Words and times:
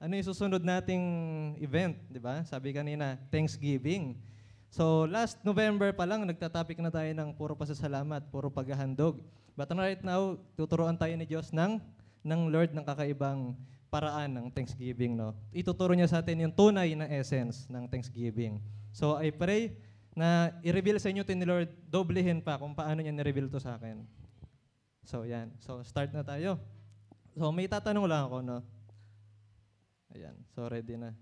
ano 0.00 0.16
yung 0.16 0.28
susunod 0.32 0.64
nating 0.64 1.04
event, 1.60 1.92
di 2.08 2.16
ba? 2.16 2.40
Sabi 2.48 2.72
kanina, 2.72 3.20
Thanksgiving. 3.28 4.16
So 4.72 5.04
last 5.04 5.36
November 5.44 5.92
pa 5.92 6.08
lang, 6.08 6.24
nagtatopic 6.24 6.80
na 6.80 6.88
tayo 6.88 7.12
ng 7.12 7.36
puro 7.36 7.52
pasasalamat, 7.52 8.24
puro 8.32 8.48
paghahandog. 8.48 9.20
But 9.52 9.68
right 9.76 10.00
now, 10.00 10.40
tuturuan 10.56 10.96
tayo 10.96 11.12
ni 11.20 11.28
Diyos 11.28 11.52
ng, 11.52 11.76
ng 12.24 12.40
Lord 12.48 12.72
ng 12.72 12.80
kakaibang 12.80 13.52
paraan 13.92 14.40
ng 14.40 14.46
Thanksgiving. 14.48 15.20
No? 15.20 15.36
Ituturo 15.52 15.92
niya 15.92 16.08
sa 16.08 16.24
atin 16.24 16.48
yung 16.48 16.54
tunay 16.56 16.96
na 16.96 17.04
essence 17.04 17.68
ng 17.68 17.84
Thanksgiving. 17.84 18.56
So 18.96 19.20
I 19.20 19.28
pray 19.28 19.76
na 20.16 20.56
i-reveal 20.64 20.96
sa 20.96 21.12
inyo 21.12 21.28
ito 21.28 21.36
ni 21.36 21.44
Lord, 21.44 21.68
doblehin 21.92 22.40
pa 22.40 22.56
kung 22.56 22.72
paano 22.72 23.04
niya 23.04 23.12
ni-reveal 23.12 23.52
to 23.52 23.60
sa 23.60 23.76
akin. 23.76 24.00
So 25.04 25.28
yan. 25.28 25.52
So 25.60 25.84
start 25.84 26.16
na 26.16 26.24
tayo. 26.24 26.56
So 27.36 27.52
may 27.52 27.68
tatanong 27.68 28.08
lang 28.08 28.32
ako, 28.32 28.40
no? 28.40 28.64
Ayan. 30.14 30.36
So 30.54 30.66
ready 30.66 30.96
na. 30.98 31.14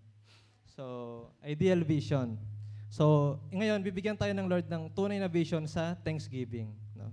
So 0.72 0.84
ideal 1.44 1.84
vision. 1.84 2.40
So 2.88 3.36
ngayon 3.52 3.84
bibigyan 3.84 4.16
tayo 4.16 4.32
ng 4.32 4.48
Lord 4.48 4.66
ng 4.68 4.88
tunay 4.96 5.20
na 5.20 5.28
vision 5.28 5.68
sa 5.68 5.92
Thanksgiving, 6.00 6.72
no? 6.96 7.12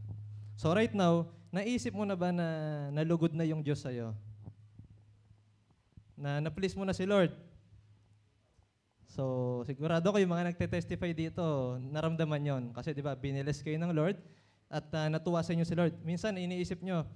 So 0.56 0.72
right 0.72 0.92
now, 0.96 1.28
naisip 1.52 1.96
mo 1.96 2.04
na 2.04 2.16
ba 2.20 2.36
na 2.36 2.48
nalugod 2.92 3.32
na 3.32 3.48
yung 3.48 3.64
Diyos 3.64 3.84
sa'yo? 3.84 4.12
Na 6.16 6.44
na-please 6.44 6.76
mo 6.76 6.88
na 6.88 6.96
si 6.96 7.04
Lord? 7.04 7.32
So, 9.16 9.64
sigurado 9.64 10.12
ko 10.12 10.20
yung 10.20 10.36
mga 10.36 10.52
nagte-testify 10.52 11.16
dito, 11.16 11.80
naramdaman 11.80 12.44
yon 12.44 12.64
Kasi 12.76 12.92
di 12.92 13.00
ba, 13.00 13.16
binilis 13.16 13.64
kayo 13.64 13.80
ng 13.80 13.96
Lord 13.96 14.20
at 14.68 14.84
uh, 14.92 15.08
natuwa 15.08 15.40
sa 15.40 15.56
inyo 15.56 15.64
si 15.64 15.72
Lord. 15.72 15.96
Minsan, 16.04 16.36
iniisip 16.36 16.84
nyo, 16.84 17.08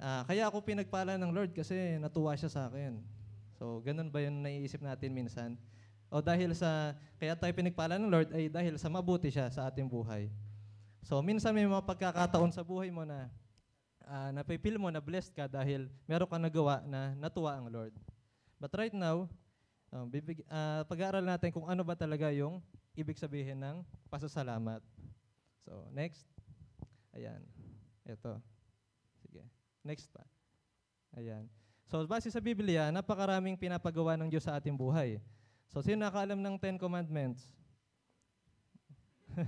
uh, 0.00 0.22
kaya 0.24 0.48
ako 0.48 0.64
pinagpala 0.64 1.20
ng 1.20 1.28
Lord 1.28 1.52
kasi 1.52 2.00
natuwa 2.00 2.32
siya 2.32 2.48
sa 2.48 2.72
akin. 2.72 2.96
So, 3.62 3.78
ganun 3.86 4.10
ba 4.10 4.18
yung 4.26 4.42
naiisip 4.42 4.82
natin 4.82 5.14
minsan? 5.14 5.54
O 6.10 6.18
dahil 6.18 6.50
sa, 6.50 6.98
kaya 7.14 7.38
tayo 7.38 7.54
pinagpala 7.54 7.94
ng 7.94 8.10
Lord 8.10 8.34
ay 8.34 8.50
dahil 8.50 8.74
sa 8.74 8.90
mabuti 8.90 9.30
siya 9.30 9.54
sa 9.54 9.70
ating 9.70 9.86
buhay. 9.86 10.26
So, 11.06 11.22
minsan 11.22 11.54
may 11.54 11.62
mga 11.62 11.86
pagkakataon 11.86 12.50
sa 12.50 12.66
buhay 12.66 12.90
mo 12.90 13.06
na 13.06 13.30
uh, 14.02 14.34
napipil 14.34 14.82
mo 14.82 14.90
na 14.90 14.98
blessed 14.98 15.30
ka 15.30 15.46
dahil 15.46 15.86
meron 16.10 16.26
kang 16.26 16.42
nagawa 16.42 16.82
na 16.82 17.14
natuwa 17.14 17.54
ang 17.54 17.70
Lord. 17.70 17.94
But 18.58 18.74
right 18.74 18.94
now, 18.98 19.30
Um, 19.92 20.08
bibig, 20.08 20.40
uh, 20.48 20.88
pag-aaral 20.88 21.20
natin 21.20 21.52
kung 21.52 21.68
ano 21.68 21.84
ba 21.84 21.92
talaga 21.92 22.32
yung 22.32 22.64
ibig 22.96 23.20
sabihin 23.20 23.60
ng 23.60 23.84
pasasalamat. 24.08 24.80
So, 25.68 25.84
next. 25.92 26.24
Ayan. 27.12 27.44
Ito. 28.08 28.40
Sige. 29.20 29.44
Next 29.84 30.08
pa. 30.08 30.24
Ayan. 31.12 31.44
So, 31.92 32.08
base 32.08 32.32
sa 32.32 32.40
Biblia, 32.40 32.88
napakaraming 32.88 33.52
pinapagawa 33.52 34.16
ng 34.16 34.32
Diyos 34.32 34.48
sa 34.48 34.56
ating 34.56 34.72
buhay. 34.72 35.20
So, 35.68 35.84
sino 35.84 36.00
nakaalam 36.00 36.40
ng 36.40 36.56
Ten 36.56 36.80
Commandments? 36.80 37.52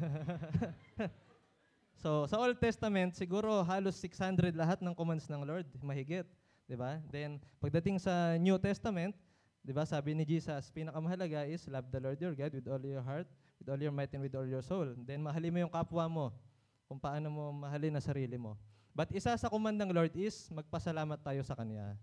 so, 2.04 2.28
sa 2.28 2.36
Old 2.36 2.60
Testament, 2.60 3.16
siguro 3.16 3.64
halos 3.64 3.96
600 3.96 4.52
lahat 4.52 4.84
ng 4.84 4.92
commands 4.92 5.24
ng 5.24 5.40
Lord, 5.40 5.64
mahigit. 5.80 6.28
'di 6.68 6.76
ba? 6.76 7.00
Then, 7.08 7.40
pagdating 7.64 7.96
sa 7.96 8.36
New 8.36 8.60
Testament, 8.60 9.16
Di 9.64 9.72
ba 9.72 9.88
sabi 9.88 10.12
ni 10.12 10.28
Jesus, 10.28 10.68
pinakamahalaga 10.76 11.48
is 11.48 11.64
love 11.72 11.88
the 11.88 11.96
Lord 11.96 12.20
your 12.20 12.36
God 12.36 12.52
with 12.52 12.68
all 12.68 12.84
your 12.84 13.00
heart, 13.00 13.24
with 13.56 13.72
all 13.72 13.80
your 13.80 13.96
might, 13.96 14.12
and 14.12 14.20
with 14.20 14.36
all 14.36 14.44
your 14.44 14.60
soul. 14.60 14.92
Then 15.08 15.24
mahalin 15.24 15.48
mo 15.48 15.58
yung 15.64 15.72
kapwa 15.72 16.04
mo, 16.04 16.36
kung 16.84 17.00
paano 17.00 17.32
mo 17.32 17.64
mahalin 17.64 17.96
na 17.96 18.04
sarili 18.04 18.36
mo. 18.36 18.60
But 18.92 19.08
isa 19.16 19.32
sa 19.32 19.48
command 19.48 19.80
ng 19.80 19.88
Lord 19.88 20.12
is 20.20 20.52
magpasalamat 20.52 21.16
tayo 21.24 21.40
sa 21.40 21.56
Kanya. 21.56 21.96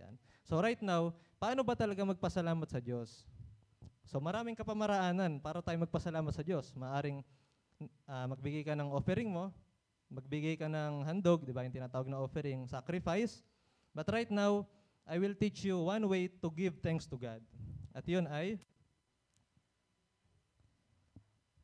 Ayan. 0.00 0.16
So 0.48 0.56
right 0.64 0.80
now, 0.80 1.12
paano 1.36 1.60
ba 1.60 1.76
talaga 1.76 2.00
magpasalamat 2.00 2.64
sa 2.64 2.80
Diyos? 2.80 3.28
So 4.08 4.16
maraming 4.16 4.56
kapamaraanan 4.56 5.44
para 5.44 5.60
tayo 5.60 5.76
magpasalamat 5.84 6.32
sa 6.32 6.40
Diyos. 6.40 6.72
Maaring 6.72 7.20
uh, 8.08 8.26
magbigay 8.32 8.64
ka 8.64 8.72
ng 8.72 8.88
offering 8.96 9.28
mo, 9.28 9.52
magbigay 10.08 10.56
ka 10.56 10.72
ng 10.72 11.04
handog, 11.04 11.44
di 11.44 11.52
ba, 11.52 11.62
yung 11.68 11.76
tinatawag 11.76 12.08
na 12.08 12.18
offering, 12.18 12.64
sacrifice. 12.64 13.44
But 13.92 14.08
right 14.08 14.32
now, 14.32 14.64
I 15.04 15.20
will 15.20 15.36
teach 15.36 15.68
you 15.68 15.84
one 15.84 16.08
way 16.08 16.32
to 16.40 16.48
give 16.48 16.80
thanks 16.80 17.04
to 17.12 17.20
God. 17.20 17.44
At 17.92 18.08
yun 18.08 18.24
ay 18.26 18.56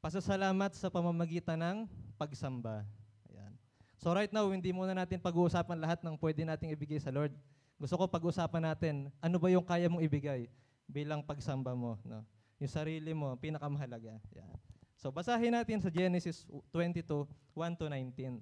pasasalamat 0.05 0.77
sa 0.77 0.93
pamamagitan 0.93 1.59
ng 1.59 1.77
pagsamba. 2.15 2.87
Ayan. 3.27 3.53
So 3.99 4.15
right 4.15 4.31
now, 4.31 4.47
hindi 4.53 4.71
muna 4.71 4.95
natin 4.95 5.19
pag-uusapan 5.19 5.83
lahat 5.83 6.05
ng 6.05 6.15
pwede 6.21 6.47
nating 6.47 6.71
ibigay 6.71 7.03
sa 7.03 7.11
Lord. 7.11 7.35
Gusto 7.77 7.95
ko 8.01 8.05
pag-usapan 8.09 8.73
natin, 8.73 9.13
ano 9.21 9.37
ba 9.37 9.53
yung 9.53 9.65
kaya 9.65 9.89
mong 9.93 10.01
ibigay 10.01 10.49
bilang 10.89 11.21
pagsamba 11.21 11.77
mo. 11.77 12.01
No? 12.09 12.25
Yung 12.57 12.73
sarili 12.73 13.13
mo, 13.13 13.37
pinakamahalaga. 13.37 14.17
Ayan. 14.33 14.57
So 14.97 15.13
basahin 15.13 15.53
natin 15.53 15.77
sa 15.85 15.93
Genesis 15.93 16.49
22, 16.73 17.29
1 17.53 17.77
to 17.77 17.87
19. 17.93 18.41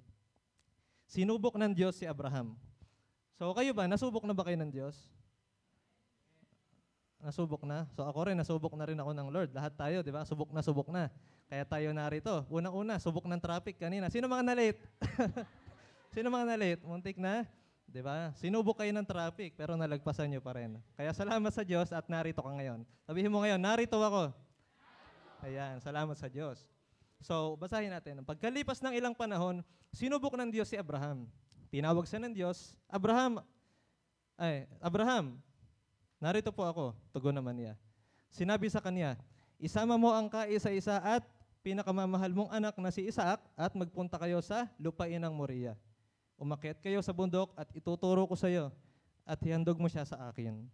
Sinubok 1.05 1.59
ng 1.59 1.75
Diyos 1.75 1.99
si 1.99 2.07
Abraham. 2.07 2.55
So 3.35 3.51
kayo 3.51 3.75
ba, 3.75 3.85
nasubok 3.91 4.23
na 4.23 4.31
ba 4.31 4.47
kayo 4.47 4.55
ng 4.55 4.71
Diyos? 4.71 4.95
Nasubok 7.19 7.67
na? 7.67 7.83
So 7.91 8.07
ako 8.07 8.31
rin, 8.31 8.39
nasubok 8.39 8.71
na 8.79 8.87
rin 8.87 8.95
ako 8.95 9.11
ng 9.11 9.27
Lord. 9.27 9.51
Lahat 9.51 9.75
tayo, 9.75 9.99
di 9.99 10.15
ba? 10.15 10.23
Subok 10.23 10.55
na, 10.55 10.63
subok 10.63 10.87
na. 10.87 11.11
Kaya 11.51 11.67
tayo 11.67 11.91
narito. 11.91 12.47
Unang-una, 12.47 12.97
subok 13.03 13.27
ng 13.27 13.41
traffic 13.43 13.75
kanina. 13.75 14.07
Sino 14.07 14.31
mga 14.31 14.45
na-late? 14.47 14.79
Sino 16.15 16.31
mga 16.31 16.45
na-late? 16.55 16.81
Muntik 16.87 17.19
na? 17.19 17.43
Di 17.85 18.01
ba? 18.01 18.33
Sinubok 18.35 18.81
kayo 18.81 18.91
ng 18.91 19.07
traffic, 19.07 19.55
pero 19.55 19.77
nalagpasan 19.77 20.27
nyo 20.27 20.41
pa 20.41 20.57
rin. 20.57 20.81
Kaya 20.97 21.13
salamat 21.13 21.51
sa 21.53 21.63
Diyos 21.63 21.93
at 21.93 22.05
narito 22.11 22.41
ka 22.41 22.51
ngayon. 22.51 22.83
Sabihin 23.05 23.31
mo 23.31 23.39
ngayon, 23.45 23.61
narito 23.61 23.95
ako. 24.01 24.33
Ayan, 25.45 25.77
salamat 25.79 26.17
sa 26.17 26.27
Diyos. 26.27 26.65
So, 27.21 27.55
basahin 27.55 27.93
natin. 27.93 28.25
Pagkalipas 28.25 28.81
ng 28.81 28.93
ilang 28.97 29.15
panahon, 29.15 29.61
sinubok 29.93 30.35
ng 30.35 30.49
Diyos 30.51 30.67
si 30.67 30.75
Abraham. 30.75 31.29
Tinawag 31.69 32.05
siya 32.09 32.21
ng 32.21 32.33
Diyos, 32.33 32.73
Abraham, 32.89 33.41
ay, 34.35 34.67
Abraham, 34.83 35.39
narito 36.19 36.51
po 36.51 36.67
ako, 36.67 36.85
tugon 37.15 37.35
naman 37.35 37.55
niya. 37.55 37.73
Sinabi 38.27 38.67
sa 38.67 38.83
kanya, 38.83 39.15
isama 39.55 39.95
mo 39.95 40.11
ang 40.11 40.27
kaisa-isa 40.27 40.99
at 40.99 41.23
pinakamamahal 41.63 42.29
mong 42.35 42.51
anak 42.51 42.75
na 42.77 42.91
si 42.91 43.07
Isaac 43.07 43.41
at 43.57 43.71
magpunta 43.73 44.19
kayo 44.19 44.37
sa 44.43 44.69
lupain 44.77 45.17
ng 45.17 45.33
Moria. 45.33 45.73
Umakyat 46.35 46.83
kayo 46.83 46.99
sa 46.99 47.15
bundok 47.15 47.55
at 47.55 47.67
ituturo 47.71 48.27
ko 48.27 48.35
sa 48.35 48.51
iyo 48.51 48.71
at 49.23 49.39
hihandog 49.39 49.79
mo 49.79 49.87
siya 49.87 50.03
sa 50.03 50.27
akin. 50.27 50.67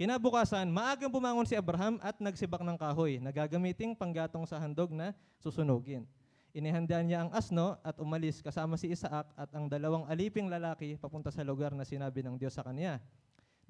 Kinabukasan, 0.00 0.72
maagang 0.72 1.12
bumangon 1.12 1.44
si 1.44 1.52
Abraham 1.52 2.00
at 2.00 2.16
nagsibak 2.16 2.64
ng 2.64 2.80
kahoy 2.80 3.20
na 3.20 3.28
gagamiting 3.28 3.92
panggatong 3.92 4.48
sa 4.48 4.56
handog 4.56 4.88
na 4.96 5.12
susunugin. 5.36 6.08
Inihanda 6.56 6.98
niya 7.04 7.22
ang 7.22 7.30
asno 7.36 7.76
at 7.84 8.00
umalis 8.00 8.40
kasama 8.40 8.80
si 8.80 8.88
Isaac 8.90 9.28
at 9.36 9.50
ang 9.52 9.68
dalawang 9.68 10.08
aliping 10.08 10.48
lalaki 10.48 10.96
papunta 10.96 11.28
sa 11.28 11.44
lugar 11.44 11.76
na 11.76 11.84
sinabi 11.84 12.24
ng 12.24 12.40
Diyos 12.40 12.56
sa 12.56 12.64
kanya. 12.64 12.98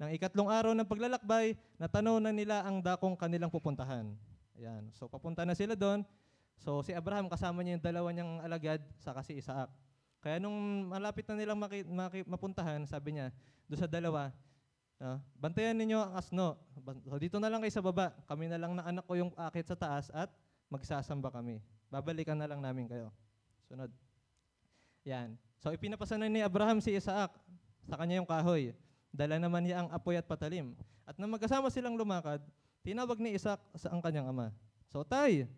Nang 0.01 0.09
ikatlong 0.15 0.49
araw 0.49 0.71
ng 0.73 0.87
paglalakbay, 0.87 1.53
natanaw 1.77 2.17
na 2.17 2.33
nila 2.33 2.65
ang 2.65 2.81
dakong 2.81 3.13
kanilang 3.13 3.53
pupuntahan. 3.53 4.09
Ayan. 4.57 4.89
So 4.95 5.05
papunta 5.11 5.45
na 5.45 5.53
sila 5.53 5.77
doon. 5.77 6.01
So 6.57 6.79
si 6.81 6.95
Abraham 6.95 7.29
kasama 7.29 7.61
niya 7.61 7.77
yung 7.77 7.85
dalawa 7.85 8.09
niyang 8.09 8.39
alagad 8.41 8.81
saka 8.97 9.21
si 9.21 9.37
Isaac. 9.37 9.69
Kaya 10.21 10.37
nung 10.37 10.85
malapit 10.85 11.25
na 11.25 11.33
nilang 11.33 11.57
maki, 11.57 11.81
maki, 11.89 12.21
mapuntahan, 12.29 12.85
sabi 12.85 13.17
niya, 13.17 13.33
doon 13.65 13.79
sa 13.81 13.89
dalawa, 13.89 14.29
uh, 15.01 15.17
bantayan 15.33 15.73
ninyo 15.73 15.97
ang 15.97 16.13
asno. 16.13 16.61
So 17.09 17.17
dito 17.17 17.41
na 17.41 17.49
lang 17.49 17.59
kayo 17.65 17.73
sa 17.73 17.81
baba. 17.81 18.13
Kami 18.29 18.45
na 18.45 18.61
lang 18.61 18.77
na 18.77 18.85
anak 18.85 19.03
ko 19.09 19.17
yung 19.17 19.33
akit 19.33 19.65
sa 19.65 19.73
taas 19.73 20.13
at 20.13 20.29
magsasamba 20.69 21.33
kami. 21.33 21.57
Babalikan 21.89 22.37
na 22.37 22.45
lang 22.45 22.61
namin 22.61 22.85
kayo. 22.85 23.09
Sunod. 23.65 23.89
Yan. 25.09 25.33
So 25.57 25.73
ipinapasanan 25.73 26.29
ni 26.29 26.45
Abraham 26.45 26.77
si 26.79 26.93
Isaac 26.93 27.33
sa 27.89 27.97
kanya 27.97 28.21
yung 28.21 28.29
kahoy. 28.29 28.77
Dala 29.09 29.41
naman 29.41 29.65
niya 29.65 29.83
ang 29.83 29.89
apoy 29.89 30.21
at 30.21 30.29
patalim. 30.29 30.77
At 31.03 31.17
nang 31.17 31.33
magkasama 31.33 31.73
silang 31.73 31.97
lumakad, 31.97 32.39
tinawag 32.85 33.17
ni 33.17 33.33
Isaac 33.33 33.59
sa 33.73 33.89
ang 33.89 33.99
kanyang 33.99 34.29
ama. 34.29 34.53
So 34.93 35.01
tay, 35.01 35.49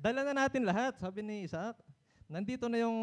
dala 0.00 0.24
na 0.24 0.46
natin 0.46 0.62
lahat, 0.64 0.96
sabi 0.96 1.20
ni 1.20 1.44
Isaac. 1.44 1.76
Nandito 2.30 2.70
na 2.70 2.80
yung 2.80 2.98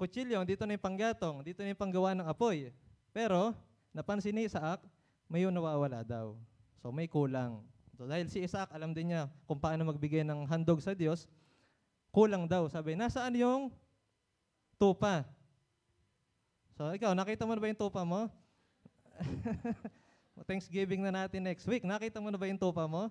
kutsilyo, 0.00 0.40
dito 0.48 0.64
na 0.64 0.74
yung 0.78 0.84
panggatong, 0.84 1.44
dito 1.44 1.60
na 1.60 1.74
yung 1.74 1.82
panggawa 1.82 2.16
ng 2.16 2.26
apoy. 2.26 2.72
Pero, 3.12 3.52
napansin 3.92 4.32
ni 4.32 4.48
Isaac, 4.48 4.80
may 5.32 5.48
nawawala 5.48 6.04
daw. 6.04 6.36
So 6.82 6.90
may 6.90 7.08
kulang. 7.08 7.64
So 7.94 8.04
dahil 8.04 8.26
si 8.26 8.42
Isaac, 8.42 8.68
alam 8.74 8.90
din 8.92 9.14
niya 9.14 9.30
kung 9.46 9.56
paano 9.56 9.86
magbigay 9.86 10.26
ng 10.26 10.44
handog 10.50 10.82
sa 10.82 10.92
Diyos, 10.92 11.30
kulang 12.12 12.50
daw. 12.50 12.66
Sabi, 12.66 12.98
nasaan 12.98 13.38
yung 13.38 13.62
tupa? 14.76 15.24
So 16.76 16.90
ikaw, 16.92 17.14
nakita 17.14 17.46
mo 17.46 17.54
na 17.54 17.62
ba 17.62 17.70
yung 17.70 17.80
tupa 17.80 18.02
mo? 18.02 18.28
Thanksgiving 20.48 21.06
na 21.06 21.24
natin 21.24 21.46
next 21.46 21.64
week. 21.70 21.86
Nakita 21.86 22.18
mo 22.18 22.28
na 22.28 22.36
ba 22.36 22.50
yung 22.50 22.58
tupa 22.58 22.84
mo? 22.90 23.08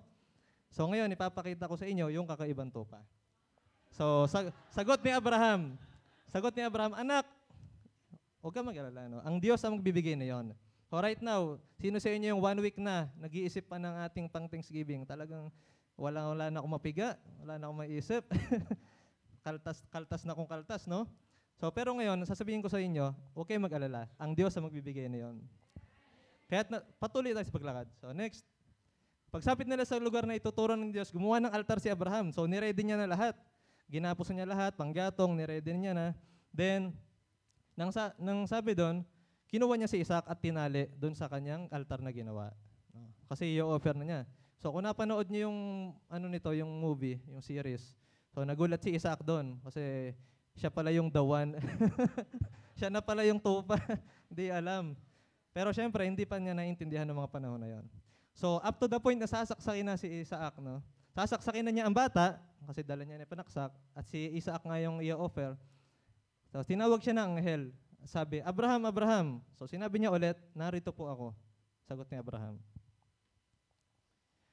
So 0.72 0.88
ngayon, 0.88 1.12
ipapakita 1.12 1.68
ko 1.68 1.76
sa 1.76 1.84
inyo 1.84 2.08
yung 2.08 2.24
kakaibang 2.24 2.72
tupa. 2.72 3.04
So 3.92 4.24
sag- 4.24 4.56
sagot 4.72 5.04
ni 5.04 5.12
Abraham. 5.12 5.76
Sagot 6.32 6.56
ni 6.56 6.64
Abraham, 6.64 6.96
anak, 6.96 7.28
huwag 8.40 8.56
ka 8.56 8.64
mag-alala. 8.64 9.04
No? 9.04 9.20
Ang 9.20 9.36
Diyos 9.36 9.60
ang 9.60 9.76
magbibigay 9.76 10.16
na 10.16 10.24
yon. 10.24 10.56
So 10.88 10.96
right 10.96 11.20
now, 11.20 11.60
sino 11.76 12.00
sa 12.00 12.08
inyo 12.08 12.32
yung 12.32 12.40
one 12.40 12.58
week 12.64 12.80
na 12.80 13.12
nag-iisip 13.20 13.68
pa 13.68 13.76
ng 13.76 14.00
ating 14.08 14.32
pang 14.32 14.48
Thanksgiving? 14.48 15.04
Talagang 15.04 15.52
wala, 15.92 16.32
wala 16.32 16.44
na 16.48 16.64
akong 16.64 16.72
mapiga, 16.72 17.20
wala 17.44 17.60
na 17.60 17.68
akong 17.68 17.80
maisip. 17.84 18.24
kaltas, 19.44 19.84
kaltas 19.92 20.22
na 20.24 20.32
kung 20.32 20.48
kaltas, 20.48 20.88
no? 20.88 21.04
So, 21.60 21.68
pero 21.68 21.92
ngayon, 21.92 22.24
sasabihin 22.24 22.64
ko 22.64 22.72
sa 22.72 22.80
inyo, 22.80 23.12
kayong 23.36 23.68
mag-alala. 23.68 24.08
Ang 24.16 24.32
Diyos 24.32 24.56
ang 24.56 24.66
magbibigay 24.66 25.06
na 25.06 25.28
yon. 25.28 25.36
Kaya 26.48 26.64
na, 26.68 26.80
patuloy 27.00 27.36
tayo 27.36 27.44
sa 27.44 27.54
paglakad. 27.54 27.86
So, 28.00 28.12
next. 28.16 28.44
Pagsapit 29.32 29.64
nila 29.64 29.88
sa 29.88 29.96
lugar 29.96 30.28
na 30.28 30.36
ituturo 30.36 30.76
ng 30.76 30.92
Diyos, 30.92 31.08
gumawa 31.08 31.40
ng 31.40 31.52
altar 31.56 31.80
si 31.80 31.88
Abraham. 31.88 32.36
So, 32.36 32.44
niready 32.44 32.84
niya 32.84 33.00
na 33.00 33.08
lahat. 33.08 33.32
Ginapos 33.88 34.28
niya 34.28 34.44
lahat, 34.44 34.76
panggatong, 34.76 35.32
niready 35.32 35.72
niya 35.72 35.96
na. 35.96 36.06
Then, 36.52 36.92
nang, 37.72 37.88
sa, 37.88 38.12
nang 38.20 38.44
sabi 38.44 38.76
doon, 38.76 39.00
kinuha 39.48 39.72
niya 39.80 39.88
si 39.88 40.04
Isaac 40.04 40.28
at 40.28 40.36
tinali 40.36 40.92
doon 41.00 41.16
sa 41.16 41.32
kanyang 41.32 41.64
altar 41.72 42.04
na 42.04 42.12
ginawa. 42.12 42.52
Kasi 43.24 43.56
i-offer 43.56 43.96
na 43.96 44.04
niya. 44.04 44.20
So, 44.60 44.68
kung 44.68 44.84
napanood 44.84 45.24
niyo 45.32 45.48
yung, 45.48 45.58
ano 46.12 46.28
nito, 46.28 46.52
yung 46.52 46.68
movie, 46.68 47.16
yung 47.24 47.40
series, 47.40 47.96
so, 48.36 48.44
nagulat 48.44 48.84
si 48.84 48.92
Isaac 48.92 49.24
doon. 49.24 49.56
Kasi, 49.64 50.12
siya 50.60 50.68
pala 50.68 50.92
yung 50.92 51.08
the 51.08 51.24
one. 51.24 51.56
siya 52.76 52.92
na 52.92 53.00
pala 53.00 53.24
yung 53.24 53.40
tupa. 53.40 53.80
Hindi 54.28 54.52
alam. 54.52 54.92
Pero 55.52 55.72
syempre, 55.72 56.08
hindi 56.08 56.24
pa 56.24 56.40
niya 56.40 56.56
naintindihan 56.56 57.04
ng 57.04 57.16
mga 57.16 57.28
panahon 57.28 57.60
na 57.60 57.68
yon. 57.68 57.84
So, 58.32 58.58
up 58.64 58.80
to 58.80 58.88
the 58.88 58.96
point 58.96 59.20
na 59.20 59.28
sasaksakin 59.28 59.84
na 59.84 59.94
si 60.00 60.08
Isaac, 60.08 60.56
no? 60.58 60.80
Sasaksakin 61.12 61.68
na 61.68 61.72
niya 61.72 61.84
ang 61.84 61.92
bata, 61.92 62.40
kasi 62.64 62.80
dala 62.80 63.04
niya 63.04 63.20
na 63.20 63.28
panaksak, 63.28 63.68
at 63.92 64.04
si 64.08 64.32
Isaac 64.32 64.64
nga 64.64 64.80
yung 64.80 65.04
i-offer. 65.04 65.52
So, 66.48 66.64
tinawag 66.64 67.04
siya 67.04 67.12
ng 67.16 67.36
anghel. 67.36 67.62
Sabi, 68.08 68.40
Abraham, 68.42 68.88
Abraham. 68.88 69.26
So, 69.60 69.68
sinabi 69.68 70.00
niya 70.00 70.10
ulit, 70.10 70.40
narito 70.56 70.90
po 70.90 71.06
ako. 71.06 71.26
Sagot 71.84 72.08
ni 72.08 72.16
Abraham. 72.16 72.56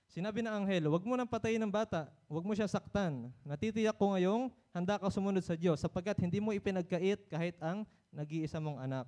Sinabi 0.09 0.41
ng 0.41 0.53
anghel, 0.65 0.89
huwag 0.89 1.05
mo 1.05 1.13
nang 1.13 1.29
patayin 1.29 1.61
ng 1.61 1.69
bata, 1.69 2.09
huwag 2.25 2.41
mo 2.41 2.57
siya 2.57 2.65
saktan. 2.65 3.29
Natitiyak 3.45 3.93
ko 3.93 4.17
ngayong 4.17 4.49
handa 4.73 4.97
ka 4.97 5.05
sumunod 5.13 5.45
sa 5.45 5.53
Diyos 5.53 5.77
sapagkat 5.77 6.17
hindi 6.17 6.41
mo 6.41 6.49
ipinagkait 6.49 7.29
kahit 7.29 7.55
ang 7.61 7.85
nag-iisa 8.09 8.57
mong 8.57 8.81
anak. 8.81 9.05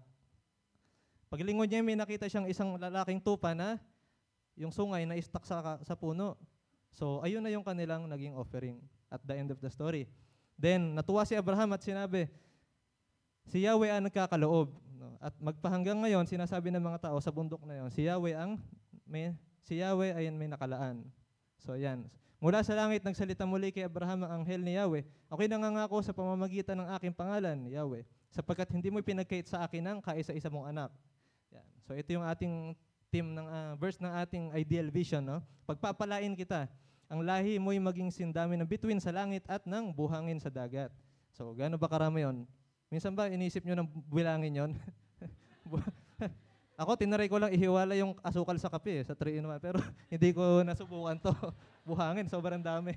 Paglingon 1.26 1.66
niya, 1.66 1.82
may 1.82 1.98
nakita 1.98 2.30
siyang 2.30 2.46
isang 2.46 2.78
lalaking 2.78 3.18
tupa 3.18 3.58
na 3.58 3.82
yung 4.62 4.70
sungay 4.70 5.10
na 5.10 5.18
istak 5.18 5.42
sa, 5.50 5.82
sa 5.82 5.98
puno. 5.98 6.38
So, 6.94 7.18
ayun 7.26 7.42
na 7.42 7.50
yung 7.50 7.66
kanilang 7.66 8.06
naging 8.06 8.38
offering 8.38 8.78
at 9.10 9.20
the 9.26 9.34
end 9.34 9.50
of 9.50 9.58
the 9.58 9.72
story. 9.74 10.06
Then, 10.54 10.94
natuwa 10.94 11.26
si 11.26 11.34
Abraham 11.34 11.74
at 11.74 11.82
sinabi, 11.82 12.30
si 13.50 13.66
Yahweh 13.66 13.90
ang 13.90 14.06
nagkakaloob. 14.06 14.70
No? 15.02 15.18
At 15.18 15.34
magpahanggang 15.42 15.98
ngayon, 15.98 16.30
sinasabi 16.30 16.70
ng 16.70 16.84
mga 16.86 17.10
tao 17.10 17.18
sa 17.18 17.34
bundok 17.34 17.66
na 17.66 17.82
yon, 17.82 17.90
si 17.90 18.06
Yahweh 18.06 18.38
ang 18.38 18.62
may 19.10 19.34
Si 19.66 19.80
Yahweh 19.80 20.18
ay 20.18 20.28
may 20.34 20.50
nakalaan. 20.50 21.06
So 21.62 21.78
yan. 21.78 22.10
Mula 22.42 22.66
sa 22.66 22.74
langit, 22.74 23.06
nagsalita 23.06 23.46
muli 23.46 23.70
kay 23.70 23.86
Abraham 23.86 24.26
ang 24.26 24.42
anghel 24.42 24.66
ni 24.66 24.74
Yahweh. 24.74 25.06
Ako'y 25.30 25.46
nangangako 25.46 26.02
sa 26.02 26.10
pamamagitan 26.10 26.74
ng 26.82 26.90
aking 26.98 27.14
pangalan, 27.14 27.70
Yahweh, 27.70 28.02
sapagkat 28.34 28.74
hindi 28.74 28.90
mo 28.90 28.98
pinagkait 29.06 29.46
sa 29.46 29.62
akin 29.62 29.86
ang 29.86 29.98
kaisa-isa 30.02 30.50
mong 30.50 30.74
anak. 30.74 30.90
Yan. 31.54 31.68
So 31.86 31.94
ito 31.94 32.10
yung 32.10 32.26
ating 32.26 32.74
team 33.12 33.36
ng 33.36 33.44
uh, 33.44 33.76
verse 33.76 34.00
ng 34.00 34.10
ating 34.24 34.44
ideal 34.56 34.88
vision. 34.88 35.20
No? 35.20 35.44
Pagpapalain 35.68 36.32
kita, 36.32 36.72
ang 37.12 37.20
lahi 37.28 37.60
mo'y 37.60 37.76
maging 37.78 38.08
sindami 38.08 38.56
ng 38.56 38.64
bituin 38.64 39.04
sa 39.04 39.12
langit 39.12 39.44
at 39.52 39.68
ng 39.68 39.92
buhangin 39.92 40.40
sa 40.40 40.48
dagat. 40.48 40.90
So, 41.36 41.52
gaano 41.52 41.76
ba 41.76 41.92
karami 41.92 42.24
yon? 42.24 42.48
Minsan 42.88 43.12
ba 43.12 43.28
inisip 43.28 43.68
nyo 43.68 43.84
ng 43.84 43.88
bilangin 44.08 44.56
yon? 44.56 44.72
Ako, 46.82 46.98
tinaray 46.98 47.30
ko 47.30 47.38
lang 47.38 47.54
ihiwala 47.54 47.94
yung 47.94 48.18
asukal 48.26 48.58
sa 48.58 48.72
kape, 48.72 49.04
eh, 49.04 49.06
sa 49.06 49.14
3 49.14 49.38
in 49.38 49.46
1. 49.46 49.60
Pero 49.62 49.78
hindi 50.14 50.30
ko 50.34 50.66
nasubukan 50.66 51.20
to. 51.20 51.30
Buhangin, 51.88 52.26
sobrang 52.26 52.64
dami. 52.64 52.96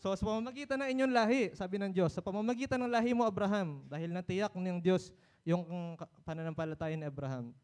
So, 0.00 0.14
sa 0.16 0.24
pamamagitan 0.24 0.80
ng 0.80 0.88
inyong 0.98 1.12
lahi, 1.12 1.42
sabi 1.52 1.76
ng 1.78 1.92
Diyos, 1.92 2.16
sa 2.16 2.24
pamamagitan 2.24 2.80
ng 2.80 2.90
lahi 2.90 3.12
mo, 3.12 3.22
Abraham, 3.28 3.84
dahil 3.86 4.10
natiyak 4.10 4.56
ng 4.56 4.82
Diyos 4.82 5.12
yung 5.42 5.94
pananampalataya 6.26 6.96
ni 6.96 7.06
Abraham, 7.06 7.54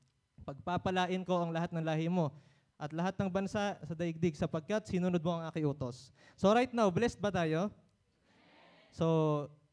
pagpapalain 0.49 1.21
ko 1.29 1.45
ang 1.45 1.53
lahat 1.53 1.69
ng 1.77 1.85
lahi 1.85 2.09
mo 2.09 2.33
at 2.81 2.89
lahat 2.97 3.12
ng 3.21 3.29
bansa 3.29 3.77
sa 3.77 3.95
daigdig 3.95 4.33
sapagkat 4.33 4.89
sinunod 4.89 5.21
mo 5.21 5.37
ang 5.37 5.45
aking 5.53 5.69
utos. 5.69 6.09
So 6.41 6.49
right 6.56 6.73
now, 6.73 6.89
blessed 6.89 7.21
ba 7.21 7.29
tayo? 7.29 7.69
So, 8.89 9.06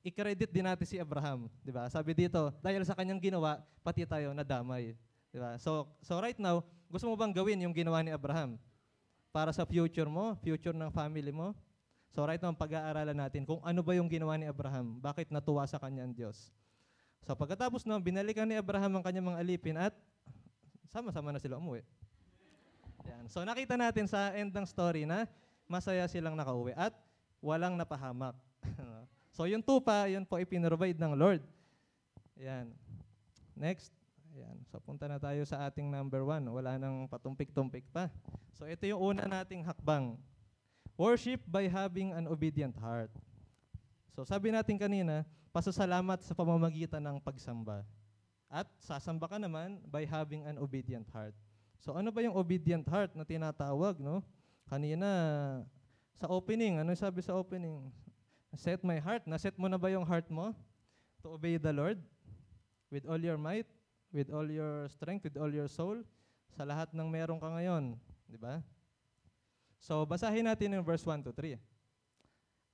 i-credit 0.04 0.52
din 0.52 0.68
natin 0.68 0.84
si 0.84 1.00
Abraham, 1.00 1.48
di 1.64 1.72
ba? 1.72 1.88
Sabi 1.88 2.12
dito, 2.12 2.52
dahil 2.60 2.84
sa 2.84 2.92
kanyang 2.92 3.24
ginawa, 3.24 3.64
pati 3.80 4.04
tayo 4.04 4.36
nadamay. 4.36 4.98
Diba? 5.32 5.56
So, 5.64 5.88
so 6.04 6.20
right 6.20 6.36
now, 6.36 6.66
gusto 6.92 7.08
mo 7.08 7.16
bang 7.16 7.32
gawin 7.32 7.64
yung 7.64 7.72
ginawa 7.72 8.04
ni 8.04 8.12
Abraham? 8.12 8.60
Para 9.32 9.56
sa 9.56 9.64
future 9.64 10.12
mo, 10.12 10.36
future 10.44 10.76
ng 10.76 10.92
family 10.92 11.32
mo? 11.32 11.56
So 12.12 12.24
right 12.28 12.40
now, 12.40 12.52
pag-aaralan 12.52 13.16
natin 13.16 13.48
kung 13.48 13.60
ano 13.64 13.80
ba 13.80 13.92
yung 13.96 14.08
ginawa 14.12 14.36
ni 14.36 14.48
Abraham, 14.48 15.00
bakit 15.00 15.32
natuwa 15.32 15.64
sa 15.68 15.80
kanya 15.80 16.08
ang 16.08 16.16
Diyos. 16.16 16.52
So 17.28 17.36
pagkatapos 17.36 17.84
na, 17.84 18.00
binalikan 18.00 18.48
ni 18.48 18.56
Abraham 18.56 19.00
ang 19.00 19.04
kanyang 19.04 19.36
mga 19.36 19.40
alipin 19.44 19.76
at 19.76 19.92
sama-sama 20.90 21.34
na 21.34 21.42
sila 21.42 21.58
umuwi. 21.58 21.86
Yan. 23.06 23.26
So 23.30 23.46
nakita 23.46 23.78
natin 23.78 24.10
sa 24.10 24.34
end 24.34 24.50
ng 24.50 24.66
story 24.66 25.06
na 25.06 25.30
masaya 25.70 26.06
silang 26.10 26.38
nakauwi 26.38 26.74
at 26.74 26.94
walang 27.42 27.78
napahamak. 27.78 28.34
so 29.36 29.46
yung 29.46 29.62
tupa, 29.62 30.10
yun 30.10 30.26
po 30.26 30.42
ipinrovide 30.42 30.98
ng 30.98 31.14
Lord. 31.14 31.42
Yan. 32.42 32.74
Next. 33.54 33.94
Ayan. 34.36 34.58
So 34.68 34.82
punta 34.84 35.08
na 35.08 35.16
tayo 35.22 35.46
sa 35.48 35.64
ating 35.70 35.88
number 35.88 36.26
one. 36.26 36.44
Wala 36.50 36.76
nang 36.76 37.08
patumpik-tumpik 37.08 37.88
pa. 37.94 38.12
So 38.58 38.68
ito 38.68 38.84
yung 38.84 39.16
una 39.16 39.24
nating 39.30 39.64
hakbang. 39.64 40.18
Worship 40.96 41.44
by 41.48 41.68
having 41.68 42.16
an 42.16 42.28
obedient 42.28 42.76
heart. 42.80 43.12
So 44.16 44.24
sabi 44.24 44.52
natin 44.52 44.80
kanina, 44.80 45.28
pasasalamat 45.56 46.24
sa 46.24 46.36
pamamagitan 46.36 47.04
ng 47.04 47.18
pagsamba. 47.20 47.84
At 48.50 48.70
sasamba 48.80 49.26
ka 49.30 49.38
naman 49.42 49.82
by 49.90 50.06
having 50.06 50.46
an 50.46 50.62
obedient 50.62 51.10
heart. 51.12 51.36
So 51.82 51.94
ano 51.94 52.10
ba 52.10 52.24
yung 52.24 52.38
obedient 52.38 52.86
heart 52.88 53.14
na 53.14 53.26
tinatawag, 53.26 54.00
no? 54.00 54.26
Kanina 54.66 55.08
sa 56.18 56.32
opening, 56.32 56.82
ano 56.82 56.92
sabi 56.98 57.22
sa 57.22 57.36
opening? 57.38 57.92
Set 58.56 58.80
my 58.82 58.98
heart. 59.04 59.28
Naset 59.28 59.54
mo 59.60 59.68
na 59.68 59.76
ba 59.76 59.92
yung 59.92 60.08
heart 60.08 60.32
mo 60.32 60.56
to 61.20 61.36
obey 61.36 61.60
the 61.60 61.76
Lord 61.76 62.00
with 62.88 63.04
all 63.04 63.20
your 63.20 63.36
might? 63.36 63.68
with 64.16 64.32
all 64.32 64.48
your 64.48 64.88
strength, 64.88 65.28
with 65.28 65.36
all 65.36 65.52
your 65.52 65.68
soul, 65.68 66.00
sa 66.56 66.64
lahat 66.64 66.88
ng 66.96 67.04
meron 67.12 67.36
ka 67.36 67.52
ngayon. 67.52 68.00
Di 68.32 68.40
ba? 68.40 68.64
So, 69.84 70.08
basahin 70.08 70.48
natin 70.48 70.72
yung 70.72 70.88
verse 70.88 71.04
1 71.04 71.20
to 71.28 71.36
3. 71.36 71.60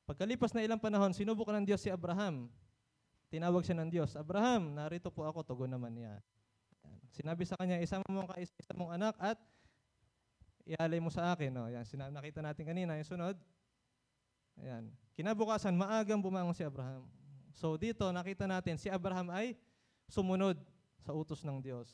Pagkalipas 0.06 0.54
na 0.54 0.62
ilang 0.62 0.78
panahon, 0.78 1.10
sinubukan 1.18 1.58
ng 1.58 1.66
Diyos 1.66 1.82
si 1.82 1.90
Abraham. 1.90 2.46
Tinawag 3.32 3.64
siya 3.64 3.80
ng 3.80 3.90
Diyos, 3.90 4.12
Abraham, 4.20 4.76
narito 4.76 5.08
po 5.08 5.24
ako, 5.24 5.48
tugon 5.48 5.72
naman 5.72 5.96
niya. 5.96 6.20
Sinabi 7.16 7.48
sa 7.48 7.56
kanya, 7.56 7.80
isama 7.80 8.04
mo 8.12 8.28
ang 8.28 8.30
kaisa 8.36 8.76
mong 8.76 8.92
anak 8.92 9.16
at 9.16 9.40
ialay 10.68 11.00
mo 11.00 11.08
sa 11.08 11.32
akin. 11.32 11.48
No? 11.48 11.72
Yan, 11.72 11.88
sinabi, 11.88 12.12
nakita 12.12 12.44
natin 12.44 12.64
kanina, 12.68 13.00
yung 13.00 13.08
sunod. 13.08 13.40
Ayan. 14.60 14.92
Kinabukasan, 15.16 15.72
maagang 15.72 16.20
bumangon 16.20 16.52
si 16.52 16.68
Abraham. 16.68 17.08
So 17.56 17.80
dito, 17.80 18.04
nakita 18.12 18.44
natin, 18.48 18.76
si 18.76 18.92
Abraham 18.92 19.32
ay 19.32 19.56
sumunod 20.12 20.60
sa 21.00 21.16
utos 21.16 21.40
ng 21.48 21.64
Diyos. 21.64 21.88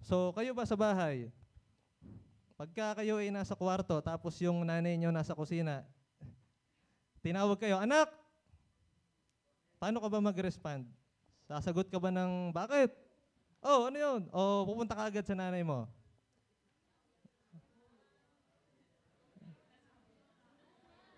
So, 0.00 0.30
kayo 0.32 0.54
ba 0.54 0.64
sa 0.64 0.78
bahay? 0.78 1.28
Pagka 2.58 3.02
kayo 3.02 3.18
ay 3.22 3.30
nasa 3.30 3.54
kwarto, 3.54 3.98
tapos 4.02 4.38
yung 4.42 4.62
nanay 4.66 4.98
niyo 4.98 5.10
nasa 5.14 5.34
kusina, 5.34 5.86
tinawag 7.22 7.58
kayo, 7.58 7.78
anak! 7.78 8.10
Paano 9.78 10.02
ka 10.02 10.08
ba 10.10 10.18
mag-respond? 10.18 10.84
Sasagot 11.46 11.86
ka 11.88 11.98
ba 12.02 12.10
ng, 12.10 12.50
bakit? 12.50 12.92
Oh, 13.62 13.90
ano 13.90 13.96
yun? 13.98 14.20
O 14.30 14.66
pupunta 14.66 14.94
ka 14.94 15.06
agad 15.06 15.24
sa 15.26 15.34
nanay 15.34 15.62
mo? 15.62 15.86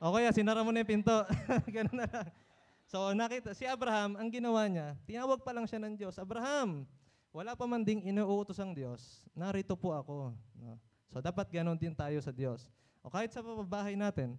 O 0.00 0.12
kaya, 0.16 0.32
sinara 0.32 0.64
mo 0.64 0.72
na 0.72 0.80
yung 0.80 0.92
pinto. 0.96 1.12
Ganun 1.76 1.96
na 2.00 2.08
lang. 2.08 2.28
So 2.90 3.14
nakita, 3.14 3.54
si 3.54 3.62
Abraham, 3.70 4.18
ang 4.18 4.26
ginawa 4.26 4.66
niya, 4.66 4.98
tinawag 5.06 5.46
pa 5.46 5.54
lang 5.54 5.62
siya 5.62 5.78
ng 5.78 5.94
Diyos, 5.94 6.18
Abraham, 6.18 6.82
wala 7.30 7.54
pa 7.54 7.62
man 7.62 7.86
ding 7.86 8.02
inuutos 8.02 8.58
ang 8.58 8.74
Diyos, 8.74 9.22
narito 9.30 9.78
po 9.78 9.94
ako. 9.94 10.34
No? 10.58 10.74
So 11.14 11.22
dapat 11.22 11.46
ganon 11.54 11.78
din 11.78 11.94
tayo 11.94 12.18
sa 12.18 12.34
Diyos. 12.34 12.66
O 12.98 13.06
kahit 13.06 13.30
sa 13.30 13.46
pabahay 13.46 13.94
natin, 13.94 14.34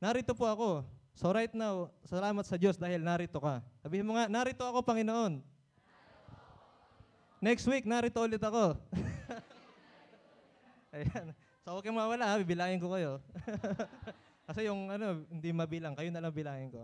narito 0.00 0.32
po 0.32 0.48
ako. 0.48 0.88
So 1.12 1.28
right 1.30 1.52
now, 1.52 1.92
salamat 2.08 2.44
sa 2.48 2.56
Diyos 2.56 2.80
dahil 2.80 3.04
narito 3.04 3.36
ka. 3.38 3.60
Sabihin 3.84 4.08
mo 4.08 4.16
nga, 4.16 4.26
narito 4.32 4.64
ako, 4.64 4.80
Panginoon. 4.80 5.44
Next 7.42 7.66
week, 7.68 7.84
narito 7.84 8.22
ulit 8.22 8.40
ako. 8.40 8.78
Ayan. 10.94 11.34
So 11.62 11.74
huwag 11.74 11.82
kayong 11.86 11.98
mawala 11.98 12.24
ha, 12.26 12.34
bibilangin 12.38 12.82
ko 12.82 12.90
kayo. 12.94 13.22
Kasi 14.48 14.66
yung 14.66 14.90
ano, 14.90 15.22
hindi 15.30 15.50
mabilang, 15.54 15.94
kayo 15.94 16.10
na 16.10 16.20
lang 16.22 16.34
bilangin 16.34 16.70
ko. 16.74 16.82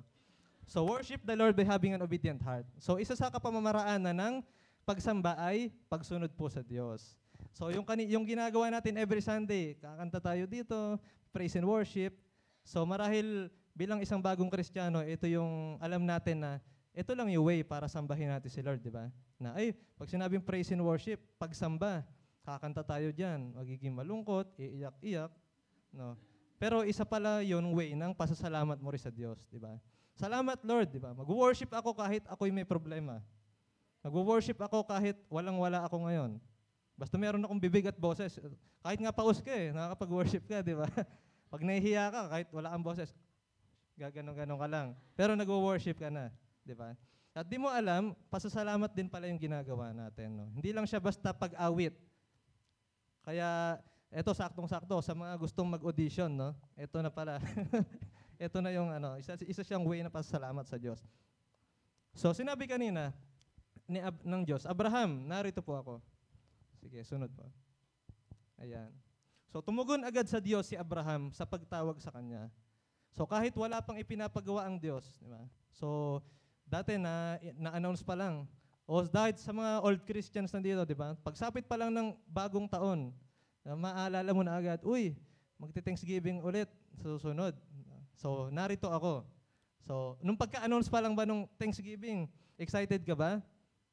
So 0.68 0.84
worship 0.84 1.24
the 1.24 1.34
Lord 1.34 1.56
by 1.56 1.64
having 1.64 1.96
an 1.96 2.02
obedient 2.04 2.38
heart. 2.44 2.68
So 2.78 3.00
isa 3.00 3.16
sa 3.16 3.32
kapamamaraan 3.32 4.04
na 4.04 4.12
ng 4.12 4.44
pagsamba 4.84 5.34
ay 5.40 5.72
pagsunod 5.88 6.30
po 6.36 6.46
sa 6.48 6.60
Diyos. 6.60 7.16
So 7.56 7.72
yung, 7.74 7.82
kani- 7.82 8.08
yung 8.12 8.28
ginagawa 8.28 8.70
natin 8.70 9.00
every 9.00 9.24
Sunday, 9.24 9.74
kakanta 9.80 10.20
tayo 10.22 10.44
dito, 10.46 11.00
praise 11.34 11.56
and 11.58 11.66
worship. 11.66 12.14
So 12.62 12.84
marahil 12.84 13.50
bilang 13.78 14.02
isang 14.02 14.18
bagong 14.18 14.50
Kristiyano, 14.50 15.06
ito 15.06 15.30
yung 15.30 15.78
alam 15.78 16.02
natin 16.02 16.42
na 16.42 16.52
ito 16.90 17.14
lang 17.14 17.30
yung 17.30 17.46
way 17.46 17.62
para 17.62 17.86
sambahin 17.86 18.26
natin 18.26 18.50
si 18.50 18.58
Lord, 18.58 18.82
di 18.82 18.90
ba? 18.90 19.06
Na 19.38 19.54
ay, 19.54 19.70
pag 19.94 20.10
sinabing 20.10 20.42
praise 20.42 20.74
and 20.74 20.82
worship, 20.82 21.22
pagsamba, 21.38 22.02
kakanta 22.42 22.82
tayo 22.82 23.14
diyan, 23.14 23.54
magiging 23.54 23.94
malungkot, 23.94 24.50
iiyak-iyak, 24.58 25.30
no? 25.94 26.18
Pero 26.58 26.82
isa 26.82 27.06
pala 27.06 27.38
yung 27.46 27.70
way 27.70 27.94
ng 27.94 28.10
pasasalamat 28.10 28.82
mo 28.82 28.90
rin 28.90 28.98
sa 28.98 29.14
Diyos, 29.14 29.46
di 29.46 29.62
ba? 29.62 29.78
Salamat 30.18 30.58
Lord, 30.66 30.90
di 30.90 30.98
ba? 30.98 31.14
Mag-worship 31.14 31.70
ako 31.70 31.94
kahit 31.94 32.26
ako'y 32.26 32.50
may 32.50 32.66
problema. 32.66 33.22
Mag-worship 34.02 34.58
ako 34.58 34.82
kahit 34.82 35.14
walang-wala 35.30 35.86
ako 35.86 36.02
ngayon. 36.10 36.42
Basta 36.98 37.14
meron 37.14 37.46
akong 37.46 37.62
bibig 37.62 37.86
at 37.86 37.94
boses. 37.94 38.42
Kahit 38.82 38.98
nga 38.98 39.14
paus 39.14 39.38
ka 39.38 39.54
eh, 39.54 39.70
nakakapag-worship 39.70 40.42
ka, 40.50 40.66
di 40.66 40.74
ba? 40.74 40.90
Pag 41.54 41.62
nahihiya 41.62 42.10
ka, 42.10 42.22
kahit 42.26 42.48
wala 42.50 42.74
kang 42.74 42.82
boses, 42.82 43.14
gaganon-ganon 43.98 44.58
ka 44.62 44.68
lang. 44.70 44.88
Pero 45.18 45.34
nag-worship 45.34 45.98
ka 45.98 46.08
na, 46.08 46.30
di 46.62 46.72
ba? 46.72 46.94
At 47.34 47.46
di 47.46 47.58
mo 47.58 47.70
alam, 47.70 48.14
pasasalamat 48.30 48.90
din 48.94 49.10
pala 49.10 49.26
yung 49.26 49.38
ginagawa 49.38 49.90
natin. 49.90 50.38
No? 50.38 50.46
Hindi 50.54 50.70
lang 50.70 50.86
siya 50.86 51.02
basta 51.02 51.34
pag-awit. 51.34 51.94
Kaya, 53.22 53.78
eto 54.10 54.34
saktong-sakto, 54.34 54.98
sa 55.02 55.14
mga 55.14 55.34
gustong 55.38 55.68
mag-audition, 55.68 56.30
no? 56.30 56.54
Ito 56.74 56.98
na 56.98 57.10
pala. 57.10 57.38
ito 58.46 58.58
na 58.62 58.70
yung 58.74 58.90
ano, 58.90 59.18
isa, 59.18 59.38
isa 59.46 59.62
siyang 59.62 59.86
way 59.86 60.02
na 60.02 60.10
pasasalamat 60.10 60.66
sa 60.66 60.78
Diyos. 60.78 61.02
So, 62.14 62.34
sinabi 62.34 62.66
kanina 62.66 63.14
ni 63.86 64.02
Ab- 64.02 64.22
ng 64.26 64.42
Diyos, 64.42 64.66
Abraham, 64.66 65.26
narito 65.26 65.62
po 65.62 65.78
ako. 65.78 65.94
Sige, 66.82 67.02
sunod 67.06 67.30
po. 67.34 67.46
Ayan. 68.58 68.90
So, 69.48 69.62
tumugon 69.62 70.02
agad 70.02 70.26
sa 70.26 70.42
Diyos 70.42 70.66
si 70.66 70.74
Abraham 70.74 71.30
sa 71.30 71.46
pagtawag 71.46 72.02
sa 72.02 72.10
kanya. 72.10 72.50
So, 73.12 73.24
kahit 73.24 73.56
wala 73.56 73.80
pang 73.82 73.98
ipinapagawa 73.98 74.68
ang 74.68 74.76
Diyos, 74.78 75.04
di 75.18 75.28
ba? 75.28 75.42
So, 75.74 76.20
dati 76.68 77.00
na, 77.00 77.40
na-announce 77.56 78.04
pa 78.04 78.14
lang. 78.14 78.44
O 78.88 79.04
dahil 79.04 79.36
sa 79.36 79.52
mga 79.52 79.84
old 79.84 80.00
Christians 80.08 80.52
na 80.52 80.60
dito, 80.64 80.84
di 80.84 80.96
ba? 80.96 81.12
Pagsapit 81.20 81.68
pa 81.68 81.76
lang 81.76 81.92
ng 81.92 82.16
bagong 82.28 82.68
taon, 82.68 83.12
na 83.64 83.76
maalala 83.76 84.30
mo 84.32 84.40
na 84.40 84.56
agad, 84.56 84.80
uy, 84.86 85.12
magti-thanksgiving 85.60 86.40
ulit 86.40 86.70
sa 86.96 87.12
susunod. 87.16 87.52
So, 88.16 88.48
narito 88.48 88.88
ako. 88.88 89.28
So, 89.84 90.16
nung 90.24 90.36
pagka-announce 90.36 90.90
pa 90.90 90.98
lang 90.98 91.14
ba 91.14 91.28
nung 91.28 91.46
Thanksgiving, 91.60 92.26
excited 92.58 93.04
ka 93.06 93.14
ba? 93.14 93.38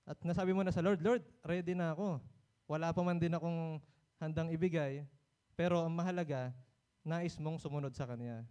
At 0.05 0.17
nasabi 0.21 0.53
mo 0.53 0.61
na 0.61 0.73
sa 0.73 0.81
Lord, 0.81 1.01
Lord, 1.01 1.23
ready 1.45 1.73
na 1.73 1.93
ako. 1.93 2.21
Wala 2.65 2.89
pa 2.89 3.01
man 3.05 3.21
din 3.21 3.33
akong 3.33 3.77
handang 4.17 4.49
ibigay, 4.49 5.05
pero 5.53 5.83
ang 5.85 5.93
mahalaga, 5.93 6.49
nais 7.05 7.37
mong 7.37 7.61
sumunod 7.61 7.93
sa 7.93 8.09
Kanya. 8.09 8.41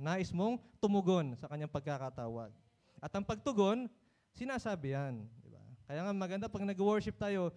Nais 0.00 0.34
mong 0.34 0.58
tumugon 0.82 1.38
sa 1.38 1.46
Kanyang 1.46 1.70
pagkakatawag. 1.70 2.50
At 2.98 3.12
ang 3.14 3.22
pagtugon, 3.22 3.86
sinasabi 4.34 4.96
yan. 4.96 5.26
Di 5.40 5.48
ba? 5.52 5.62
Kaya 5.86 6.00
nga 6.02 6.12
maganda 6.12 6.46
pag 6.50 6.66
nag-worship 6.66 7.14
tayo, 7.14 7.54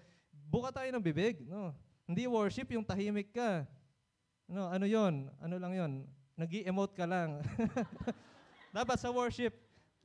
buka 0.49 0.69
tayo 0.69 0.89
ng 0.93 1.03
bibig. 1.03 1.41
No? 1.49 1.73
Hindi 2.05 2.29
worship 2.29 2.69
yung 2.73 2.85
tahimik 2.85 3.33
ka. 3.33 3.65
No, 4.49 4.69
ano 4.69 4.85
yon? 4.89 5.29
Ano 5.41 5.55
lang 5.61 5.73
yon? 5.77 5.93
nag 6.39 6.51
emote 6.63 6.95
ka 6.95 7.03
lang. 7.03 7.43
Dapat 8.77 8.95
sa 8.95 9.11
worship, 9.11 9.51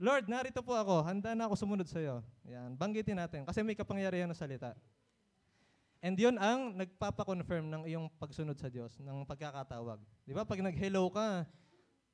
Lord, 0.02 0.26
narito 0.26 0.58
po 0.66 0.74
ako. 0.74 1.06
Handa 1.06 1.30
na 1.38 1.46
ako 1.46 1.54
sumunod 1.54 1.86
sa 1.86 2.02
iyo. 2.02 2.26
Yan, 2.50 2.74
banggitin 2.74 3.14
natin 3.14 3.46
kasi 3.46 3.62
may 3.62 3.78
kapangyarihan 3.78 4.26
na 4.26 4.34
salita. 4.34 4.74
And 6.02 6.18
yun 6.18 6.34
ang 6.36 6.74
nagpapa-confirm 6.74 7.70
ng 7.70 7.82
iyong 7.86 8.10
pagsunod 8.18 8.58
sa 8.58 8.66
Diyos, 8.66 8.98
ng 8.98 9.24
pagkakatawag. 9.24 10.02
Di 10.26 10.34
ba? 10.34 10.42
Pag 10.42 10.60
nag-hello 10.60 11.06
ka, 11.08 11.46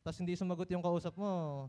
tapos 0.00 0.18
hindi 0.20 0.36
sumagot 0.36 0.68
yung 0.72 0.84
kausap 0.84 1.12
mo, 1.16 1.66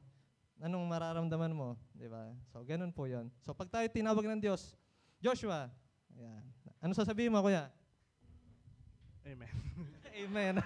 anong 0.61 0.85
mararamdaman 0.87 1.51
mo? 1.51 1.69
Di 1.91 2.07
ba? 2.07 2.31
So, 2.53 2.63
ganun 2.63 2.93
po 2.93 3.09
yon. 3.09 3.27
So, 3.43 3.51
pag 3.51 3.67
tayo 3.67 3.85
tinawag 3.91 4.23
ng 4.23 4.41
Diyos, 4.41 4.77
Joshua, 5.19 5.67
yan. 6.15 6.43
ano 6.79 6.91
sasabihin 6.95 7.33
mo, 7.33 7.43
kuya? 7.43 7.67
Amen. 9.25 9.55
Amen. 10.21 10.55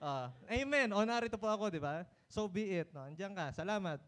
Ah, 0.00 0.32
amen. 0.48 0.88
O, 0.96 1.04
narito 1.04 1.36
po 1.36 1.44
ako, 1.44 1.68
di 1.68 1.76
ba? 1.76 2.08
So 2.24 2.48
be 2.48 2.80
it. 2.80 2.88
No? 2.88 3.04
Andiyan 3.04 3.36
ka. 3.36 3.52
Salamat. 3.52 4.00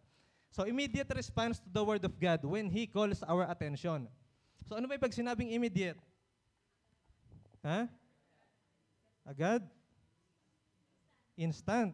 So, 0.48 0.64
immediate 0.64 1.12
response 1.12 1.60
to 1.60 1.68
the 1.68 1.84
Word 1.84 2.00
of 2.00 2.16
God 2.16 2.40
when 2.48 2.72
He 2.72 2.88
calls 2.88 3.20
our 3.28 3.44
attention. 3.44 4.08
So, 4.64 4.80
ano 4.80 4.88
ba 4.88 4.96
yung 4.96 5.04
pag 5.04 5.12
sinabing 5.12 5.52
immediate? 5.52 6.00
Ha? 7.60 7.92
Agad? 9.28 9.68
Instant. 11.36 11.92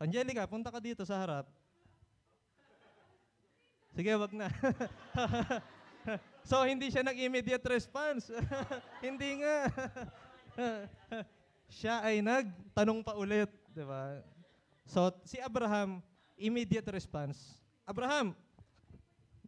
Angelica, 0.00 0.48
punta 0.48 0.72
ka 0.72 0.80
dito 0.80 1.04
sa 1.04 1.20
harap. 1.20 1.44
Sige, 3.92 4.16
wag 4.16 4.32
na. 4.32 4.48
so, 6.48 6.64
hindi 6.64 6.88
siya 6.88 7.04
nag-immediate 7.04 7.60
response. 7.68 8.32
hindi 9.04 9.44
nga. 9.44 9.68
siya 11.84 12.00
ay 12.00 12.24
nagtanong 12.24 13.04
pa 13.04 13.12
ulit, 13.12 13.52
di 13.76 13.84
ba? 13.84 14.24
So, 14.88 15.12
si 15.28 15.36
Abraham, 15.36 16.00
immediate 16.40 16.88
response. 16.96 17.60
Abraham, 17.84 18.32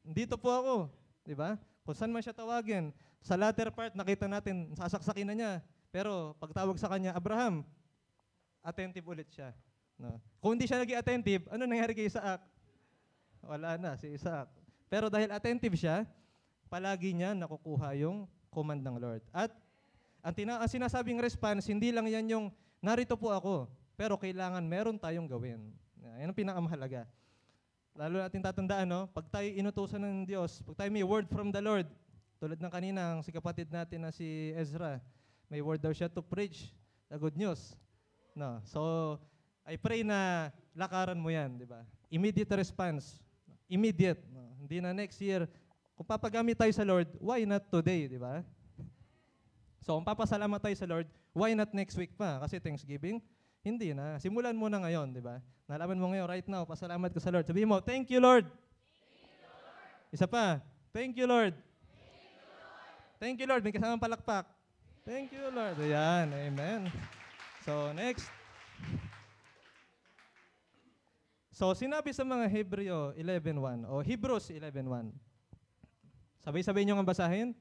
dito 0.04 0.36
po 0.36 0.52
ako, 0.52 0.76
di 1.24 1.32
ba? 1.32 1.56
Kung 1.80 1.96
saan 1.96 2.12
man 2.12 2.20
siya 2.20 2.36
tawagin. 2.36 2.92
Sa 3.24 3.40
latter 3.40 3.72
part, 3.72 3.96
nakita 3.96 4.28
natin, 4.28 4.76
sasaksakin 4.76 5.32
na 5.32 5.34
niya. 5.34 5.52
Pero 5.88 6.36
pagtawag 6.36 6.76
sa 6.76 6.92
kanya, 6.92 7.16
Abraham, 7.16 7.64
attentive 8.60 9.08
ulit 9.08 9.32
siya. 9.32 9.56
No? 10.02 10.18
Kung 10.42 10.58
hindi 10.58 10.66
siya 10.66 10.82
naging 10.82 10.98
attentive, 10.98 11.42
ano 11.46 11.62
nangyari 11.62 11.94
kay 11.94 12.10
Isaac? 12.10 12.42
Wala 13.46 13.78
na, 13.78 13.94
si 13.94 14.10
Isaac. 14.10 14.50
Pero 14.90 15.06
dahil 15.06 15.30
attentive 15.30 15.78
siya, 15.78 16.02
palagi 16.66 17.14
niya 17.14 17.38
nakukuha 17.38 17.94
yung 18.02 18.26
command 18.50 18.82
ng 18.82 18.98
Lord. 18.98 19.22
At 19.30 19.54
ang, 20.26 20.34
tina- 20.34 20.58
ang 20.58 20.66
sinasabing 20.66 21.22
response, 21.22 21.70
hindi 21.70 21.94
lang 21.94 22.10
yan 22.10 22.26
yung, 22.26 22.46
narito 22.82 23.14
po 23.14 23.30
ako, 23.30 23.70
pero 23.94 24.18
kailangan 24.18 24.66
meron 24.66 24.98
tayong 24.98 25.30
gawin. 25.30 25.70
Yan 26.02 26.34
ang 26.34 26.36
pinakamahalaga. 26.36 27.06
Lalo 27.94 28.18
natin 28.18 28.42
tatandaan, 28.42 28.88
no? 28.90 29.06
pag 29.06 29.30
tayo 29.30 29.46
inutusan 29.46 30.02
ng 30.02 30.26
Diyos, 30.26 30.64
pag 30.66 30.82
tayo 30.82 30.90
may 30.90 31.06
word 31.06 31.30
from 31.30 31.54
the 31.54 31.62
Lord, 31.62 31.86
tulad 32.42 32.58
ng 32.58 32.72
kanina, 32.72 33.14
ang 33.14 33.20
si 33.22 33.30
kapatid 33.30 33.70
natin 33.70 34.02
na 34.02 34.10
si 34.10 34.50
Ezra, 34.58 34.98
may 35.46 35.62
word 35.62 35.78
daw 35.78 35.94
siya 35.94 36.10
to 36.10 36.24
preach 36.24 36.74
the 37.06 37.14
good 37.14 37.38
news. 37.38 37.78
No? 38.34 38.58
So, 38.66 39.14
I 39.62 39.78
pray 39.78 40.02
na 40.02 40.50
lakaran 40.74 41.18
mo 41.18 41.30
yan, 41.30 41.54
di 41.54 41.66
ba? 41.66 41.86
Immediate 42.10 42.50
response. 42.58 43.22
Immediate. 43.70 44.20
No? 44.34 44.52
Hindi 44.58 44.82
na 44.82 44.90
next 44.90 45.18
year. 45.22 45.46
Kung 45.94 46.06
papagamit 46.06 46.58
tayo 46.58 46.72
sa 46.74 46.82
Lord, 46.82 47.08
why 47.22 47.46
not 47.46 47.62
today, 47.70 48.10
di 48.10 48.18
ba? 48.18 48.42
So, 49.82 49.98
kung 49.98 50.06
papasalamat 50.06 50.58
tayo 50.58 50.76
sa 50.78 50.86
Lord, 50.86 51.06
why 51.30 51.54
not 51.54 51.70
next 51.70 51.94
week 51.94 52.14
pa? 52.18 52.42
Kasi 52.42 52.58
Thanksgiving, 52.58 53.22
hindi 53.62 53.94
na. 53.94 54.18
Simulan 54.18 54.58
mo 54.58 54.66
na 54.66 54.82
ngayon, 54.82 55.14
di 55.14 55.22
ba? 55.22 55.38
Nalaman 55.70 55.98
mo 55.98 56.06
ngayon, 56.10 56.26
right 56.26 56.48
now, 56.50 56.66
pasalamat 56.66 57.14
ka 57.14 57.22
sa 57.22 57.30
Lord. 57.30 57.46
Sabihin 57.46 57.70
mo, 57.70 57.78
thank 57.78 58.10
you, 58.10 58.18
Lord. 58.18 58.46
Thank 58.50 59.30
you, 59.30 59.46
Lord. 59.46 60.10
Isa 60.10 60.26
pa, 60.26 60.58
thank 60.90 61.14
you, 61.14 61.26
Lord. 61.30 61.54
Thank 61.54 62.34
you, 62.34 62.42
Lord. 62.50 63.18
Thank 63.22 63.36
you, 63.38 63.46
Lord. 63.46 63.62
May 63.62 63.72
kasamang 63.72 64.02
palakpak. 64.02 64.44
Thank 65.06 65.30
you, 65.30 65.46
Lord. 65.54 65.78
Ayan, 65.78 66.34
amen. 66.34 66.90
So, 67.62 67.94
next. 67.94 68.41
So, 71.62 71.78
sinabi 71.78 72.10
sa 72.10 72.26
mga 72.26 72.50
Hebreo 72.50 73.14
11.1 73.14 73.86
o 73.86 74.02
Hebrews 74.02 74.50
11.1. 74.50 75.14
Sabay-sabay 76.42 76.82
nyo 76.82 76.98
nga 76.98 77.14
basahin. 77.14 77.54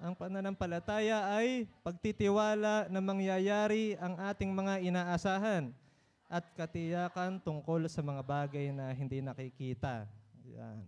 Ang 0.00 0.16
pananampalataya 0.16 1.28
ay 1.28 1.68
pagtitiwala 1.84 2.88
na 2.88 3.00
mangyayari 3.04 4.00
ang 4.00 4.16
ating 4.16 4.48
mga 4.56 4.80
inaasahan 4.80 5.76
at 6.24 6.40
katiyakan 6.56 7.36
tungkol 7.44 7.84
sa 7.84 8.00
mga 8.00 8.24
bagay 8.24 8.72
na 8.72 8.96
hindi 8.96 9.20
nakikita. 9.20 10.08
Yan. 10.48 10.80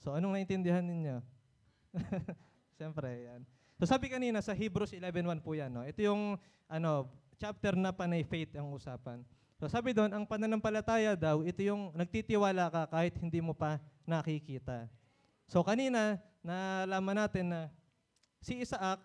So, 0.00 0.16
anong 0.16 0.40
naintindihan 0.40 0.80
ninyo? 0.80 1.20
Siyempre, 2.80 3.20
yan. 3.20 3.44
So, 3.76 3.84
sabi 3.84 4.08
kanina 4.08 4.40
sa 4.40 4.56
Hebrews 4.56 4.96
11.1 4.96 5.44
po 5.44 5.52
yan. 5.52 5.76
No? 5.76 5.84
Ito 5.84 6.08
yung 6.08 6.40
ano, 6.72 7.12
chapter 7.36 7.76
na 7.76 7.92
panay 7.92 8.24
faith 8.24 8.56
ang 8.56 8.72
usapan. 8.72 9.20
So 9.58 9.70
sabi 9.70 9.94
doon, 9.94 10.10
ang 10.10 10.24
pananampalataya 10.26 11.14
daw, 11.14 11.46
ito 11.46 11.62
yung 11.62 11.94
nagtitiwala 11.94 12.68
ka 12.70 12.82
kahit 12.90 13.14
hindi 13.22 13.38
mo 13.38 13.54
pa 13.54 13.78
nakikita. 14.02 14.90
So 15.46 15.62
kanina, 15.62 16.18
nalaman 16.42 17.24
natin 17.24 17.44
na 17.54 17.60
si 18.42 18.60
Isaac, 18.60 19.00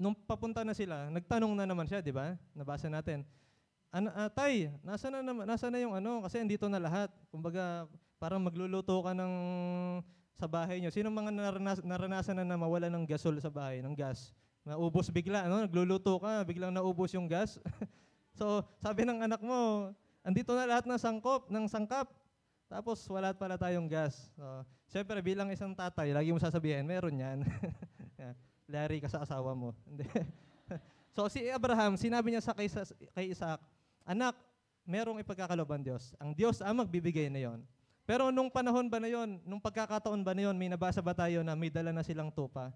nung 0.00 0.16
papunta 0.16 0.66
na 0.66 0.74
sila, 0.74 1.06
nagtanong 1.12 1.52
na 1.54 1.68
naman 1.68 1.86
siya, 1.86 2.02
di 2.02 2.10
ba? 2.10 2.34
Nabasa 2.56 2.90
natin. 2.90 3.22
Ano, 3.94 4.10
uh, 4.10 4.26
tay, 4.26 4.74
nasa 4.82 5.06
na, 5.06 5.22
naman, 5.22 5.46
nasa 5.46 5.70
na 5.70 5.78
yung 5.78 5.94
ano? 5.94 6.26
Kasi 6.26 6.42
andito 6.42 6.66
na 6.66 6.82
lahat. 6.82 7.14
Kumbaga, 7.30 7.86
parang 8.18 8.42
magluluto 8.42 9.06
ka 9.06 9.14
ng 9.14 9.32
sa 10.34 10.50
bahay 10.50 10.82
nyo? 10.82 10.90
Sino 10.90 11.14
mga 11.14 11.30
naranas, 11.30 11.78
naranasan 11.78 12.42
na 12.42 12.44
na 12.44 12.58
mawala 12.58 12.90
ng 12.90 13.06
gasol 13.06 13.38
sa 13.38 13.54
bahay, 13.54 13.78
ng 13.86 13.94
gas? 13.94 14.34
Naubos 14.66 15.14
bigla, 15.14 15.46
ano? 15.46 15.62
Nagluluto 15.62 16.18
ka, 16.18 16.42
biglang 16.42 16.74
naubos 16.74 17.14
yung 17.14 17.30
gas. 17.30 17.54
so, 18.34 18.66
sabi 18.82 19.06
ng 19.06 19.24
anak 19.24 19.40
mo, 19.40 19.90
andito 20.26 20.52
na 20.52 20.68
lahat 20.68 20.84
ng 20.84 20.98
sangkop, 21.00 21.48
ng 21.48 21.66
sangkap. 21.70 22.10
Tapos 22.68 23.02
wala 23.06 23.30
pala 23.32 23.54
tayong 23.54 23.86
gas. 23.86 24.34
So, 24.34 24.66
Siyempre, 24.94 25.18
bilang 25.26 25.50
isang 25.50 25.74
tatay, 25.74 26.14
lagi 26.14 26.30
mo 26.30 26.38
sasabihin, 26.38 26.86
meron 26.86 27.18
yan. 27.18 27.42
Larry 28.72 29.02
ka 29.02 29.10
sa 29.10 29.26
asawa 29.26 29.50
mo. 29.50 29.74
So 31.14 31.30
si 31.30 31.46
Abraham, 31.46 31.94
sinabi 31.94 32.34
niya 32.34 32.42
sa 32.42 32.50
kay, 32.50 32.66
kay 33.14 33.30
Isaac, 33.30 33.62
Anak, 34.02 34.34
merong 34.82 35.22
ipagkakaloban 35.22 35.78
Diyos. 35.78 36.10
Ang 36.18 36.34
Diyos 36.34 36.58
ang 36.58 36.82
magbibigay 36.82 37.30
na 37.30 37.38
yon. 37.38 37.62
Pero 38.02 38.34
nung 38.34 38.50
panahon 38.50 38.90
ba 38.90 38.98
na 38.98 39.06
yon, 39.06 39.38
nung 39.46 39.62
pagkakataon 39.62 40.26
ba 40.26 40.34
na 40.34 40.50
yon, 40.50 40.58
may 40.58 40.66
nabasa 40.66 40.98
ba 40.98 41.14
tayo 41.14 41.46
na 41.46 41.54
may 41.54 41.70
dala 41.70 41.94
na 41.94 42.02
silang 42.02 42.34
tupa? 42.34 42.74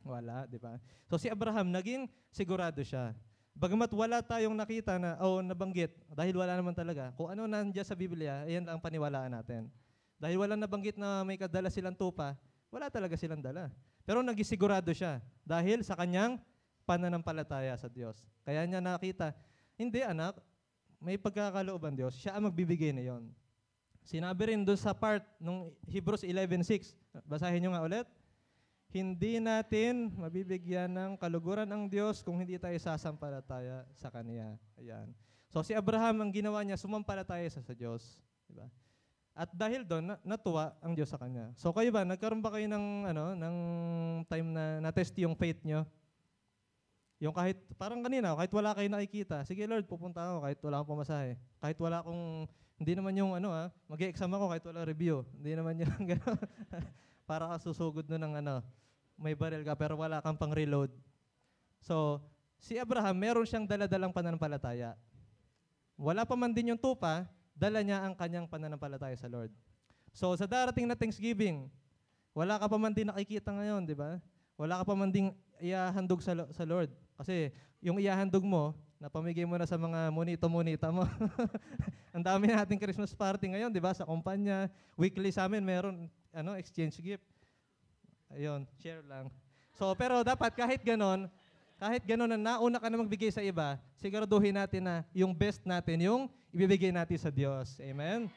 Wala, 0.00 0.48
di 0.48 0.56
ba? 0.56 0.80
So 1.12 1.20
si 1.20 1.28
Abraham, 1.28 1.68
naging 1.68 2.08
sigurado 2.32 2.80
siya. 2.80 3.12
Bagamat 3.56 3.88
wala 3.96 4.20
tayong 4.20 4.52
nakita 4.52 5.00
na, 5.00 5.16
o 5.24 5.40
nabanggit, 5.40 5.88
dahil 6.12 6.36
wala 6.36 6.60
naman 6.60 6.76
talaga, 6.76 7.08
kung 7.16 7.32
ano 7.32 7.48
nandiyan 7.48 7.88
sa 7.88 7.96
Biblia, 7.96 8.44
ayan 8.44 8.68
ang 8.68 8.76
paniwalaan 8.76 9.32
natin. 9.32 9.72
Dahil 10.20 10.36
wala 10.36 10.60
nabanggit 10.60 11.00
na 11.00 11.24
may 11.24 11.40
kadala 11.40 11.72
silang 11.72 11.96
tupa, 11.96 12.36
wala 12.68 12.92
talaga 12.92 13.16
silang 13.16 13.40
dala. 13.40 13.72
Pero 14.04 14.20
nagisigurado 14.20 14.92
siya 14.92 15.24
dahil 15.40 15.80
sa 15.80 15.96
kanyang 15.96 16.36
pananampalataya 16.84 17.72
sa 17.80 17.88
Diyos. 17.88 18.28
Kaya 18.44 18.68
niya 18.68 18.84
nakita, 18.84 19.32
hindi 19.80 20.04
anak, 20.04 20.36
may 21.00 21.16
pagkakalooban 21.16 21.96
Diyos, 21.96 22.12
siya 22.20 22.36
ang 22.36 22.52
magbibigay 22.52 22.92
na 22.92 23.08
yon. 23.08 23.32
Sinabi 24.04 24.52
rin 24.52 24.68
doon 24.68 24.76
sa 24.76 24.92
part 24.92 25.24
ng 25.40 25.72
Hebrews 25.88 26.28
11.6, 26.28 26.92
basahin 27.24 27.64
nyo 27.64 27.72
nga 27.72 27.82
ulit, 27.88 28.06
hindi 28.96 29.36
natin 29.36 30.08
mabibigyan 30.16 30.88
ng 30.88 31.10
kaluguran 31.20 31.68
ang 31.68 31.84
Diyos 31.86 32.24
kung 32.24 32.40
hindi 32.40 32.56
tayo 32.56 32.76
sasampalataya 32.80 33.84
sa 33.92 34.08
Kanya. 34.08 34.56
Ayan. 34.80 35.12
So 35.56 35.62
si 35.64 35.72
Abraham, 35.72 36.20
ang 36.20 36.30
ginawa 36.32 36.60
niya, 36.60 36.76
sumampalataya 36.76 37.46
sa, 37.48 37.62
sa 37.62 37.72
Diyos. 37.72 38.18
Diba? 38.44 38.66
At 39.36 39.52
dahil 39.52 39.84
doon, 39.84 40.16
na- 40.16 40.20
natuwa 40.24 40.72
ang 40.80 40.96
Diyos 40.96 41.12
sa 41.12 41.20
kanya. 41.20 41.52
So 41.60 41.68
kayo 41.76 41.92
ba, 41.92 42.08
nagkaroon 42.08 42.40
ba 42.40 42.48
kayo 42.56 42.64
ng, 42.72 43.04
ano, 43.12 43.36
ng 43.36 43.56
time 44.32 44.48
na 44.48 44.80
na-test 44.80 45.12
yung 45.20 45.36
faith 45.36 45.60
nyo? 45.60 45.84
Yung 47.20 47.36
kahit, 47.36 47.60
parang 47.76 48.00
kanina, 48.00 48.32
kahit 48.32 48.52
wala 48.52 48.72
kayo 48.72 48.88
nakikita, 48.88 49.44
sige 49.44 49.68
Lord, 49.68 49.84
pupunta 49.84 50.24
ako 50.24 50.36
kahit 50.44 50.58
wala 50.64 50.76
akong 50.80 50.92
pamasahe. 50.96 51.32
Kahit 51.60 51.76
wala 51.80 52.00
akong, 52.00 52.48
hindi 52.80 52.92
naman 52.96 53.12
yung 53.16 53.32
ano 53.36 53.48
ah, 53.52 53.68
mag-exam 53.88 54.28
ako 54.32 54.44
kahit 54.52 54.64
wala 54.68 54.80
review. 54.88 55.24
Hindi 55.36 55.52
naman 55.52 55.84
yung 55.84 56.04
gano'n. 56.16 56.40
Para 57.28 57.44
ka 57.52 57.56
susugod 57.60 58.08
nun 58.08 58.20
ng 58.20 58.34
ano, 58.40 58.64
may 59.16 59.32
baril 59.32 59.64
ka 59.64 59.76
pero 59.76 59.96
wala 59.96 60.20
kang 60.20 60.36
pang 60.36 60.52
reload. 60.52 60.92
So, 61.80 62.20
si 62.60 62.76
Abraham, 62.76 63.16
meron 63.16 63.48
siyang 63.48 63.68
daladalang 63.68 64.12
pananampalataya. 64.12 64.96
Wala 65.96 66.28
pa 66.28 66.36
man 66.36 66.52
din 66.52 66.76
yung 66.76 66.80
tupa, 66.80 67.24
dala 67.56 67.80
niya 67.80 68.04
ang 68.04 68.12
kanyang 68.12 68.44
pananampalataya 68.44 69.16
sa 69.16 69.32
Lord. 69.32 69.48
So 70.16 70.32
sa 70.36 70.44
darating 70.44 70.84
na 70.88 70.96
Thanksgiving, 70.96 71.68
wala 72.36 72.60
ka 72.60 72.68
pa 72.68 72.76
man 72.76 72.92
din 72.92 73.08
nakikita 73.08 73.52
ngayon, 73.52 73.84
di 73.88 73.96
ba? 73.96 74.20
Wala 74.60 74.80
ka 74.80 74.84
pa 74.88 74.94
man 74.96 75.12
din 75.12 75.32
iahandog 75.60 76.20
sa, 76.20 76.36
sa 76.52 76.64
Lord. 76.68 76.92
Kasi 77.16 77.52
yung 77.80 78.00
iahandog 78.00 78.44
mo, 78.44 78.76
napamigay 78.96 79.44
mo 79.44 79.56
na 79.56 79.68
sa 79.68 79.76
mga 79.76 80.12
monito-monita 80.12 80.88
mo. 80.88 81.04
ang 82.16 82.24
dami 82.24 82.48
nating 82.48 82.80
Christmas 82.80 83.12
party 83.12 83.52
ngayon, 83.52 83.68
di 83.72 83.80
ba? 83.80 83.92
Sa 83.92 84.08
kumpanya, 84.08 84.72
weekly 84.96 85.28
sa 85.32 85.48
amin, 85.48 85.60
meron 85.60 86.08
ano, 86.32 86.56
exchange 86.56 86.96
gift. 87.00 87.24
Ayun, 88.34 88.66
share 88.82 89.04
lang. 89.06 89.30
So, 89.76 89.92
pero 89.94 90.24
dapat 90.24 90.56
kahit 90.56 90.80
ganon, 90.82 91.28
kahit 91.76 92.02
ganon 92.08 92.32
na 92.32 92.38
nauna 92.40 92.80
ka 92.80 92.88
na 92.88 92.98
magbigay 92.98 93.28
sa 93.28 93.44
iba, 93.44 93.76
siguraduhin 94.00 94.56
natin 94.56 94.82
na 94.82 94.94
yung 95.12 95.36
best 95.36 95.60
natin, 95.68 96.00
yung 96.00 96.22
ibibigay 96.48 96.88
natin 96.88 97.20
sa 97.20 97.28
Diyos. 97.28 97.76
Amen? 97.84 98.32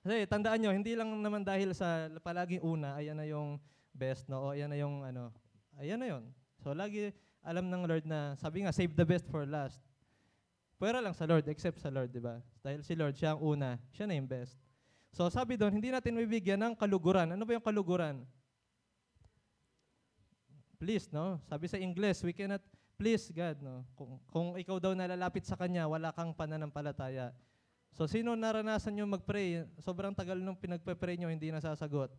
Kasi 0.00 0.24
tandaan 0.28 0.60
nyo, 0.60 0.72
hindi 0.72 0.96
lang 0.96 1.12
naman 1.20 1.44
dahil 1.44 1.76
sa 1.76 2.08
palaging 2.20 2.64
una, 2.64 2.96
ayan 2.96 3.16
na 3.16 3.24
yung 3.28 3.60
best, 3.92 4.28
no? 4.28 4.48
O 4.48 4.52
ayan 4.52 4.68
na 4.68 4.76
yung 4.76 5.00
ano, 5.00 5.32
ayan 5.80 5.96
na 6.00 6.08
yun. 6.08 6.24
So 6.60 6.72
lagi 6.72 7.12
alam 7.44 7.68
ng 7.68 7.84
Lord 7.84 8.04
na, 8.08 8.32
sabi 8.40 8.64
nga, 8.64 8.72
save 8.72 8.96
the 8.96 9.04
best 9.04 9.28
for 9.28 9.44
last. 9.44 9.80
Pwera 10.80 11.04
lang 11.04 11.12
sa 11.12 11.28
Lord, 11.28 11.44
except 11.48 11.76
sa 11.80 11.92
Lord, 11.92 12.08
di 12.08 12.20
ba? 12.20 12.40
Dahil 12.64 12.80
si 12.80 12.96
Lord, 12.96 13.16
siya 13.16 13.36
ang 13.36 13.40
una, 13.44 13.76
siya 13.92 14.08
na 14.08 14.16
yung 14.16 14.28
best. 14.28 14.56
So 15.14 15.28
sabi 15.30 15.54
doon, 15.54 15.76
hindi 15.76 15.92
natin 15.92 16.16
mabibigyan 16.16 16.58
ng 16.58 16.74
kaluguran. 16.74 17.30
Ano 17.36 17.44
ba 17.46 17.54
yung 17.54 17.62
kaluguran? 17.62 18.24
Please, 20.84 21.08
no? 21.08 21.40
Sabi 21.48 21.64
sa 21.64 21.80
English, 21.80 22.20
we 22.20 22.36
cannot 22.36 22.60
please 23.00 23.32
God, 23.32 23.56
no? 23.64 23.88
Kung, 23.96 24.20
kung 24.28 24.48
ikaw 24.60 24.76
daw 24.76 24.92
nalalapit 24.92 25.48
sa 25.48 25.56
Kanya, 25.56 25.88
wala 25.88 26.12
kang 26.12 26.36
pananampalataya. 26.36 27.32
So, 27.96 28.04
sino 28.04 28.36
naranasan 28.36 28.92
nyo 28.92 29.08
mag-pray? 29.08 29.64
Sobrang 29.80 30.12
tagal 30.12 30.36
nung 30.44 30.60
pinagpe-pray 30.60 31.16
nyo, 31.16 31.32
hindi 31.32 31.48
nasasagot. 31.48 32.12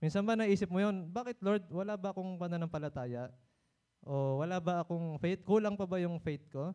Minsan 0.00 0.24
ba 0.24 0.32
naisip 0.32 0.72
mo 0.72 0.80
yon? 0.80 1.12
Bakit 1.12 1.44
Lord, 1.44 1.68
wala 1.68 1.92
ba 2.00 2.16
akong 2.16 2.40
pananampalataya? 2.40 3.28
O 4.00 4.40
wala 4.40 4.56
ba 4.56 4.80
akong 4.80 5.20
faith? 5.20 5.44
Kulang 5.44 5.76
pa 5.76 5.84
ba 5.84 6.00
yung 6.00 6.16
faith 6.24 6.48
ko? 6.48 6.72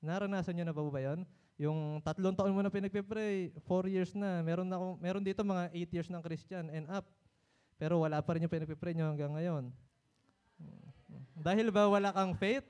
Naranasan 0.00 0.56
nyo 0.56 0.64
na 0.64 0.72
ba 0.72 0.80
ba 0.88 1.00
yun? 1.04 1.28
Yung 1.60 2.00
tatlong 2.00 2.32
taon 2.32 2.56
mo 2.56 2.64
na 2.64 2.72
pinagpe-pray, 2.72 3.52
four 3.68 3.92
years 3.92 4.16
na. 4.16 4.40
Meron, 4.40 4.72
na 4.72 4.80
akong, 4.80 4.96
meron 5.04 5.20
dito 5.20 5.44
mga 5.44 5.68
eight 5.76 5.92
years 5.92 6.08
ng 6.08 6.24
Christian 6.24 6.72
and 6.72 6.88
up. 6.88 7.04
Pero 7.76 8.00
wala 8.00 8.24
pa 8.24 8.32
rin 8.32 8.48
yung 8.48 8.54
pinagpe-pray 8.56 8.96
nyo 8.96 9.12
hanggang 9.12 9.36
ngayon. 9.36 9.68
Dahil 11.34 11.74
ba 11.74 11.90
wala 11.90 12.14
kang 12.14 12.34
faith? 12.38 12.66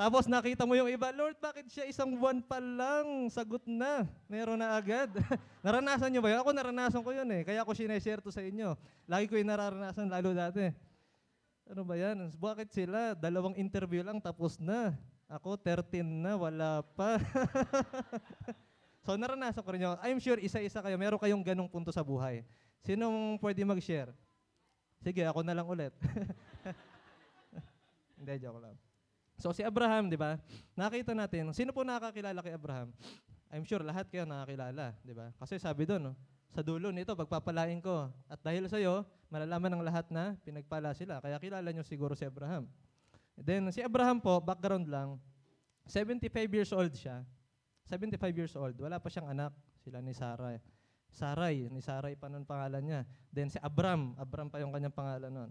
Tapos 0.00 0.24
nakita 0.24 0.64
mo 0.64 0.72
yung 0.72 0.88
iba, 0.88 1.12
Lord, 1.12 1.36
bakit 1.44 1.68
siya 1.68 1.84
isang 1.84 2.16
buwan 2.16 2.40
pa 2.40 2.56
lang? 2.56 3.28
Sagot 3.28 3.60
na. 3.68 4.08
Meron 4.32 4.56
na 4.56 4.72
agad. 4.72 5.12
naranasan 5.66 6.08
nyo 6.08 6.24
ba 6.24 6.32
yun? 6.32 6.40
Ako 6.40 6.50
naranasan 6.56 7.04
ko 7.04 7.12
yun 7.12 7.28
eh. 7.28 7.44
Kaya 7.44 7.60
ako 7.60 7.76
sineshare 7.76 8.24
to 8.24 8.32
sa 8.32 8.40
inyo. 8.40 8.80
Lagi 9.04 9.28
ko 9.28 9.36
yung 9.36 9.52
nararanasan, 9.52 10.08
lalo 10.08 10.32
dati. 10.32 10.72
Ano 11.68 11.84
ba 11.84 12.00
yan? 12.00 12.32
Bakit 12.32 12.72
sila? 12.72 13.12
Dalawang 13.12 13.60
interview 13.60 14.00
lang, 14.00 14.24
tapos 14.24 14.56
na. 14.56 14.96
Ako, 15.28 15.60
13 15.60 16.00
na, 16.00 16.32
wala 16.32 16.80
pa. 16.96 17.20
so 19.04 19.20
naranasan 19.20 19.60
ko 19.60 19.68
rin 19.68 19.84
yun. 19.84 20.00
I'm 20.00 20.16
sure 20.16 20.40
isa-isa 20.40 20.80
kayo, 20.80 20.96
meron 20.96 21.20
kayong 21.20 21.44
ganong 21.44 21.68
punto 21.68 21.92
sa 21.92 22.00
buhay. 22.00 22.40
Sinong 22.88 23.36
pwede 23.36 23.68
mag-share? 23.68 24.16
Sige, 25.04 25.28
ako 25.28 25.44
na 25.44 25.52
lang 25.52 25.68
ulit. 25.68 25.92
Hindi, 28.20 28.36
joke 28.36 28.60
lang. 28.60 28.76
So 29.40 29.56
si 29.56 29.64
Abraham, 29.64 30.12
di 30.12 30.20
ba? 30.20 30.36
Nakita 30.76 31.16
natin, 31.16 31.56
sino 31.56 31.72
po 31.72 31.80
nakakilala 31.80 32.44
kay 32.44 32.52
Abraham? 32.52 32.92
I'm 33.48 33.64
sure 33.64 33.80
lahat 33.80 34.12
kayo 34.12 34.28
nakakilala, 34.28 34.92
di 35.00 35.16
ba? 35.16 35.32
Kasi 35.40 35.56
sabi 35.56 35.88
doon, 35.88 36.12
no, 36.12 36.14
sa 36.52 36.60
dulo 36.60 36.92
nito, 36.92 37.16
pagpapalain 37.16 37.80
ko. 37.80 38.12
At 38.28 38.44
dahil 38.44 38.68
sa 38.68 38.76
iyo, 38.76 39.08
malalaman 39.32 39.72
ng 39.80 39.82
lahat 39.86 40.06
na 40.12 40.36
pinagpala 40.44 40.92
sila. 40.92 41.24
Kaya 41.24 41.40
kilala 41.40 41.72
nyo 41.72 41.80
siguro 41.80 42.12
si 42.12 42.28
Abraham. 42.28 42.68
Then, 43.40 43.72
si 43.72 43.80
Abraham 43.80 44.20
po, 44.20 44.36
background 44.44 44.84
lang, 44.90 45.16
75 45.88 46.28
years 46.52 46.70
old 46.76 46.92
siya. 46.92 47.24
75 47.88 48.20
years 48.36 48.54
old. 48.54 48.76
Wala 48.76 49.00
pa 49.00 49.08
siyang 49.08 49.32
anak. 49.32 49.50
Sila 49.80 50.04
ni 50.04 50.12
Sarai. 50.12 50.60
Sarai, 51.10 51.66
ni 51.72 51.82
Sarai 51.82 52.14
pa 52.14 52.30
nun 52.30 52.46
pangalan 52.46 52.82
niya. 52.84 53.00
Then 53.32 53.50
si 53.50 53.58
Abram, 53.58 54.14
Abram 54.14 54.46
pa 54.46 54.62
yung 54.62 54.70
kanyang 54.70 54.94
pangalan 54.94 55.32
nun. 55.32 55.50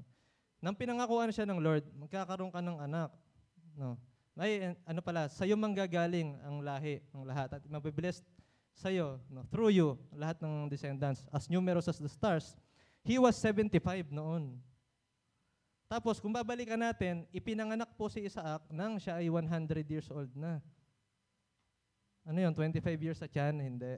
Nang 0.59 0.75
pinangakuan 0.75 1.31
siya 1.31 1.47
ng 1.47 1.59
Lord, 1.59 1.87
magkakaroon 1.95 2.51
ka 2.51 2.59
ng 2.59 2.77
anak. 2.83 3.09
No. 3.79 3.95
Ay, 4.39 4.59
eh, 4.59 4.71
ano 4.87 4.99
pala, 5.03 5.27
sa'yo 5.31 5.55
manggagaling 5.59 6.35
ang 6.43 6.63
lahi 6.63 7.03
ng 7.11 7.23
lahat 7.27 7.59
at 7.59 7.63
mabiblessed 7.67 8.23
sa'yo, 8.75 9.19
no, 9.27 9.43
through 9.51 9.75
you, 9.75 9.99
lahat 10.15 10.39
ng 10.39 10.71
descendants, 10.71 11.27
as 11.31 11.51
numerous 11.51 11.91
as 11.91 11.99
the 11.99 12.07
stars. 12.07 12.55
He 13.03 13.19
was 13.19 13.35
75 13.35 14.11
noon. 14.11 14.55
Tapos, 15.91 16.23
kung 16.23 16.31
babalikan 16.31 16.79
natin, 16.79 17.27
ipinanganak 17.35 17.91
po 17.99 18.07
si 18.07 18.23
Isaac 18.23 18.63
nang 18.71 18.95
siya 18.95 19.19
ay 19.19 19.27
100 19.27 19.83
years 19.89 20.07
old 20.07 20.31
na. 20.37 20.63
Ano 22.23 22.39
yun, 22.39 22.53
25 22.53 22.79
years 23.01 23.19
sa 23.19 23.27
tiyan? 23.27 23.57
Hindi. 23.57 23.97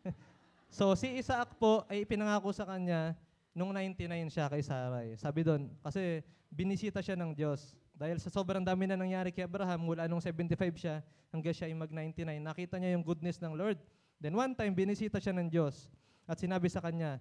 so, 0.78 0.94
si 0.94 1.18
Isaac 1.18 1.58
po 1.58 1.82
ay 1.90 2.06
ipinangako 2.06 2.54
sa 2.54 2.64
kanya 2.64 3.18
nung 3.54 3.74
99 3.74 4.30
siya 4.30 4.46
kay 4.46 4.62
Sarai. 4.62 5.18
Sabi 5.18 5.42
doon, 5.42 5.70
kasi 5.82 6.22
binisita 6.50 7.02
siya 7.02 7.18
ng 7.18 7.34
Diyos. 7.34 7.74
Dahil 7.94 8.16
sa 8.16 8.32
sobrang 8.32 8.64
dami 8.64 8.88
na 8.88 8.96
nangyari 8.96 9.30
kay 9.30 9.44
Abraham, 9.44 9.92
mula 9.92 10.08
nung 10.08 10.22
75 10.22 10.56
siya 10.78 11.04
hanggang 11.30 11.54
siya 11.54 11.68
ay 11.68 11.76
mag-99, 11.76 12.40
nakita 12.40 12.76
niya 12.80 12.96
yung 12.96 13.04
goodness 13.04 13.38
ng 13.38 13.54
Lord. 13.54 13.78
Then 14.18 14.34
one 14.34 14.56
time, 14.56 14.72
binisita 14.72 15.20
siya 15.20 15.36
ng 15.36 15.48
Diyos 15.52 15.92
at 16.24 16.40
sinabi 16.40 16.66
sa 16.72 16.80
kanya, 16.80 17.20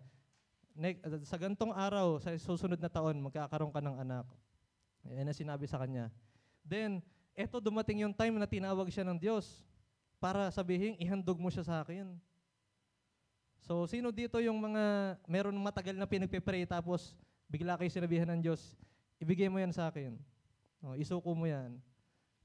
"Ne- 0.73 0.99
sa 1.27 1.35
gantong 1.35 1.75
araw, 1.75 2.19
sa 2.23 2.33
susunod 2.39 2.79
na 2.79 2.89
taon, 2.89 3.19
magkakaroon 3.21 3.73
ka 3.73 3.81
ng 3.83 3.95
anak. 3.99 4.25
Yan 5.07 5.27
ang 5.27 5.35
sinabi 5.37 5.65
sa 5.67 5.79
kanya. 5.79 6.11
Then, 6.63 7.03
eto 7.33 7.63
dumating 7.63 8.03
yung 8.03 8.15
time 8.15 8.35
na 8.35 8.47
tinawag 8.47 8.91
siya 8.91 9.07
ng 9.07 9.17
Diyos 9.19 9.63
para 10.19 10.51
sabihin, 10.51 10.99
ihandog 10.99 11.39
mo 11.39 11.47
siya 11.47 11.63
sa 11.63 11.79
akin. 11.79 12.19
So, 13.63 13.85
sino 13.85 14.09
dito 14.09 14.39
yung 14.39 14.59
mga 14.59 15.15
meron 15.27 15.55
matagal 15.59 15.95
na 15.95 16.07
pinagpe-pray 16.07 16.63
tapos 16.65 17.15
bigla 17.49 17.75
kayo 17.75 17.89
sinabihan 17.89 18.29
ng 18.29 18.41
Diyos, 18.45 18.77
ibigay 19.17 19.49
mo 19.49 19.57
yan 19.57 19.73
sa 19.73 19.89
akin. 19.89 20.15
O, 20.79 20.95
isuko 20.95 21.33
mo 21.33 21.49
yan. 21.49 21.75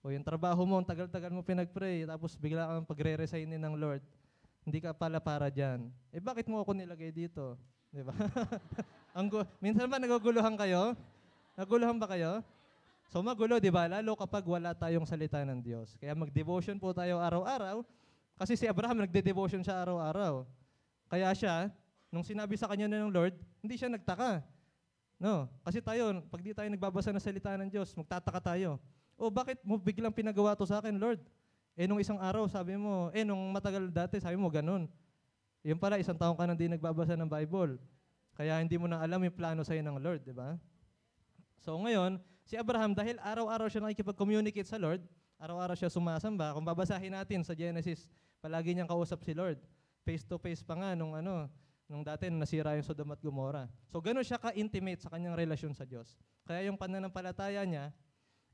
O 0.04 0.12
yung 0.12 0.24
trabaho 0.26 0.64
mo, 0.68 0.76
ang 0.80 0.84
tagal-tagal 0.84 1.32
mo 1.32 1.40
pinag-pray, 1.40 2.04
tapos 2.04 2.36
bigla 2.36 2.68
kang 2.68 2.84
pagre-resignin 2.84 3.60
ng 3.60 3.74
Lord, 3.78 4.04
hindi 4.64 4.80
ka 4.80 4.92
pala 4.92 5.20
para 5.20 5.48
dyan. 5.48 5.88
Eh 6.12 6.20
bakit 6.20 6.48
mo 6.48 6.60
ako 6.60 6.76
nilagay 6.76 7.12
dito? 7.12 7.56
Di 7.88 8.04
ba? 8.04 8.12
ang 9.16 9.28
gu- 9.28 9.48
Minsan 9.60 9.88
ba 9.88 10.00
naguguluhan 10.00 10.56
kayo? 10.60 10.92
Naguluhan 11.54 11.96
ba 11.96 12.10
kayo? 12.10 12.42
So 13.12 13.22
magulo, 13.22 13.60
di 13.62 13.70
ba? 13.70 13.86
Lalo 13.86 14.16
kapag 14.16 14.42
wala 14.42 14.74
tayong 14.74 15.06
salita 15.06 15.38
ng 15.44 15.60
Diyos. 15.62 15.94
Kaya 16.00 16.16
mag-devotion 16.16 16.80
po 16.80 16.90
tayo 16.90 17.20
araw-araw. 17.20 17.84
Kasi 18.34 18.58
si 18.58 18.66
Abraham 18.66 19.06
nagde-devotion 19.06 19.62
siya 19.62 19.84
araw-araw. 19.86 20.42
Kaya 21.14 21.30
siya, 21.30 21.70
nung 22.10 22.26
sinabi 22.26 22.58
sa 22.58 22.66
kanya 22.66 22.90
na 22.90 23.06
ng 23.06 23.14
Lord, 23.14 23.38
hindi 23.62 23.78
siya 23.78 23.86
nagtaka. 23.86 24.42
No, 25.14 25.46
kasi 25.62 25.78
tayo, 25.78 26.26
pag 26.26 26.42
di 26.42 26.50
tayo 26.50 26.66
nagbabasa 26.66 27.14
ng 27.14 27.22
salita 27.22 27.54
ng 27.54 27.70
Diyos, 27.70 27.94
magtataka 27.94 28.42
tayo. 28.42 28.82
O 29.14 29.30
bakit 29.30 29.62
mo 29.62 29.78
biglang 29.78 30.10
pinagawa 30.10 30.58
to 30.58 30.66
sa 30.66 30.82
akin, 30.82 30.98
Lord? 30.98 31.22
Eh 31.78 31.86
nung 31.86 32.02
isang 32.02 32.18
araw, 32.18 32.50
sabi 32.50 32.74
mo, 32.74 33.14
eh 33.14 33.22
nung 33.22 33.38
matagal 33.54 33.94
dati, 33.94 34.18
sabi 34.18 34.34
mo 34.34 34.50
ganun. 34.50 34.90
Yung 35.62 35.78
pala, 35.78 36.02
isang 36.02 36.18
taong 36.18 36.34
ka 36.34 36.50
nang 36.50 36.58
di 36.58 36.66
nagbabasa 36.66 37.14
ng 37.14 37.30
Bible. 37.30 37.78
Kaya 38.34 38.58
hindi 38.58 38.74
mo 38.74 38.90
na 38.90 38.98
alam 38.98 39.22
yung 39.22 39.38
plano 39.38 39.62
sa'yo 39.62 39.86
ng 39.86 40.02
Lord, 40.02 40.26
di 40.26 40.34
ba? 40.34 40.58
So 41.62 41.78
ngayon, 41.78 42.18
si 42.42 42.58
Abraham, 42.58 42.90
dahil 42.90 43.22
araw-araw 43.22 43.70
siya 43.70 43.86
nakikipag-communicate 43.86 44.66
sa 44.66 44.82
Lord, 44.82 45.06
araw-araw 45.38 45.78
siya 45.78 45.94
sumasamba, 45.94 46.58
kung 46.58 46.66
babasahin 46.66 47.14
natin 47.14 47.46
sa 47.46 47.54
Genesis, 47.54 48.10
palagi 48.42 48.74
niyang 48.74 48.90
kausap 48.90 49.22
si 49.22 49.30
Lord. 49.30 49.62
Face 50.04 50.22
to 50.28 50.36
face 50.36 50.60
pa 50.60 50.76
nga 50.76 50.92
nung 50.92 51.16
ano, 51.16 51.48
nung 51.88 52.04
dati 52.04 52.28
nasira 52.28 52.76
yung 52.76 52.84
Sodom 52.84 53.08
at 53.16 53.20
Gomorrah. 53.24 53.68
So 53.88 54.04
gano'n 54.04 54.24
siya 54.24 54.36
ka-intimate 54.36 55.00
sa 55.00 55.08
kanyang 55.08 55.32
relasyon 55.32 55.72
sa 55.72 55.88
Diyos. 55.88 56.20
Kaya 56.44 56.68
yung 56.68 56.76
pananampalataya 56.76 57.64
niya, 57.64 57.88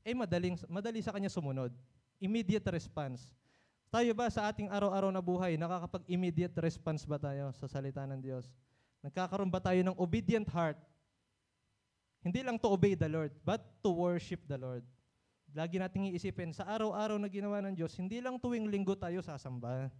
eh 0.01 0.15
madaling, 0.15 0.55
madali 0.71 1.03
sa 1.03 1.11
kanya 1.11 1.27
sumunod. 1.27 1.75
Immediate 2.23 2.63
response. 2.71 3.35
Tayo 3.91 4.15
ba 4.15 4.31
sa 4.31 4.47
ating 4.47 4.71
araw-araw 4.71 5.11
na 5.11 5.19
buhay, 5.19 5.59
nakakapag-immediate 5.59 6.55
response 6.63 7.03
ba 7.03 7.19
tayo 7.19 7.51
sa 7.51 7.67
salita 7.67 8.07
ng 8.07 8.23
Diyos? 8.23 8.47
Nagkakaroon 9.03 9.51
ba 9.51 9.59
tayo 9.59 9.83
ng 9.83 9.97
obedient 9.99 10.47
heart? 10.47 10.79
Hindi 12.23 12.45
lang 12.45 12.55
to 12.55 12.71
obey 12.71 12.95
the 12.95 13.11
Lord, 13.11 13.35
but 13.43 13.59
to 13.83 13.91
worship 13.91 14.39
the 14.47 14.55
Lord. 14.55 14.87
Lagi 15.51 15.75
nating 15.75 16.15
iisipin, 16.15 16.55
sa 16.55 16.63
araw-araw 16.63 17.19
na 17.19 17.27
ginawa 17.27 17.59
ng 17.65 17.75
Diyos, 17.75 17.91
hindi 17.99 18.23
lang 18.23 18.39
tuwing 18.39 18.71
linggo 18.71 18.95
tayo 18.95 19.19
sasamba. 19.19 19.91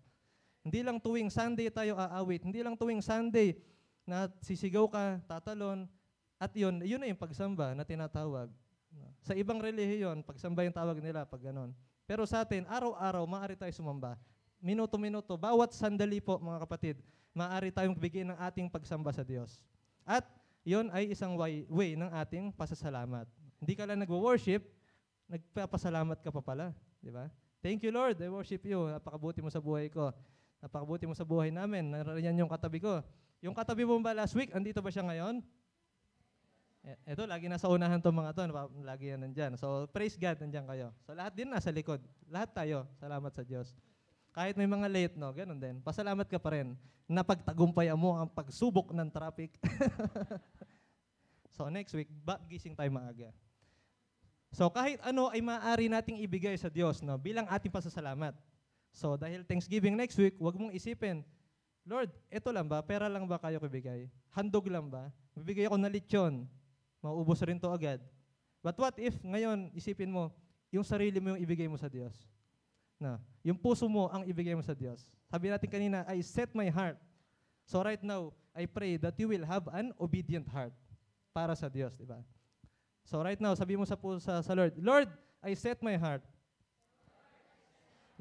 Hindi 0.62 0.86
lang 0.86 1.02
tuwing 1.02 1.34
Sunday 1.34 1.68
tayo 1.74 1.98
aawit. 1.98 2.46
Hindi 2.46 2.62
lang 2.62 2.78
tuwing 2.78 3.02
Sunday 3.02 3.58
na 4.06 4.30
sisigaw 4.42 4.86
ka, 4.90 5.18
tatalon. 5.26 5.90
At 6.38 6.54
yun, 6.54 6.82
yun 6.86 7.02
na 7.02 7.10
yung 7.10 7.18
pagsamba 7.18 7.74
na 7.74 7.86
tinatawag. 7.86 8.50
Sa 9.22 9.38
ibang 9.38 9.62
relihiyon, 9.62 10.26
pagsamba 10.26 10.66
yung 10.66 10.74
tawag 10.74 10.98
nila 10.98 11.26
pag 11.26 11.42
ganon. 11.42 11.70
Pero 12.10 12.26
sa 12.26 12.42
atin, 12.42 12.66
araw-araw, 12.66 13.24
maaari 13.30 13.54
tayo 13.54 13.70
sumamba. 13.72 14.18
Minuto-minuto, 14.58 15.38
bawat 15.38 15.74
sandali 15.78 16.18
po, 16.18 16.42
mga 16.42 16.60
kapatid, 16.66 16.98
maaari 17.34 17.70
tayong 17.70 17.98
bigyan 17.98 18.34
ng 18.34 18.40
ating 18.42 18.68
pagsamba 18.70 19.14
sa 19.14 19.22
Diyos. 19.22 19.62
At 20.06 20.26
yun 20.66 20.90
ay 20.90 21.14
isang 21.14 21.38
way, 21.38 21.66
way 21.70 21.94
ng 21.94 22.10
ating 22.10 22.54
pasasalamat. 22.54 23.30
Hindi 23.62 23.74
ka 23.78 23.86
lang 23.86 24.02
nagwo-worship, 24.02 24.66
nagpapasalamat 25.30 26.18
ka 26.22 26.30
pa 26.34 26.42
pala. 26.42 26.74
Di 26.98 27.14
ba? 27.14 27.30
Thank 27.62 27.86
you, 27.86 27.94
Lord. 27.94 28.18
I 28.18 28.30
worship 28.30 28.66
you. 28.66 28.90
Napakabuti 28.90 29.38
mo 29.42 29.54
sa 29.54 29.62
buhay 29.62 29.90
ko. 29.94 30.10
Napakabuti 30.62 31.10
mo 31.10 31.18
sa 31.18 31.26
buhay 31.26 31.50
namin. 31.50 31.90
Nariyan 31.90 32.46
yung 32.46 32.52
katabi 32.52 32.78
ko. 32.78 33.02
Yung 33.42 33.58
katabi 33.58 33.82
mo 33.82 33.98
ba 33.98 34.14
last 34.14 34.38
week, 34.38 34.54
andito 34.54 34.78
ba 34.78 34.94
siya 34.94 35.02
ngayon? 35.02 35.42
E- 36.86 37.02
Eto, 37.14 37.26
lagi 37.26 37.50
nasa 37.50 37.66
unahan 37.66 37.98
to 37.98 38.14
mga 38.14 38.34
to. 38.38 38.46
Lagi 38.86 39.10
yan 39.10 39.26
nandyan. 39.26 39.58
So, 39.58 39.90
praise 39.90 40.14
God, 40.18 40.38
nandyan 40.38 40.70
kayo. 40.70 40.94
So, 41.06 41.18
lahat 41.18 41.34
din 41.34 41.50
nasa 41.50 41.74
likod. 41.74 42.02
Lahat 42.30 42.54
tayo. 42.54 42.86
Salamat 43.02 43.34
sa 43.34 43.42
Diyos. 43.42 43.74
Kahit 44.30 44.54
may 44.54 44.70
mga 44.70 44.88
late, 44.88 45.16
no? 45.18 45.34
Ganun 45.34 45.58
din. 45.58 45.82
Pasalamat 45.82 46.30
ka 46.30 46.38
pa 46.38 46.54
rin. 46.54 46.78
Napagtagumpay 47.10 47.90
mo 47.98 48.14
ang 48.16 48.30
pagsubok 48.30 48.94
ng 48.94 49.10
traffic. 49.10 49.58
so, 51.58 51.66
next 51.74 51.98
week, 51.98 52.08
ba, 52.22 52.38
gising 52.46 52.78
tayo 52.78 52.94
maaga. 52.94 53.34
So, 54.54 54.70
kahit 54.70 55.02
ano 55.02 55.34
ay 55.34 55.42
maaari 55.42 55.90
nating 55.90 56.22
ibigay 56.22 56.54
sa 56.54 56.70
Diyos, 56.70 57.02
no? 57.02 57.18
Bilang 57.18 57.50
ating 57.50 57.74
pasasalamat. 57.74 58.38
So, 58.92 59.16
dahil 59.16 59.48
Thanksgiving 59.48 59.96
next 59.96 60.20
week, 60.20 60.36
wag 60.38 60.56
mong 60.60 60.76
isipin, 60.76 61.24
Lord, 61.88 62.12
ito 62.30 62.50
lang 62.54 62.68
ba? 62.70 62.84
Pera 62.86 63.10
lang 63.10 63.26
ba 63.26 63.42
kayo 63.42 63.58
ko 63.58 63.66
ibigay? 63.66 64.06
Handog 64.36 64.68
lang 64.70 64.86
ba? 64.92 65.10
Bibigay 65.34 65.66
ako 65.66 65.78
na 65.80 65.90
lechon. 65.90 66.46
Mauubos 67.02 67.42
rin 67.42 67.58
to 67.58 67.72
agad. 67.72 67.98
But 68.62 68.78
what 68.78 68.94
if 69.02 69.18
ngayon, 69.26 69.74
isipin 69.74 70.14
mo, 70.14 70.30
yung 70.70 70.86
sarili 70.86 71.18
mo 71.18 71.34
yung 71.34 71.42
ibigay 71.42 71.66
mo 71.66 71.76
sa 71.76 71.90
Diyos? 71.90 72.14
Na, 73.02 73.18
yung 73.42 73.58
puso 73.58 73.90
mo 73.90 74.06
ang 74.14 74.22
ibigay 74.30 74.54
mo 74.54 74.62
sa 74.62 74.78
Diyos. 74.78 75.10
Sabi 75.26 75.50
natin 75.50 75.66
kanina, 75.66 76.06
I 76.06 76.22
set 76.22 76.54
my 76.54 76.70
heart. 76.70 77.02
So 77.66 77.82
right 77.82 78.00
now, 78.06 78.30
I 78.54 78.70
pray 78.70 79.02
that 79.02 79.18
you 79.18 79.32
will 79.32 79.48
have 79.48 79.66
an 79.74 79.90
obedient 79.98 80.46
heart 80.46 80.76
para 81.34 81.58
sa 81.58 81.66
Diyos, 81.66 81.98
di 81.98 82.06
ba? 82.06 82.22
So 83.08 83.26
right 83.26 83.40
now, 83.42 83.58
sabi 83.58 83.74
mo 83.74 83.88
sa, 83.90 83.98
sa, 84.22 84.46
sa 84.46 84.54
Lord, 84.54 84.78
Lord, 84.78 85.10
I 85.42 85.58
set 85.58 85.82
my 85.82 85.98
heart. 85.98 86.22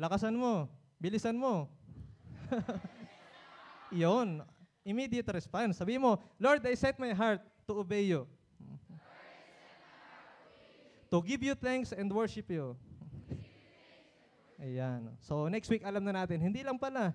Lakasan 0.01 0.33
mo. 0.33 0.65
Bilisan 0.97 1.37
mo. 1.37 1.69
Iyon. 3.93 4.41
Immediate 4.81 5.29
response. 5.37 5.77
Sabi 5.77 6.01
mo, 6.01 6.17
Lord, 6.41 6.65
I 6.65 6.73
set 6.73 6.97
my 6.97 7.13
heart 7.13 7.45
to 7.69 7.85
obey 7.85 8.09
you. 8.09 8.25
To 11.13 11.21
give 11.21 11.45
you 11.45 11.53
thanks 11.53 11.93
and 11.93 12.09
worship 12.09 12.49
you. 12.49 12.73
Ayan. 14.57 15.13
So 15.21 15.53
next 15.53 15.69
week, 15.69 15.85
alam 15.85 16.01
na 16.01 16.25
natin, 16.25 16.41
hindi 16.41 16.65
lang 16.65 16.81
pala, 16.81 17.13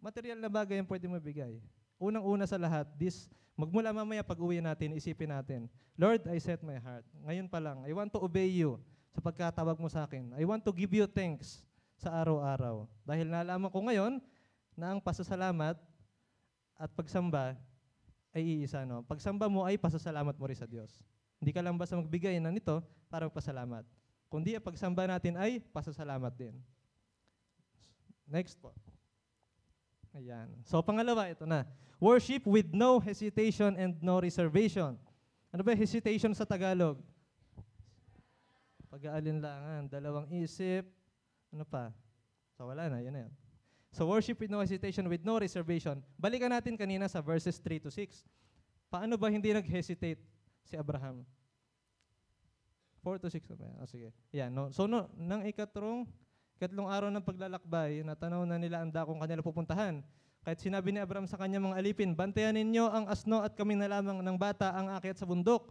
material 0.00 0.40
na 0.40 0.48
bagay 0.48 0.80
ang 0.80 0.88
pwede 0.88 1.04
mo 1.04 1.20
bigay. 1.20 1.60
Unang-una 2.00 2.48
sa 2.48 2.56
lahat, 2.56 2.88
this, 2.96 3.28
magmula 3.58 3.92
mamaya 3.92 4.24
pag 4.24 4.40
uwi 4.40 4.62
natin, 4.62 4.96
isipin 4.96 5.32
natin, 5.32 5.68
Lord, 6.00 6.24
I 6.28 6.40
set 6.40 6.64
my 6.64 6.80
heart. 6.80 7.04
Ngayon 7.28 7.48
pa 7.50 7.60
lang, 7.60 7.84
I 7.84 7.92
want 7.92 8.08
to 8.14 8.20
obey 8.24 8.48
you 8.48 8.80
sa 9.12 9.20
pagkatawag 9.20 9.76
mo 9.76 9.88
sa 9.92 10.08
akin. 10.08 10.32
I 10.38 10.44
want 10.48 10.64
to 10.64 10.72
give 10.72 10.92
you 10.94 11.04
thanks 11.04 11.60
sa 12.02 12.10
araw-araw. 12.10 12.90
Dahil 13.06 13.30
nalaman 13.30 13.70
ko 13.70 13.78
ngayon 13.86 14.18
na 14.74 14.90
ang 14.90 14.98
pasasalamat 14.98 15.78
at 16.74 16.90
pagsamba 16.98 17.54
ay 18.34 18.42
iisa. 18.42 18.82
No? 18.82 19.06
Pagsamba 19.06 19.46
mo 19.46 19.62
ay 19.62 19.78
pasasalamat 19.78 20.34
mo 20.34 20.44
rin 20.50 20.58
sa 20.58 20.66
Diyos. 20.66 20.98
Hindi 21.38 21.54
ka 21.54 21.62
lang 21.62 21.78
basta 21.78 21.94
magbigay 21.94 22.42
na 22.42 22.50
nito 22.50 22.82
para 23.06 23.30
magpasalamat. 23.30 23.86
Kundi 24.26 24.58
ang 24.58 24.64
pagsamba 24.66 25.06
natin 25.06 25.38
ay 25.38 25.62
pasasalamat 25.70 26.34
din. 26.34 26.58
Next 28.26 28.58
po. 28.58 28.74
Ayan. 30.18 30.50
So 30.66 30.82
pangalawa, 30.82 31.30
ito 31.30 31.46
na. 31.46 31.62
Worship 32.02 32.42
with 32.50 32.74
no 32.74 32.98
hesitation 32.98 33.78
and 33.78 33.94
no 34.02 34.18
reservation. 34.18 34.98
Ano 35.54 35.62
ba 35.62 35.76
hesitation 35.76 36.34
sa 36.34 36.42
Tagalog? 36.42 36.98
Pag-aalinlangan, 38.90 39.86
dalawang 39.86 40.26
isip, 40.32 40.88
ano 41.52 41.68
pa? 41.68 41.92
So 42.56 42.66
wala 42.66 42.88
na, 42.88 42.98
yan 43.04 43.12
na 43.12 43.20
yan. 43.28 43.32
So 43.92 44.08
worship 44.08 44.40
with 44.40 44.48
no 44.48 44.64
hesitation, 44.64 45.04
with 45.04 45.20
no 45.20 45.36
reservation. 45.36 46.00
Balikan 46.16 46.48
natin 46.48 46.80
kanina 46.80 47.04
sa 47.12 47.20
verses 47.20 47.60
3 47.60 47.84
to 47.84 47.92
6. 47.92 48.24
Paano 48.88 49.20
ba 49.20 49.28
hindi 49.28 49.52
nag-hesitate 49.52 50.20
si 50.64 50.74
Abraham? 50.80 51.28
4 53.04 53.20
to 53.20 53.28
6 53.28 53.52
na? 53.60 53.68
Oh, 53.84 53.88
sige. 53.88 54.08
Yan, 54.32 54.48
no? 54.48 54.72
So 54.72 54.88
no, 54.88 55.12
nang 55.20 55.44
ikatrong, 55.44 56.08
ikatlong 56.56 56.88
araw 56.88 57.12
ng 57.12 57.24
paglalakbay, 57.24 58.00
natanaw 58.00 58.48
na 58.48 58.56
nila 58.56 58.80
ang 58.80 58.88
dakong 58.88 59.20
kanila 59.20 59.44
pupuntahan. 59.44 60.00
Kahit 60.42 60.58
sinabi 60.58 60.90
ni 60.90 60.98
Abraham 60.98 61.28
sa 61.28 61.38
kanyang 61.38 61.70
mga 61.70 61.78
alipin, 61.78 62.10
bantayan 62.16 62.56
ninyo 62.56 62.88
ang 62.90 63.04
asno 63.06 63.44
at 63.44 63.54
kami 63.54 63.78
na 63.78 63.86
lamang 63.86 64.24
ng 64.24 64.36
bata 64.40 64.74
ang 64.74 64.90
akyat 64.98 65.20
sa 65.20 65.28
bundok. 65.28 65.70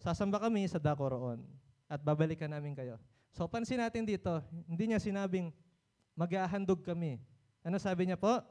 Sasamba 0.00 0.40
kami 0.40 0.64
sa 0.66 0.80
dako 0.80 1.12
roon 1.12 1.40
at 1.86 2.00
babalikan 2.00 2.48
namin 2.50 2.72
kayo. 2.72 2.96
So 3.30 3.46
pansin 3.46 3.78
natin 3.78 4.02
dito, 4.02 4.42
hindi 4.66 4.90
niya 4.90 4.98
sinabing 4.98 5.54
maghahandog 6.18 6.82
kami. 6.82 7.22
Ano 7.62 7.78
sabi 7.78 8.10
niya 8.10 8.18
po? 8.18 8.42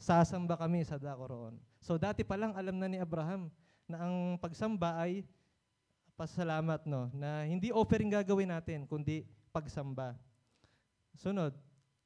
Sasamba 0.00 0.56
kami 0.56 0.80
sa 0.86 0.96
dako 0.96 1.24
roon. 1.28 1.54
So 1.84 2.00
dati 2.00 2.24
pa 2.24 2.40
lang 2.40 2.56
alam 2.56 2.80
na 2.80 2.88
ni 2.88 2.96
Abraham 2.96 3.52
na 3.84 4.06
ang 4.08 4.40
pagsamba 4.40 4.96
ay 5.04 5.26
pasalamat 6.16 6.84
no, 6.84 7.08
na 7.16 7.48
hindi 7.48 7.72
offering 7.72 8.12
gagawin 8.12 8.48
natin 8.48 8.88
kundi 8.88 9.24
pagsamba. 9.52 10.16
Sunod, 11.16 11.52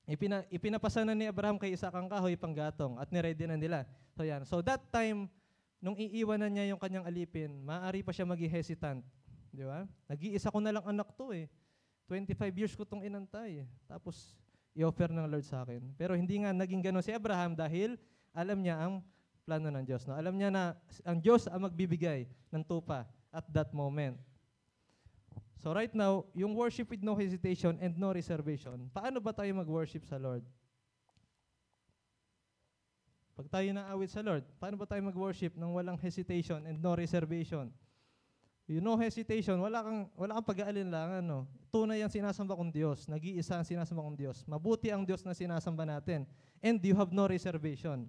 ipina, 0.09 0.43
ipinapasa 0.51 1.07
na 1.07 1.15
ni 1.15 1.29
Abraham 1.29 1.61
kay 1.61 1.75
Isaac 1.77 1.95
ang 1.95 2.11
kahoy 2.11 2.35
panggatong 2.35 2.99
at 2.99 3.11
niready 3.11 3.47
na 3.47 3.59
nila. 3.59 3.87
So 4.15 4.23
yan. 4.27 4.43
So 4.49 4.63
that 4.65 4.81
time, 4.91 5.31
nung 5.79 5.95
iiwanan 5.99 6.51
niya 6.51 6.73
yung 6.73 6.81
kanyang 6.81 7.05
alipin, 7.05 7.63
maaari 7.63 8.01
pa 8.01 8.11
siya 8.11 8.25
maging 8.25 8.51
hesitant. 8.51 9.03
Di 9.55 9.63
ba? 9.63 9.87
Nag-iisa 10.11 10.51
ko 10.51 10.59
na 10.59 10.75
lang 10.75 10.85
anak 10.87 11.15
to 11.15 11.31
eh. 11.31 11.47
25 12.07 12.61
years 12.61 12.75
ko 12.77 12.85
tong 12.85 13.05
inantay. 13.05 13.65
Tapos, 13.89 14.37
i-offer 14.75 15.09
ng 15.09 15.31
Lord 15.31 15.47
sa 15.47 15.63
akin. 15.63 15.81
Pero 15.95 16.19
hindi 16.19 16.43
nga 16.43 16.51
naging 16.51 16.83
gano'n 16.83 17.05
si 17.05 17.15
Abraham 17.15 17.55
dahil 17.55 17.95
alam 18.35 18.59
niya 18.59 18.77
ang 18.83 19.01
plano 19.47 19.71
ng 19.71 19.85
Diyos. 19.87 20.03
No? 20.05 20.19
Alam 20.19 20.35
niya 20.35 20.51
na 20.51 20.75
ang 21.07 21.23
Diyos 21.23 21.47
ang 21.47 21.71
magbibigay 21.71 22.27
ng 22.51 22.63
tupa 22.67 23.07
at 23.31 23.47
that 23.55 23.71
moment. 23.71 24.19
So 25.63 25.71
right 25.73 25.93
now, 25.95 26.27
yung 26.35 26.53
worship 26.59 26.91
with 26.91 27.01
no 27.01 27.15
hesitation 27.15 27.79
and 27.81 27.95
no 27.97 28.11
reservation, 28.11 28.91
paano 28.91 29.23
ba 29.23 29.33
tayo 29.33 29.49
mag-worship 29.55 30.05
sa 30.05 30.19
Lord? 30.19 30.45
Pag 33.35 33.51
tayo 33.51 33.69
naawit 33.71 34.11
sa 34.11 34.23
Lord, 34.23 34.45
paano 34.59 34.79
ba 34.79 34.87
tayo 34.87 35.03
mag-worship 35.07 35.55
nang 35.59 35.75
walang 35.75 35.99
hesitation 35.99 36.63
and 36.67 36.79
no 36.83 36.93
reservation? 36.95 37.71
You 38.65 38.81
no 38.81 38.97
hesitation, 38.97 39.61
wala 39.61 39.85
kang, 39.85 40.09
wala 40.17 40.41
kang 40.41 40.49
pag-aalinlangan. 40.49 41.21
No? 41.21 41.45
Tunay 41.69 42.01
ang 42.01 42.09
sinasamba 42.09 42.57
kong 42.57 42.73
Diyos. 42.73 43.05
Nag-iisa 43.13 43.61
ang 43.61 43.67
sinasamba 43.69 44.01
kong 44.01 44.17
Diyos. 44.17 44.41
Mabuti 44.49 44.89
ang 44.89 45.05
Diyos 45.05 45.21
na 45.21 45.37
sinasamba 45.37 45.85
natin. 45.85 46.25
And 46.65 46.81
you 46.81 46.97
have 46.97 47.13
no 47.13 47.29
reservation. 47.29 48.09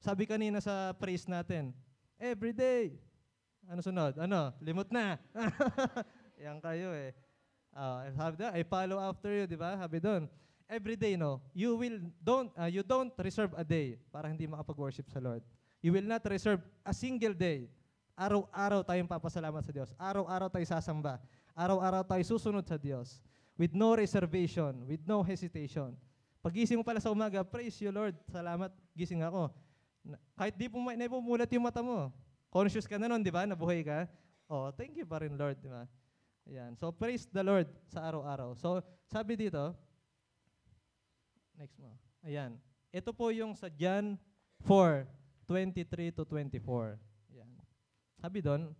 Sabi 0.00 0.24
kanina 0.24 0.64
sa 0.64 0.96
praise 0.96 1.28
natin, 1.28 1.76
every 2.16 2.56
day. 2.56 2.96
Ano 3.68 3.84
sunod? 3.84 4.16
Ano? 4.16 4.56
Limot 4.64 4.88
na. 4.88 5.20
Yan 6.44 6.56
kayo 6.64 6.96
eh. 6.96 7.12
Uh, 7.76 8.08
sabi 8.16 8.34
doon, 8.40 8.52
I 8.56 8.62
follow 8.64 8.96
after 8.96 9.28
you, 9.28 9.44
di 9.44 9.60
ba? 9.60 9.76
Sabi 9.76 10.00
doon, 10.00 10.24
every 10.64 10.96
day, 10.96 11.20
no, 11.20 11.44
you 11.52 11.76
will 11.76 12.00
don't 12.24 12.48
uh, 12.56 12.70
you 12.70 12.80
don't 12.80 13.12
reserve 13.20 13.52
a 13.52 13.64
day 13.64 14.00
para 14.08 14.32
hindi 14.32 14.48
makapag-worship 14.48 15.12
sa 15.12 15.20
Lord. 15.20 15.44
You 15.84 15.92
will 15.92 16.08
not 16.08 16.24
reserve 16.24 16.64
a 16.82 16.96
single 16.96 17.36
day. 17.36 17.68
Araw-araw 18.16 18.80
tayong 18.80 19.04
papasalamat 19.04 19.60
sa 19.60 19.72
Diyos. 19.76 19.92
Araw-araw 20.00 20.48
tayo 20.48 20.64
sasamba. 20.64 21.20
Araw-araw 21.52 22.00
tayo 22.08 22.24
susunod 22.24 22.64
sa 22.64 22.80
Diyos. 22.80 23.20
With 23.60 23.76
no 23.76 23.92
reservation, 23.92 24.88
with 24.88 25.04
no 25.04 25.20
hesitation. 25.20 25.92
Pagising 26.40 26.80
mo 26.80 26.84
pala 26.84 26.96
sa 26.96 27.12
umaga, 27.12 27.44
praise 27.44 27.76
you 27.76 27.92
Lord. 27.92 28.16
Salamat, 28.32 28.72
gising 28.96 29.20
ako. 29.20 29.52
Kahit 30.32 30.56
di 30.56 30.64
po 30.72 30.80
may 30.80 30.96
pumulat 31.12 31.48
yung 31.52 31.68
mata 31.68 31.84
mo. 31.84 32.08
Conscious 32.48 32.88
ka 32.88 32.96
na 32.96 33.04
nun, 33.04 33.20
di 33.20 33.28
ba? 33.28 33.44
Nabuhay 33.44 33.84
ka. 33.84 34.08
Oh, 34.48 34.72
thank 34.72 34.96
you 34.96 35.04
pa 35.04 35.20
rin 35.20 35.36
Lord, 35.36 35.60
di 35.60 35.68
ba? 35.68 35.84
Ayan. 36.46 36.72
So 36.78 36.94
praise 36.94 37.28
the 37.28 37.42
Lord 37.42 37.68
sa 37.90 38.06
araw-araw. 38.06 38.56
So 38.56 38.80
sabi 39.10 39.36
dito, 39.36 39.74
next 41.58 41.76
mo. 41.76 41.92
Ayan. 42.24 42.56
Ito 42.94 43.10
po 43.12 43.28
yung 43.34 43.52
sa 43.52 43.66
John 43.68 44.16
4, 44.64 45.04
23 45.44 46.16
to 46.16 46.22
24. 46.24 46.96
Doon, 48.28 48.74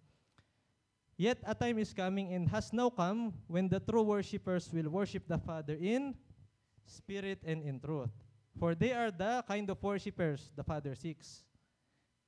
Yet 1.17 1.41
a 1.49 1.57
time 1.57 1.81
is 1.81 1.97
coming 1.97 2.29
and 2.37 2.45
has 2.53 2.77
now 2.77 2.93
come 2.93 3.33
when 3.49 3.73
the 3.73 3.81
true 3.81 4.05
worshippers 4.05 4.69
will 4.69 4.93
worship 4.93 5.25
the 5.25 5.41
Father 5.41 5.73
in 5.81 6.13
spirit 6.85 7.41
and 7.41 7.65
in 7.65 7.81
truth. 7.81 8.13
For 8.61 8.77
they 8.77 8.93
are 8.93 9.09
the 9.09 9.41
kind 9.49 9.65
of 9.73 9.81
worshippers 9.81 10.53
the 10.53 10.61
Father 10.61 10.93
seeks. 10.93 11.41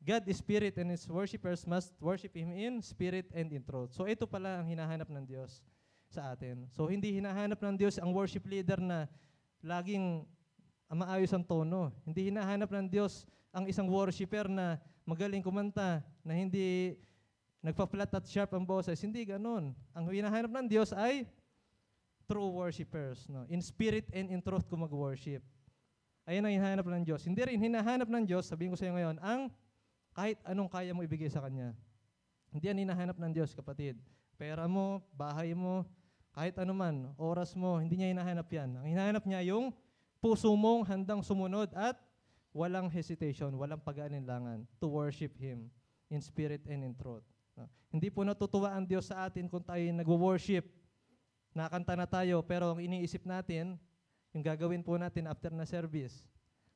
God 0.00 0.24
is 0.24 0.40
spirit 0.40 0.81
and 0.81 0.88
his 0.88 1.04
worshippers 1.04 1.68
must 1.68 1.92
worship 2.00 2.33
Him 2.33 2.57
in 2.57 2.81
spirit 2.81 3.28
and 3.35 3.52
in 3.52 3.61
truth. 3.61 3.92
So 3.92 4.09
ito 4.09 4.24
pala 4.24 4.64
ang 4.64 4.66
hinahanap 4.70 5.12
ng 5.12 5.24
Diyos 5.28 5.61
sa 6.09 6.33
atin. 6.33 6.64
So 6.72 6.88
hindi 6.88 7.12
hinahanap 7.12 7.61
ng 7.61 7.76
Diyos 7.76 8.00
ang 8.00 8.16
worship 8.16 8.48
leader 8.48 8.81
na 8.81 9.04
laging 9.61 10.24
maayos 10.88 11.35
ang 11.37 11.44
tono. 11.44 11.92
Hindi 12.09 12.33
hinahanap 12.33 12.72
ng 12.72 12.88
Diyos 12.88 13.28
ang 13.52 13.68
isang 13.68 13.85
worshipper 13.85 14.48
na 14.48 14.81
magaling 15.04 15.44
kumanta, 15.44 16.00
na 16.20 16.33
hindi 16.37 16.96
nagpa-flat 17.62 18.11
at 18.14 18.25
sharp 18.31 18.55
ang 18.55 18.62
boses. 18.62 18.99
Hindi 19.03 19.27
ganun. 19.27 19.75
Ang 19.94 20.05
hinahanap 20.11 20.51
ng 20.51 20.66
Diyos 20.71 20.94
ay 20.94 21.27
true 22.29 22.53
worshipers. 22.53 23.27
No? 23.27 23.49
In 23.49 23.64
spirit 23.64 24.07
and 24.12 24.29
in 24.31 24.40
truth 24.44 24.68
kung 24.68 24.85
mag-worship. 24.85 25.42
Ayan 26.29 26.44
ang 26.44 26.53
hinahanap 26.53 26.85
ng 26.85 27.03
Diyos. 27.09 27.25
Hindi 27.25 27.40
rin 27.40 27.57
hinahanap 27.57 28.05
ng 28.05 28.25
Diyos, 28.29 28.44
sabihin 28.44 28.68
ko 28.68 28.77
sa 28.77 28.85
iyo 28.85 28.92
ngayon, 28.92 29.16
ang 29.25 29.49
kahit 30.12 30.37
anong 30.44 30.68
kaya 30.68 30.92
mo 30.92 31.01
ibigay 31.01 31.33
sa 31.33 31.40
Kanya. 31.40 31.73
Hindi 32.53 32.68
yan 32.68 32.85
hinahanap 32.85 33.16
ng 33.16 33.33
Diyos, 33.33 33.57
kapatid. 33.57 33.97
Pera 34.37 34.68
mo, 34.68 35.01
bahay 35.16 35.57
mo, 35.57 35.88
kahit 36.37 36.53
ano 36.61 36.77
man, 36.77 37.16
oras 37.16 37.57
mo, 37.57 37.81
hindi 37.81 37.97
niya 37.97 38.12
hinahanap 38.12 38.44
yan. 38.44 38.77
Ang 38.77 38.87
hinahanap 38.92 39.25
niya 39.25 39.40
yung 39.49 39.73
puso 40.21 40.53
mong 40.53 40.85
handang 40.85 41.25
sumunod 41.25 41.73
at 41.73 41.97
walang 42.53 42.92
hesitation, 42.92 43.55
walang 43.57 43.81
pag-aalinlangan 43.81 44.68
to 44.77 44.87
worship 44.90 45.33
Him 45.40 45.73
in 46.12 46.21
spirit 46.21 46.61
and 46.68 46.85
in 46.85 46.92
truth. 46.92 47.25
No? 47.59 47.66
Hindi 47.90 48.09
po 48.14 48.23
natutuwa 48.23 48.71
ang 48.71 48.87
Diyos 48.87 49.11
sa 49.11 49.27
atin 49.27 49.51
kung 49.51 49.66
tayo 49.66 49.83
nagwo-worship. 49.83 50.62
Nakanta 51.51 51.99
na 51.99 52.07
tayo, 52.07 52.38
pero 52.47 52.71
ang 52.71 52.79
iniisip 52.79 53.27
natin, 53.27 53.75
yung 54.31 54.44
gagawin 54.47 54.87
po 54.87 54.94
natin 54.94 55.27
after 55.27 55.51
na 55.51 55.66
service. 55.66 56.23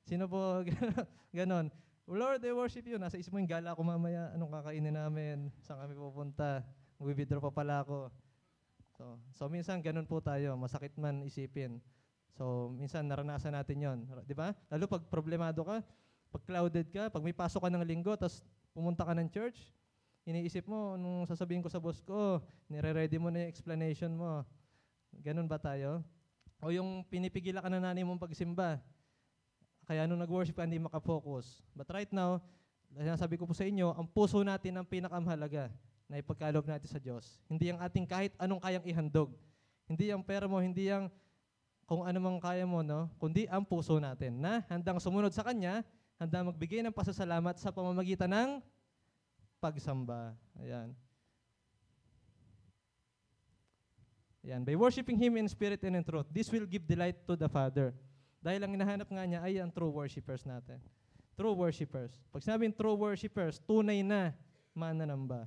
Sino 0.03 0.27
po 0.27 0.67
ganon? 1.39 1.71
Lord, 2.11 2.43
I 2.43 2.51
worship 2.51 2.83
you. 2.91 2.99
Nasa 2.99 3.15
isip 3.15 3.31
mo 3.31 3.39
yung 3.39 3.47
gala 3.47 3.79
ko 3.79 3.83
mamaya, 3.87 4.35
anong 4.35 4.51
kakainin 4.59 4.99
namin, 4.99 5.55
saan 5.63 5.87
kami 5.87 5.95
pupunta, 5.95 6.67
mag-withdraw 6.99 7.39
pa 7.39 7.53
pala 7.55 7.87
ako. 7.87 8.11
So, 8.99 9.05
so 9.31 9.43
minsan 9.47 9.79
ganun 9.79 10.11
po 10.11 10.19
tayo, 10.19 10.59
masakit 10.59 10.99
man 10.99 11.23
isipin. 11.23 11.79
So, 12.35 12.75
minsan 12.75 13.07
naranasan 13.07 13.55
natin 13.55 13.79
yon, 13.79 13.99
di 14.27 14.35
ba? 14.35 14.57
Lalo 14.73 14.89
pag 14.89 15.05
problemado 15.07 15.63
ka, 15.63 15.85
pag 16.33 16.43
clouded 16.49 16.89
ka, 16.89 17.13
pag 17.13 17.23
may 17.23 17.37
pasok 17.37 17.69
ka 17.69 17.71
ng 17.71 17.85
linggo, 17.85 18.17
tapos 18.17 18.41
pumunta 18.73 19.05
ka 19.05 19.13
ng 19.13 19.29
church, 19.29 19.71
iniisip 20.23 20.67
mo, 20.71 20.95
nung 20.95 21.27
sasabihin 21.27 21.63
ko 21.63 21.69
sa 21.71 21.83
boss 21.83 21.99
ko, 22.03 22.39
nire-ready 22.71 23.19
mo 23.19 23.29
na 23.31 23.47
yung 23.47 23.51
explanation 23.51 24.13
mo. 24.15 24.47
Ganun 25.23 25.51
ba 25.51 25.59
tayo? 25.59 26.03
O 26.63 26.71
yung 26.71 27.03
pinipigila 27.11 27.59
ka 27.59 27.69
na 27.69 27.83
nanay 27.83 28.07
mong 28.07 28.23
pagsimba, 28.23 28.79
kaya 29.83 30.07
nung 30.07 30.23
nag-worship 30.23 30.55
ka, 30.55 30.63
hindi 30.63 30.79
makafocus. 30.79 31.59
But 31.75 31.91
right 31.91 32.11
now, 32.15 32.39
sabi 33.19 33.35
ko 33.35 33.51
po 33.51 33.55
sa 33.57 33.67
inyo, 33.67 33.91
ang 33.93 34.07
puso 34.07 34.39
natin 34.47 34.79
ang 34.79 34.87
pinakamahalaga 34.87 35.75
na 36.07 36.23
ipagkaloob 36.23 36.69
natin 36.69 36.87
sa 36.87 37.03
Diyos. 37.03 37.43
Hindi 37.51 37.75
ang 37.75 37.83
ating 37.83 38.07
kahit 38.07 38.33
anong 38.39 38.63
kayang 38.63 38.87
ihandog. 38.87 39.35
Hindi 39.91 40.15
ang 40.15 40.23
pera 40.23 40.47
mo, 40.47 40.63
hindi 40.63 40.87
ang 40.87 41.11
kung 41.83 42.07
ano 42.07 42.19
mang 42.23 42.39
kaya 42.39 42.63
mo, 42.63 42.81
no? 42.81 43.11
kundi 43.19 43.45
ang 43.51 43.67
puso 43.67 43.99
natin 43.99 44.39
na 44.39 44.63
handang 44.71 45.03
sumunod 45.03 45.35
sa 45.35 45.43
Kanya, 45.43 45.83
handang 46.17 46.49
magbigay 46.49 46.81
ng 46.81 46.95
pasasalamat 46.95 47.59
sa 47.59 47.75
pamamagitan 47.75 48.31
ng 48.31 48.51
pagsamba. 49.63 50.35
Ayan. 50.59 50.91
Ayan. 54.43 54.67
By 54.67 54.75
worshiping 54.75 55.15
Him 55.15 55.39
in 55.39 55.47
spirit 55.47 55.79
and 55.87 55.95
in 55.95 56.03
truth, 56.03 56.27
this 56.27 56.51
will 56.51 56.67
give 56.67 56.83
delight 56.83 57.23
to 57.31 57.39
the 57.39 57.47
Father. 57.47 57.95
Dahil 58.43 58.67
ang 58.67 58.75
hinahanap 58.75 59.07
nga 59.07 59.23
niya 59.23 59.41
ay 59.47 59.63
ang 59.63 59.71
true 59.71 59.95
worshipers 59.95 60.43
natin. 60.43 60.83
True 61.39 61.55
worshipers. 61.55 62.19
Pag 62.35 62.43
sinabing 62.43 62.75
true 62.75 62.99
worshipers, 62.99 63.63
tunay 63.63 64.03
na 64.03 64.35
mananamba. 64.75 65.47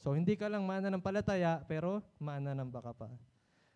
So, 0.00 0.16
hindi 0.16 0.32
ka 0.40 0.48
lang 0.48 0.64
mananampalataya, 0.64 1.60
pero 1.68 2.00
mananamba 2.16 2.80
ka 2.80 2.96
pa. 2.96 3.12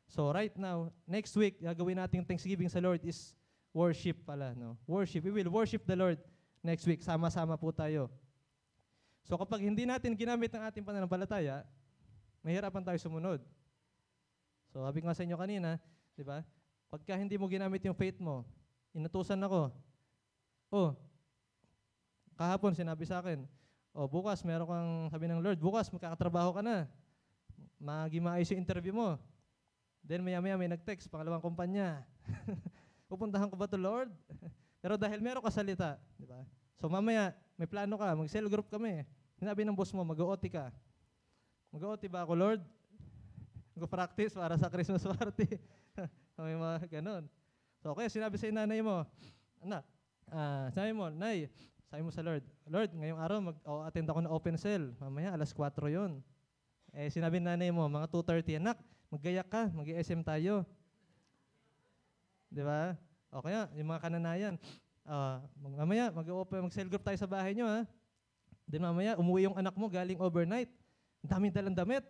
So, 0.08 0.32
right 0.32 0.56
now, 0.56 0.88
next 1.04 1.36
week, 1.36 1.60
gagawin 1.60 2.00
natin 2.00 2.24
Thanksgiving 2.24 2.72
sa 2.72 2.80
Lord 2.80 3.04
is 3.04 3.36
worship 3.76 4.24
pala. 4.24 4.56
No? 4.56 4.80
Worship. 4.88 5.20
We 5.28 5.44
will 5.44 5.52
worship 5.52 5.84
the 5.84 5.92
Lord 5.92 6.16
next 6.64 6.88
week. 6.88 7.04
Sama-sama 7.04 7.60
po 7.60 7.68
tayo. 7.68 8.08
So, 9.24 9.40
kapag 9.40 9.64
hindi 9.64 9.88
natin 9.88 10.12
ginamit 10.12 10.52
ang 10.52 10.68
ating 10.68 10.84
pananampalataya, 10.84 11.64
mahirapan 12.44 12.84
tayo 12.84 12.98
sumunod. 13.00 13.40
So, 14.68 14.84
sabi 14.84 15.00
ko 15.00 15.08
nga 15.08 15.16
sa 15.16 15.24
inyo 15.24 15.36
kanina, 15.40 15.80
di 16.12 16.20
ba? 16.20 16.44
Pagka 16.92 17.16
hindi 17.16 17.40
mo 17.40 17.48
ginamit 17.48 17.80
yung 17.88 17.96
faith 17.96 18.20
mo, 18.20 18.44
inutusan 18.92 19.40
ako. 19.40 19.72
Oh, 20.68 20.92
kahapon 22.36 22.76
sinabi 22.76 23.08
sa 23.08 23.24
akin, 23.24 23.48
oh, 23.96 24.06
bukas 24.10 24.44
meron 24.44 24.68
kang, 24.68 24.90
sabi 25.08 25.24
ng 25.30 25.40
Lord, 25.40 25.58
bukas 25.58 25.88
magkakatrabaho 25.88 26.60
ka 26.60 26.62
na. 26.62 26.84
Magimaayos 27.80 28.52
yung 28.52 28.60
interview 28.60 28.92
mo. 28.92 29.16
Then 30.04 30.20
maya-maya 30.20 30.60
may 30.60 30.68
nag-text, 30.68 31.08
pangalawang 31.08 31.40
kumpanya. 31.40 32.04
Pupuntahan 33.10 33.48
ko 33.48 33.56
ba 33.56 33.64
to 33.64 33.80
Lord? 33.80 34.12
Pero 34.84 35.00
dahil 35.00 35.24
meron 35.24 35.40
ka 35.40 35.48
salita, 35.48 35.96
di 36.20 36.28
ba? 36.28 36.44
So 36.76 36.92
mamaya, 36.92 37.32
may 37.54 37.68
plano 37.70 37.94
ka, 37.94 38.18
mag-cell 38.18 38.50
group 38.50 38.66
kami. 38.66 39.06
Sinabi 39.38 39.62
ng 39.62 39.74
boss 39.74 39.94
mo, 39.94 40.02
mag-OT 40.02 40.50
ka. 40.50 40.74
Mag-OT 41.70 42.06
ba 42.10 42.26
ako, 42.26 42.34
Lord? 42.34 42.60
Mag-practice 43.74 44.34
para 44.34 44.54
sa 44.58 44.70
Christmas 44.70 45.02
party. 45.02 45.58
may 46.38 46.58
mga 46.58 46.86
ganun. 47.00 47.26
So, 47.82 47.94
okay, 47.94 48.10
sinabi 48.10 48.38
sa 48.38 48.50
nanay 48.50 48.82
mo, 48.82 49.06
anak, 49.62 49.82
ah, 50.30 50.70
sabi 50.74 50.90
mo, 50.94 51.10
Nay, 51.10 51.50
sabi 51.90 52.02
mo 52.02 52.10
sa 52.10 52.26
Lord, 52.26 52.42
Lord, 52.66 52.90
ngayong 52.90 53.20
araw 53.22 53.38
mag-attend 53.38 54.08
ako 54.10 54.20
ng 54.22 54.32
open 54.34 54.56
cell. 54.58 54.90
Mamaya, 54.98 55.30
alas 55.34 55.54
4 55.54 55.78
yon. 55.94 56.18
Eh, 56.94 57.10
sinabi 57.10 57.38
nanay 57.38 57.70
mo, 57.70 57.86
mga 57.86 58.10
2.30, 58.10 58.62
anak, 58.62 58.78
maggayak 59.10 59.46
ka, 59.46 59.70
mag-SM 59.70 60.22
tayo. 60.26 60.66
Di 62.50 62.62
ba? 62.62 62.94
O 63.34 63.42
kaya, 63.42 63.66
yung 63.74 63.90
mga 63.90 64.10
kananayan, 64.10 64.54
mag- 65.04 65.78
mamaya, 65.84 66.04
mag-open, 66.10 66.68
mag-cell 66.68 66.88
group 66.88 67.04
tayo 67.04 67.18
sa 67.20 67.28
bahay 67.28 67.52
nyo, 67.52 67.68
ha? 67.68 67.84
Then 68.64 68.82
mamaya, 68.84 69.20
umuwi 69.20 69.46
yung 69.48 69.56
anak 69.56 69.76
mo 69.76 69.86
galing 69.92 70.16
overnight. 70.20 70.72
Ang 71.24 71.30
daming 71.30 71.52
dalang 71.52 71.76
damit. 71.76 72.04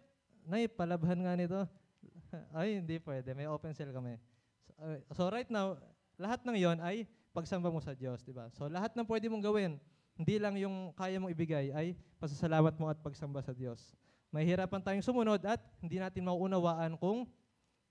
Nay, 0.46 0.70
palabhan 0.70 1.18
nga 1.18 1.34
nito. 1.34 1.60
Ay, 2.58 2.78
hindi 2.78 3.02
pwede. 3.02 3.34
May 3.34 3.50
open 3.50 3.74
cell 3.74 3.90
kami. 3.90 4.18
So, 4.66 4.70
uh, 4.78 4.98
so 5.14 5.22
right 5.30 5.50
now, 5.50 5.78
lahat 6.18 6.46
ng 6.46 6.56
yon 6.58 6.78
ay 6.78 7.10
pagsamba 7.34 7.66
mo 7.70 7.82
sa 7.82 7.92
Diyos, 7.94 8.22
di 8.22 8.30
ba? 8.30 8.46
So 8.54 8.70
lahat 8.70 8.94
ng 8.94 9.06
pwede 9.06 9.26
mong 9.26 9.42
gawin, 9.42 9.72
hindi 10.14 10.38
lang 10.38 10.54
yung 10.54 10.94
kaya 10.94 11.18
mong 11.18 11.34
ibigay 11.34 11.74
ay 11.74 11.98
pasasalamat 12.22 12.78
mo 12.78 12.86
at 12.86 12.98
pagsamba 13.02 13.42
sa 13.42 13.50
Diyos. 13.50 13.82
Mahihirapan 14.30 14.82
tayong 14.82 15.02
sumunod 15.02 15.42
at 15.42 15.58
hindi 15.82 15.98
natin 15.98 16.22
mauunawaan 16.26 16.94
kung 16.98 17.26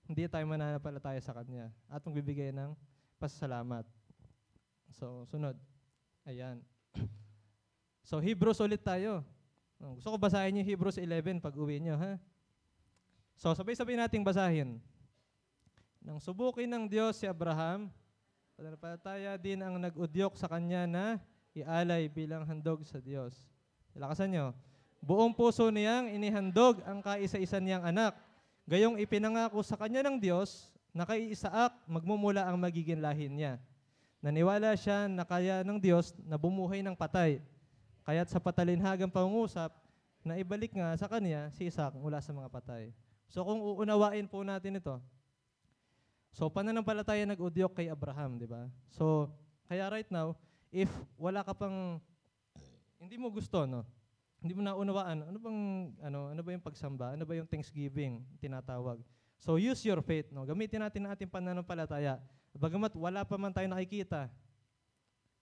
hindi 0.08 0.24
tayo 0.28 0.44
mananampalataya 0.48 1.20
sa 1.20 1.36
Kanya 1.36 1.72
at 1.88 2.00
magbibigay 2.04 2.52
ng 2.52 2.72
pasasalamat. 3.20 3.84
So, 4.94 5.26
sunod. 5.28 5.58
Ayan. 6.26 6.62
So, 8.04 8.20
Hebrews 8.20 8.60
ulit 8.60 8.84
tayo. 8.84 9.24
Oh, 9.80 9.96
Gusto 9.96 10.12
ko 10.12 10.16
basahin 10.20 10.60
yung 10.60 10.68
Hebrews 10.68 11.00
11 11.00 11.40
pag 11.40 11.56
uwi 11.56 11.80
nyo, 11.80 11.96
ha? 11.96 12.20
So, 13.32 13.56
sabay-sabay 13.56 13.96
nating 13.96 14.20
basahin. 14.20 14.76
Nang 16.04 16.20
subukin 16.20 16.68
ng 16.68 16.84
Diyos 16.84 17.16
si 17.16 17.24
Abraham, 17.24 17.88
pananampalataya 18.60 19.40
din 19.40 19.64
ang 19.64 19.80
nag-udyok 19.80 20.36
sa 20.36 20.52
kanya 20.52 20.84
na 20.84 21.16
ialay 21.56 22.12
bilang 22.12 22.44
handog 22.44 22.84
sa 22.84 23.00
Diyos. 23.00 23.32
Lakasan 23.96 24.36
nyo. 24.36 24.46
Buong 25.00 25.32
puso 25.32 25.72
niyang 25.72 26.12
inihandog 26.12 26.84
ang 26.84 27.00
kaisa-isa 27.00 27.56
niyang 27.56 27.88
anak. 27.88 28.20
Gayong 28.68 29.00
ipinangako 29.00 29.64
sa 29.64 29.80
kanya 29.80 30.04
ng 30.04 30.20
Diyos 30.20 30.76
na 30.92 31.08
kay 31.08 31.32
Isaac 31.32 31.72
magmumula 31.88 32.44
ang 32.44 32.60
magiging 32.60 33.00
lahi 33.00 33.32
niya. 33.32 33.56
Naniwala 34.24 34.72
siya 34.72 35.04
na 35.04 35.28
kaya 35.28 35.60
ng 35.60 35.76
Diyos 35.76 36.16
na 36.24 36.40
bumuhay 36.40 36.80
ng 36.80 36.96
patay. 36.96 37.44
Kaya't 38.08 38.32
sa 38.32 38.40
patalinhagang 38.40 39.12
pangungusap, 39.12 39.84
na 40.24 40.40
ibalik 40.40 40.72
nga 40.72 40.96
sa 40.96 41.04
kanya 41.04 41.52
si 41.52 41.68
Isaac 41.68 41.92
mula 42.00 42.16
sa 42.24 42.32
mga 42.32 42.48
patay. 42.48 42.88
So 43.28 43.44
kung 43.44 43.60
uunawain 43.60 44.24
po 44.24 44.40
natin 44.40 44.80
ito, 44.80 44.96
so 46.32 46.48
pananampalataya 46.48 47.28
nag-udyok 47.28 47.76
kay 47.76 47.92
Abraham, 47.92 48.40
di 48.40 48.48
ba? 48.48 48.66
So, 48.88 49.28
kaya 49.68 49.92
right 49.92 50.08
now, 50.08 50.32
if 50.72 50.88
wala 51.20 51.44
ka 51.44 51.52
pang, 51.52 52.00
hindi 52.96 53.20
mo 53.20 53.28
gusto, 53.28 53.68
no? 53.68 53.84
Hindi 54.40 54.56
mo 54.56 54.64
naunawaan, 54.64 55.28
ano 55.28 55.38
bang, 55.40 55.60
ano, 56.00 56.18
ano 56.32 56.40
ba 56.40 56.50
yung 56.52 56.64
pagsamba? 56.64 57.16
Ano 57.16 57.28
ba 57.28 57.36
yung 57.36 57.48
thanksgiving 57.48 58.24
tinatawag? 58.40 59.04
So 59.36 59.60
use 59.60 59.84
your 59.84 60.00
faith, 60.00 60.32
no? 60.32 60.48
Gamitin 60.48 60.80
natin 60.80 61.04
ang 61.04 61.12
ating 61.12 61.28
pananampalataya. 61.28 62.16
Bagamat 62.54 62.94
wala 62.94 63.26
pa 63.26 63.34
man 63.34 63.50
tayo 63.50 63.66
nakikita, 63.66 64.30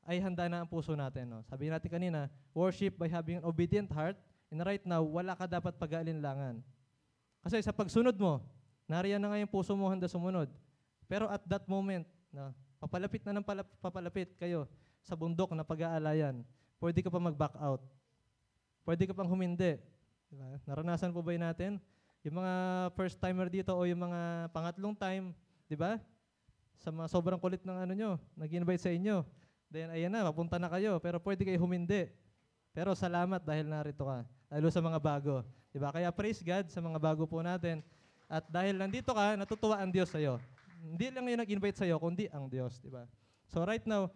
ay 0.03 0.19
handa 0.19 0.51
na 0.51 0.65
ang 0.65 0.69
puso 0.69 0.97
natin. 0.99 1.31
No? 1.31 1.41
Sabi 1.47 1.71
natin 1.71 1.87
kanina, 1.87 2.27
worship 2.51 2.99
by 2.99 3.07
having 3.07 3.39
an 3.39 3.45
obedient 3.47 3.87
heart, 3.93 4.19
and 4.51 4.59
right 4.65 4.83
now, 4.83 5.01
wala 5.05 5.39
ka 5.39 5.47
dapat 5.47 5.79
pag-aalinlangan. 5.79 6.59
Kasi 7.43 7.63
sa 7.63 7.71
pagsunod 7.71 8.15
mo, 8.19 8.43
nariyan 8.91 9.23
na 9.23 9.31
nga 9.31 9.39
yung 9.39 9.51
puso 9.51 9.75
mo 9.79 9.87
handa 9.87 10.11
sumunod. 10.11 10.51
Pero 11.07 11.31
at 11.31 11.43
that 11.47 11.65
moment, 11.71 12.07
no, 12.35 12.51
papalapit 12.83 13.23
na 13.23 13.39
ng 13.39 13.47
palap- 13.47 13.75
papalapit 13.79 14.35
kayo 14.35 14.67
sa 15.03 15.15
bundok 15.15 15.55
na 15.55 15.63
pag-aalayan, 15.63 16.43
pwede 16.83 16.99
ka 17.03 17.11
pa 17.11 17.23
mag-back 17.23 17.55
out. 17.63 17.83
Pwede 18.83 19.07
ka 19.07 19.15
pang 19.15 19.31
humindi. 19.31 19.79
Diba? 20.27 20.59
Naranasan 20.67 21.15
po 21.15 21.23
ba 21.23 21.31
natin? 21.39 21.79
Yung 22.27 22.43
mga 22.43 22.55
first 22.99 23.19
timer 23.19 23.47
dito 23.47 23.71
o 23.75 23.87
yung 23.87 24.03
mga 24.03 24.51
pangatlong 24.51 24.95
time, 24.95 25.31
di 25.71 25.79
ba? 25.79 26.03
Sa 26.81 26.89
mga 26.89 27.09
sobrang 27.13 27.41
kulit 27.41 27.61
ng 27.61 27.77
ano 27.77 27.93
nyo, 27.93 28.11
nag-invite 28.39 28.83
sa 28.83 28.91
inyo. 28.91 29.27
Then, 29.73 29.89
ayan 29.93 30.13
na, 30.13 30.29
mapunta 30.29 30.61
na 30.61 30.69
kayo. 30.69 31.01
Pero 31.01 31.21
pwede 31.21 31.45
kayo 31.45 31.57
humindi. 31.61 32.09
Pero 32.73 32.97
salamat 32.97 33.41
dahil 33.45 33.69
narito 33.69 34.05
ka. 34.05 34.25
Lalo 34.53 34.69
sa 34.73 34.81
mga 34.81 34.99
bago. 35.01 35.45
Di 35.73 35.81
ba? 35.81 35.89
Kaya 35.93 36.13
praise 36.13 36.45
God 36.45 36.69
sa 36.69 36.81
mga 36.81 37.01
bago 37.01 37.25
po 37.25 37.41
natin. 37.41 37.81
At 38.29 38.45
dahil 38.49 38.77
nandito 38.77 39.13
ka, 39.13 39.37
natutuwa 39.37 39.77
ang 39.81 39.93
Diyos 39.93 40.09
sa'yo. 40.09 40.41
Hindi 40.81 41.13
lang 41.13 41.25
yung 41.29 41.41
nag-invite 41.45 41.79
sa'yo, 41.85 41.97
kundi 42.01 42.29
ang 42.33 42.49
Diyos. 42.49 42.81
Di 42.81 42.89
ba? 42.89 43.05
So 43.49 43.65
right 43.65 43.85
now, 43.85 44.09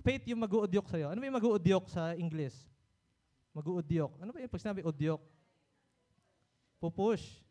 faith 0.00 0.24
yung 0.28 0.40
mag-uudyok 0.40 0.88
sa'yo. 0.88 1.12
Ano 1.12 1.20
ba 1.20 1.28
yung 1.28 1.38
mag-uudyok 1.38 1.84
sa 1.92 2.16
English? 2.16 2.56
Mag-uudyok. 3.52 4.16
Ano 4.20 4.32
ba 4.32 4.40
yung 4.40 4.52
pag 4.52 4.62
sinabi 4.64 4.80
udyok? 4.80 5.20
Pupush. 6.80 7.44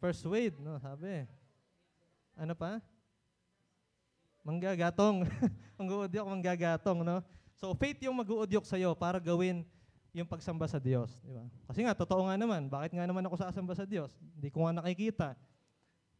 Persuade, 0.00 0.56
no? 0.60 0.80
Sabi. 0.80 1.28
Ano 2.36 2.56
pa? 2.56 2.80
Manggagatong. 4.46 5.26
Mag-uudyok, 5.82 6.26
manggagatong, 6.30 7.02
no? 7.02 7.18
So, 7.58 7.74
faith 7.74 7.98
yung 8.06 8.14
mag-uudyok 8.14 8.62
sa'yo 8.62 8.94
para 8.94 9.18
gawin 9.18 9.66
yung 10.14 10.24
pagsamba 10.24 10.70
sa 10.70 10.78
Diyos. 10.78 11.18
Di 11.20 11.34
ba? 11.34 11.44
Kasi 11.66 11.82
nga, 11.82 11.92
totoo 11.92 12.30
nga 12.30 12.38
naman, 12.38 12.70
bakit 12.70 12.94
nga 12.94 13.04
naman 13.04 13.26
ako 13.26 13.36
sasamba 13.36 13.74
sa 13.74 13.84
Diyos? 13.84 14.08
Hindi 14.38 14.48
ko 14.48 14.64
nga 14.64 14.72
nakikita. 14.78 15.28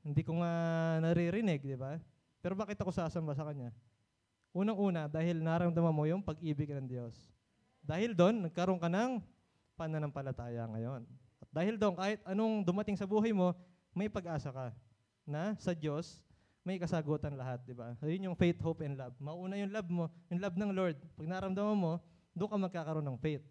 Hindi 0.02 0.20
ko 0.26 0.42
nga 0.42 0.52
naririnig, 1.00 1.62
di 1.62 1.78
ba? 1.78 1.96
Pero 2.42 2.52
bakit 2.58 2.76
ako 2.76 2.92
sasamba 2.92 3.32
sa 3.32 3.46
Kanya? 3.46 3.72
Unang-una, 4.52 5.08
dahil 5.08 5.40
naramdaman 5.40 5.94
mo 5.94 6.04
yung 6.04 6.20
pag-ibig 6.20 6.68
ng 6.76 6.84
Diyos. 6.84 7.14
Dahil 7.80 8.12
doon, 8.12 8.50
nagkaroon 8.50 8.82
ka 8.82 8.90
ng 8.90 9.22
pananampalataya 9.78 10.66
ngayon. 10.76 11.08
At 11.40 11.48
dahil 11.54 11.78
doon, 11.78 11.94
kahit 11.94 12.20
anong 12.26 12.66
dumating 12.66 12.98
sa 12.98 13.06
buhay 13.08 13.30
mo, 13.30 13.54
may 13.96 14.10
pag-asa 14.12 14.52
ka 14.52 14.76
na 15.24 15.56
sa 15.56 15.72
Diyos, 15.72 16.25
may 16.66 16.82
kasagutan 16.82 17.38
lahat, 17.38 17.62
di 17.62 17.70
ba? 17.70 17.94
So, 18.02 18.10
yun 18.10 18.26
yung 18.26 18.34
faith, 18.34 18.58
hope, 18.58 18.82
and 18.82 18.98
love. 18.98 19.14
Mauna 19.22 19.54
yung 19.54 19.70
love 19.70 19.86
mo, 19.86 20.10
yung 20.26 20.42
love 20.42 20.58
ng 20.58 20.74
Lord. 20.74 20.98
Pag 21.14 21.26
naramdaman 21.30 21.78
mo, 21.78 22.02
doon 22.34 22.50
ka 22.50 22.58
magkakaroon 22.58 23.06
ng 23.06 23.18
faith. 23.22 23.46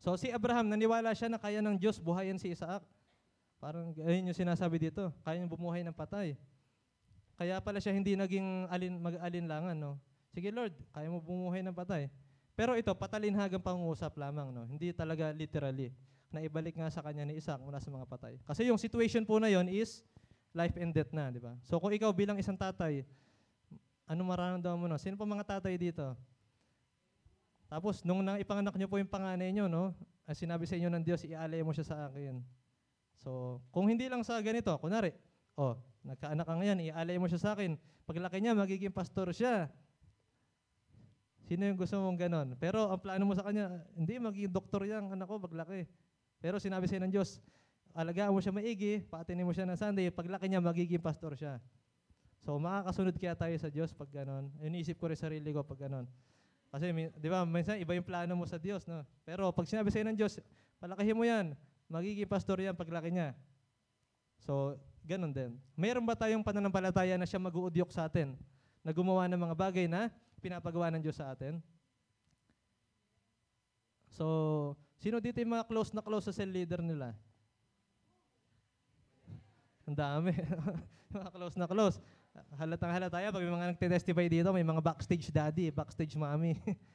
So, 0.00 0.16
si 0.16 0.32
Abraham, 0.32 0.72
naniwala 0.72 1.12
siya 1.12 1.28
na 1.28 1.36
kaya 1.36 1.60
ng 1.60 1.76
Diyos 1.76 2.00
buhayin 2.00 2.40
si 2.40 2.56
Isaac. 2.56 2.80
Parang 3.60 3.92
ayun 4.00 4.32
yung 4.32 4.38
sinasabi 4.40 4.80
dito, 4.80 5.12
kaya 5.20 5.36
niyang 5.36 5.52
bumuhay 5.52 5.84
ng 5.84 5.92
patay. 5.92 6.40
Kaya 7.36 7.60
pala 7.60 7.76
siya 7.76 7.92
hindi 7.92 8.16
naging 8.16 8.64
alin, 8.72 8.96
mag-alinlangan, 8.96 9.76
no? 9.76 10.00
Sige 10.32 10.48
Lord, 10.48 10.72
kaya 10.96 11.12
mo 11.12 11.20
bumuhay 11.20 11.60
ng 11.60 11.76
patay. 11.76 12.08
Pero 12.56 12.80
ito, 12.80 12.88
patalinhagang 12.96 13.60
pangungusap 13.60 14.16
lamang, 14.16 14.48
no? 14.48 14.64
Hindi 14.64 14.96
talaga 14.96 15.28
literally 15.36 15.92
na 16.32 16.40
ibalik 16.40 16.80
nga 16.80 16.88
sa 16.88 17.04
kanya 17.04 17.28
ni 17.28 17.36
Isaac 17.36 17.60
mula 17.60 17.76
sa 17.76 17.92
mga 17.92 18.08
patay. 18.08 18.40
Kasi 18.48 18.64
yung 18.72 18.80
situation 18.80 19.28
po 19.28 19.36
na 19.36 19.52
yon 19.52 19.68
is 19.68 20.00
life 20.54 20.76
and 20.78 20.90
death 20.90 21.10
na, 21.14 21.30
di 21.30 21.38
ba? 21.38 21.54
So 21.66 21.78
kung 21.78 21.94
ikaw 21.94 22.10
bilang 22.10 22.38
isang 22.38 22.58
tatay, 22.58 23.06
ano 24.10 24.20
mararamdaman 24.26 24.78
mo 24.78 24.86
no? 24.90 24.98
Sino 24.98 25.14
pa 25.14 25.26
mga 25.26 25.46
tatay 25.58 25.78
dito? 25.78 26.18
Tapos 27.70 28.02
nung 28.02 28.26
nang 28.26 28.42
ipanganak 28.42 28.74
niyo 28.74 28.90
po 28.90 28.98
yung 28.98 29.10
panganay 29.10 29.54
niyo, 29.54 29.70
no? 29.70 29.94
Ang 30.26 30.38
sinabi 30.38 30.66
sa 30.66 30.74
inyo 30.74 30.90
ng 30.90 31.02
Diyos, 31.06 31.22
ialay 31.22 31.62
mo 31.62 31.70
siya 31.70 31.86
sa 31.86 31.96
akin. 32.10 32.42
So, 33.20 33.60
kung 33.70 33.86
hindi 33.86 34.08
lang 34.10 34.24
sa 34.26 34.40
ganito, 34.40 34.72
kunwari, 34.80 35.12
oh, 35.58 35.76
nagkaanak 36.06 36.46
ka 36.46 36.54
ngayon, 36.56 36.78
ialay 36.86 37.16
mo 37.20 37.28
siya 37.28 37.40
sa 37.42 37.50
akin. 37.52 37.76
Paglaki 38.08 38.40
niya, 38.40 38.56
magiging 38.56 38.94
pastor 38.94 39.30
siya. 39.30 39.68
Sino 41.44 41.66
yung 41.66 41.76
gusto 41.76 41.98
mong 41.98 42.18
ganon? 42.18 42.48
Pero 42.56 42.88
ang 42.88 43.00
plano 43.02 43.26
mo 43.26 43.34
sa 43.34 43.44
kanya, 43.44 43.84
hindi, 43.92 44.16
magiging 44.22 44.54
doktor 44.54 44.86
yan, 44.86 45.10
anak 45.12 45.26
ko, 45.28 45.36
paglaki. 45.42 45.84
Pero 46.40 46.56
sinabi 46.56 46.88
sa'yo 46.88 47.04
ng 47.04 47.12
Diyos, 47.12 47.42
alagaan 47.94 48.32
mo 48.34 48.40
siya 48.42 48.54
maigi, 48.54 49.02
paatinin 49.06 49.46
mo 49.46 49.52
siya 49.54 49.66
ng 49.66 49.78
Sunday, 49.78 50.08
paglaki 50.10 50.46
niya, 50.46 50.62
magiging 50.62 51.02
pastor 51.02 51.34
siya. 51.34 51.58
So, 52.40 52.56
makakasunod 52.56 53.14
kaya 53.20 53.36
tayo 53.36 53.52
sa 53.60 53.68
Diyos 53.68 53.92
pag 53.92 54.08
ganon. 54.08 54.48
Iniisip 54.64 54.96
ko 54.96 55.12
rin 55.12 55.18
sarili 55.18 55.52
ko 55.52 55.60
pag 55.60 55.86
ganon. 55.86 56.08
Kasi, 56.70 56.88
di 56.94 57.28
ba, 57.28 57.44
minsan 57.44 57.76
iba 57.76 57.92
yung 57.92 58.06
plano 58.06 58.32
mo 58.38 58.46
sa 58.48 58.56
Diyos, 58.56 58.86
no? 58.86 59.04
Pero 59.26 59.50
pag 59.52 59.66
sinabi 59.68 59.90
sa'yo 59.92 60.06
ng 60.08 60.16
Diyos, 60.16 60.40
palakihin 60.80 61.18
mo 61.18 61.26
yan, 61.26 61.52
magiging 61.90 62.30
pastor 62.30 62.62
yan 62.62 62.72
paglaki 62.78 63.10
niya. 63.12 63.36
So, 64.40 64.78
ganun 65.04 65.34
din. 65.34 65.58
Mayroon 65.76 66.06
ba 66.06 66.16
tayong 66.16 66.46
pananampalataya 66.46 67.18
na 67.20 67.28
siya 67.28 67.42
mag-uudyok 67.42 67.90
sa 67.92 68.08
atin? 68.08 68.38
Na 68.80 68.94
gumawa 68.96 69.28
ng 69.28 69.36
mga 69.36 69.56
bagay 69.58 69.86
na 69.90 70.08
pinapagawa 70.40 70.88
ng 70.94 71.02
Diyos 71.04 71.20
sa 71.20 71.34
atin? 71.34 71.60
So, 74.14 74.24
sino 74.96 75.20
dito 75.20 75.36
yung 75.42 75.52
mga 75.52 75.68
close 75.68 75.92
na 75.92 76.00
close 76.00 76.30
sa 76.30 76.34
cell 76.34 76.48
leader 76.48 76.80
nila? 76.80 77.12
Ang 79.90 79.98
dami. 79.98 80.30
mga 81.18 81.30
close 81.34 81.58
na 81.58 81.66
close. 81.66 81.98
Halatang 82.54 82.94
halata 82.94 83.18
tayo 83.18 83.34
pag 83.34 83.42
may 83.42 83.54
mga 83.58 83.68
nagte-testify 83.74 84.26
dito, 84.30 84.54
may 84.54 84.62
mga 84.62 84.78
backstage 84.78 85.34
daddy, 85.34 85.74
backstage 85.74 86.14
mommy. 86.14 86.54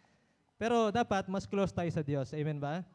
Pero 0.61 0.95
dapat 0.95 1.27
mas 1.27 1.43
close 1.43 1.75
tayo 1.75 1.91
sa 1.91 1.99
Diyos. 1.99 2.31
Amen 2.31 2.55
ba? 2.55 2.87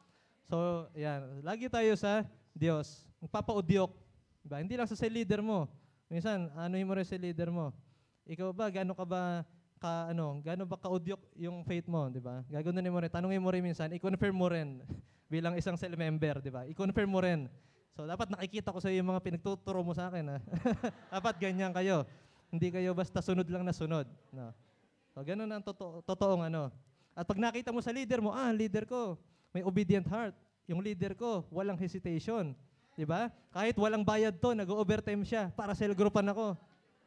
So, 0.49 0.89
yan. 0.97 1.45
Lagi 1.45 1.69
tayo 1.69 1.93
sa 2.01 2.25
Diyos. 2.57 3.05
Magpapaudyok. 3.21 3.93
Diba? 4.41 4.57
Hindi 4.65 4.81
lang 4.81 4.89
sa 4.89 4.97
cell 4.97 5.13
leader 5.13 5.45
mo. 5.45 5.69
Minsan, 6.09 6.49
ano 6.57 6.73
mo 6.81 6.97
rin 6.97 7.05
sa 7.05 7.21
leader 7.21 7.53
mo? 7.53 7.69
Ikaw 8.25 8.57
ba, 8.57 8.73
gaano 8.73 8.97
ka 8.97 9.05
ba 9.05 9.45
ka 9.81 10.13
ano, 10.13 10.41
gaano 10.45 10.69
ba 10.69 10.77
kaudyok 10.77 11.41
yung 11.41 11.65
faith 11.65 11.89
mo, 11.89 12.05
'di 12.13 12.21
ba? 12.21 12.45
Gagawin 12.53 12.85
mo 12.93 13.01
rin, 13.01 13.09
tanungin 13.09 13.41
mo 13.41 13.49
rin 13.49 13.65
minsan, 13.65 13.89
i-confirm 13.97 14.37
mo 14.37 14.53
rin 14.53 14.85
bilang 15.33 15.57
isang 15.57 15.73
cell 15.81 15.97
member, 15.97 16.37
'di 16.37 16.53
ba? 16.53 16.69
I-confirm 16.69 17.09
mo 17.09 17.25
rin. 17.25 17.49
So 18.01 18.09
dapat 18.09 18.33
nakikita 18.33 18.73
ko 18.73 18.81
sa 18.81 18.89
iyo 18.89 19.05
yung 19.05 19.13
mga 19.13 19.21
pinagtuturo 19.21 19.85
mo 19.85 19.93
sa 19.93 20.09
akin, 20.09 20.25
ha? 20.25 20.39
dapat 21.21 21.37
ganyan 21.37 21.69
kayo. 21.69 22.09
Hindi 22.49 22.73
kayo 22.73 22.97
basta 22.97 23.21
sunod 23.21 23.45
lang 23.53 23.61
na 23.61 23.77
sunod, 23.77 24.09
no. 24.33 24.57
So 25.13 25.21
ganun 25.21 25.53
ang 25.53 25.61
totoo, 25.61 26.01
totoong 26.09 26.49
ano. 26.49 26.73
At 27.13 27.29
pag 27.29 27.37
nakita 27.37 27.69
mo 27.69 27.85
sa 27.85 27.93
leader 27.93 28.25
mo, 28.25 28.33
ah, 28.33 28.49
leader 28.57 28.89
ko, 28.89 29.21
may 29.53 29.61
obedient 29.61 30.09
heart. 30.09 30.33
Yung 30.65 30.81
leader 30.81 31.13
ko, 31.13 31.45
walang 31.53 31.77
hesitation. 31.77 32.57
'Di 32.97 33.05
ba? 33.05 33.29
Kahit 33.53 33.77
walang 33.77 34.01
bayad 34.01 34.33
to, 34.41 34.57
nag-overtime 34.57 35.21
siya 35.21 35.53
para 35.53 35.77
cell 35.77 35.93
groupan 35.93 36.25
ako. 36.33 36.57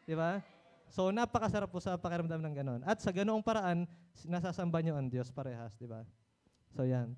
'Di 0.06 0.14
ba? 0.14 0.46
So 0.94 1.10
napakasarap 1.10 1.74
po 1.74 1.82
sa 1.82 1.98
pakiramdam 1.98 2.38
ng 2.38 2.54
ganon. 2.54 2.82
At 2.86 3.02
sa 3.02 3.10
ganoong 3.10 3.42
paraan, 3.42 3.90
nasasamba 4.30 4.78
nyo 4.86 4.94
ang 4.94 5.10
Diyos 5.10 5.34
parehas, 5.34 5.74
di 5.74 5.90
ba? 5.90 6.06
So 6.78 6.86
yan. 6.86 7.18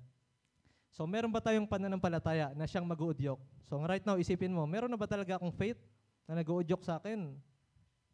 So 0.96 1.04
meron 1.04 1.28
ba 1.28 1.44
tayong 1.44 1.68
pananampalataya 1.68 2.56
na 2.56 2.64
siyang 2.64 2.88
mag-uudyok? 2.88 3.36
So 3.68 3.76
right 3.84 4.00
now, 4.00 4.16
isipin 4.16 4.48
mo, 4.48 4.64
meron 4.64 4.88
na 4.88 4.96
ba 4.96 5.04
talaga 5.04 5.36
akong 5.36 5.52
faith 5.52 5.76
na 6.24 6.40
nag-uudyok 6.40 6.80
sa 6.80 6.96
akin 6.96 7.36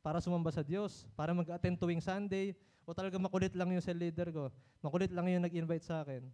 para 0.03 0.19
sumamba 0.19 0.51
sa 0.51 0.67
Diyos, 0.67 1.07
para 1.15 1.31
mag-attend 1.31 1.79
tuwing 1.79 2.03
Sunday, 2.03 2.59
o 2.83 2.91
talaga 2.91 3.15
makulit 3.23 3.55
lang 3.55 3.71
yung 3.71 3.79
cell 3.79 3.95
leader 3.95 4.35
ko, 4.35 4.51
makulit 4.83 5.15
lang 5.15 5.31
yung 5.31 5.47
nag-invite 5.47 5.87
sa 5.87 6.03
akin. 6.03 6.27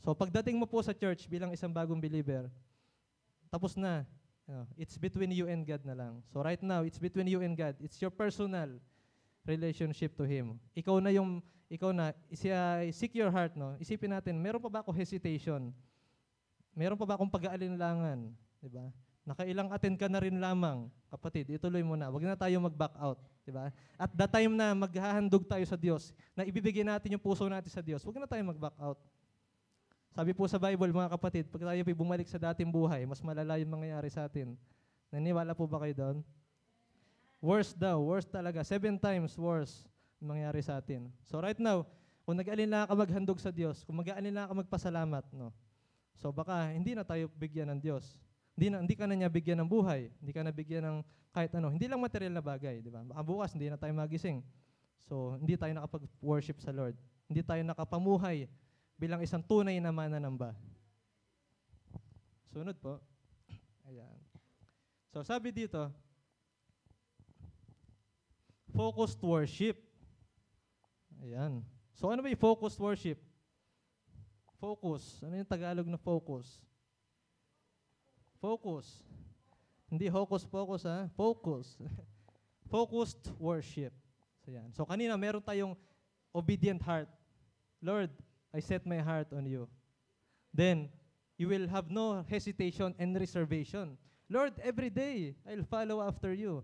So 0.00 0.16
pagdating 0.16 0.56
mo 0.56 0.64
po 0.64 0.80
sa 0.80 0.96
church 0.96 1.28
bilang 1.28 1.52
isang 1.52 1.76
bagong 1.76 2.00
believer, 2.00 2.48
tapos 3.52 3.76
na. 3.76 4.08
It's 4.80 4.96
between 4.96 5.32
you 5.32 5.44
and 5.44 5.68
God 5.68 5.84
na 5.84 5.92
lang. 5.92 6.24
So 6.32 6.40
right 6.40 6.60
now, 6.64 6.88
it's 6.88 6.96
between 6.96 7.28
you 7.28 7.44
and 7.44 7.52
God. 7.52 7.76
It's 7.84 8.00
your 8.00 8.12
personal 8.12 8.80
relationship 9.42 10.14
to 10.14 10.24
Him. 10.24 10.58
Ikaw 10.74 11.02
na 11.02 11.10
yung, 11.10 11.42
ikaw 11.66 11.90
na, 11.90 12.14
siya, 12.30 12.82
seek 12.94 13.14
your 13.18 13.30
heart, 13.30 13.54
no? 13.58 13.74
Isipin 13.82 14.10
natin, 14.14 14.38
meron 14.38 14.62
pa 14.62 14.70
ba 14.70 14.78
ako 14.82 14.94
hesitation? 14.94 15.74
Meron 16.72 16.96
pa 16.96 17.04
ba 17.04 17.14
akong 17.18 17.30
pag-aalinlangan? 17.30 18.32
Di 18.62 18.70
ba? 18.70 18.88
Nakailang 19.22 19.70
attend 19.70 19.96
ka 19.98 20.10
na 20.10 20.18
rin 20.18 20.34
lamang, 20.34 20.90
kapatid, 21.06 21.46
ituloy 21.54 21.82
mo 21.86 21.94
na. 21.94 22.10
Huwag 22.10 22.26
na 22.26 22.34
tayo 22.34 22.58
mag-back 22.58 22.94
out. 22.98 23.18
Di 23.46 23.54
ba? 23.54 23.70
At 23.98 24.10
the 24.10 24.26
time 24.26 24.54
na 24.54 24.74
maghahandog 24.74 25.46
tayo 25.46 25.62
sa 25.66 25.78
Diyos, 25.78 26.10
na 26.34 26.42
ibibigay 26.42 26.82
natin 26.82 27.14
yung 27.14 27.22
puso 27.22 27.46
natin 27.46 27.70
sa 27.70 27.82
Diyos, 27.82 28.02
huwag 28.02 28.18
na 28.18 28.26
tayo 28.26 28.42
mag-back 28.42 28.74
out. 28.82 28.98
Sabi 30.12 30.36
po 30.36 30.44
sa 30.44 30.60
Bible, 30.60 30.92
mga 30.92 31.08
kapatid, 31.16 31.48
pag 31.48 31.72
tayo 31.72 31.82
bumalik 31.96 32.28
sa 32.28 32.36
dating 32.36 32.68
buhay, 32.68 33.08
mas 33.08 33.24
malala 33.24 33.56
yung 33.56 33.72
mangyayari 33.72 34.12
sa 34.12 34.28
atin. 34.28 34.58
Naniwala 35.08 35.56
po 35.56 35.64
ba 35.64 35.80
kayo 35.80 35.94
doon? 35.96 36.16
Worse 37.42 37.74
daw, 37.74 37.98
worse 37.98 38.30
talaga. 38.30 38.62
Seven 38.62 38.94
times 39.02 39.34
worse 39.34 39.82
yung 40.22 40.30
mangyayari 40.30 40.62
sa 40.62 40.78
atin. 40.78 41.10
So 41.26 41.42
right 41.42 41.58
now, 41.58 41.82
kung 42.22 42.38
nag-alala 42.38 42.86
ka 42.86 42.94
maghandog 42.94 43.42
sa 43.42 43.50
Diyos, 43.50 43.82
kung 43.82 43.98
mag-alala 43.98 44.46
ka 44.46 44.54
magpasalamat, 44.54 45.26
no? 45.34 45.50
So 46.14 46.30
baka 46.30 46.70
hindi 46.70 46.94
na 46.94 47.02
tayo 47.02 47.26
bigyan 47.34 47.74
ng 47.74 47.80
Diyos. 47.82 48.06
Hindi, 48.54 48.70
na, 48.70 48.78
hindi 48.78 48.94
ka 48.94 49.10
na 49.10 49.18
niya 49.18 49.26
bigyan 49.26 49.58
ng 49.58 49.66
buhay. 49.66 50.06
Hindi 50.22 50.30
ka 50.30 50.46
na 50.46 50.54
bigyan 50.54 50.86
ng 50.86 50.96
kahit 51.34 51.50
ano. 51.58 51.74
Hindi 51.74 51.90
lang 51.90 51.98
material 51.98 52.30
na 52.30 52.44
bagay, 52.44 52.78
di 52.78 52.94
ba? 52.94 53.02
Baka 53.02 53.20
bukas 53.26 53.50
hindi 53.58 53.66
na 53.66 53.74
tayo 53.74 53.90
magising. 53.90 54.38
So 55.10 55.34
hindi 55.34 55.58
tayo 55.58 55.74
nakapag-worship 55.74 56.62
sa 56.62 56.70
Lord. 56.70 56.94
Hindi 57.26 57.42
tayo 57.42 57.66
nakapamuhay 57.66 58.46
bilang 58.94 59.18
isang 59.18 59.42
tunay 59.42 59.82
na 59.82 59.90
mananamba. 59.90 60.54
Sunod 62.54 62.78
po. 62.78 63.02
Ayan. 63.90 64.14
So 65.10 65.26
sabi 65.26 65.50
dito, 65.50 65.90
focused 68.72 69.20
worship. 69.22 69.76
Ayan. 71.22 71.62
So 71.94 72.10
ano 72.10 72.24
ba 72.24 72.28
yung 72.32 72.40
focused 72.40 72.80
worship? 72.80 73.20
Focus. 74.58 75.20
Ano 75.22 75.36
yung 75.38 75.46
Tagalog 75.46 75.86
na 75.86 76.00
focus? 76.00 76.58
Focus. 78.40 79.04
Hindi 79.86 80.08
hocus 80.08 80.42
pocus 80.48 80.82
ha. 80.88 81.06
Focus. 81.14 81.78
Focused 82.72 83.28
worship. 83.36 83.92
So 84.42 84.50
yan. 84.50 84.72
So 84.72 84.88
kanina 84.88 85.14
meron 85.20 85.44
tayong 85.44 85.76
obedient 86.32 86.80
heart. 86.80 87.06
Lord, 87.84 88.10
I 88.54 88.60
set 88.60 88.88
my 88.88 88.98
heart 88.98 89.28
on 89.36 89.44
you. 89.44 89.68
Then, 90.52 90.88
you 91.36 91.48
will 91.48 91.66
have 91.68 91.90
no 91.90 92.24
hesitation 92.28 92.94
and 92.98 93.16
reservation. 93.18 93.96
Lord, 94.28 94.52
every 94.62 94.90
day, 94.90 95.34
I'll 95.48 95.64
follow 95.64 96.00
after 96.00 96.32
you. 96.32 96.62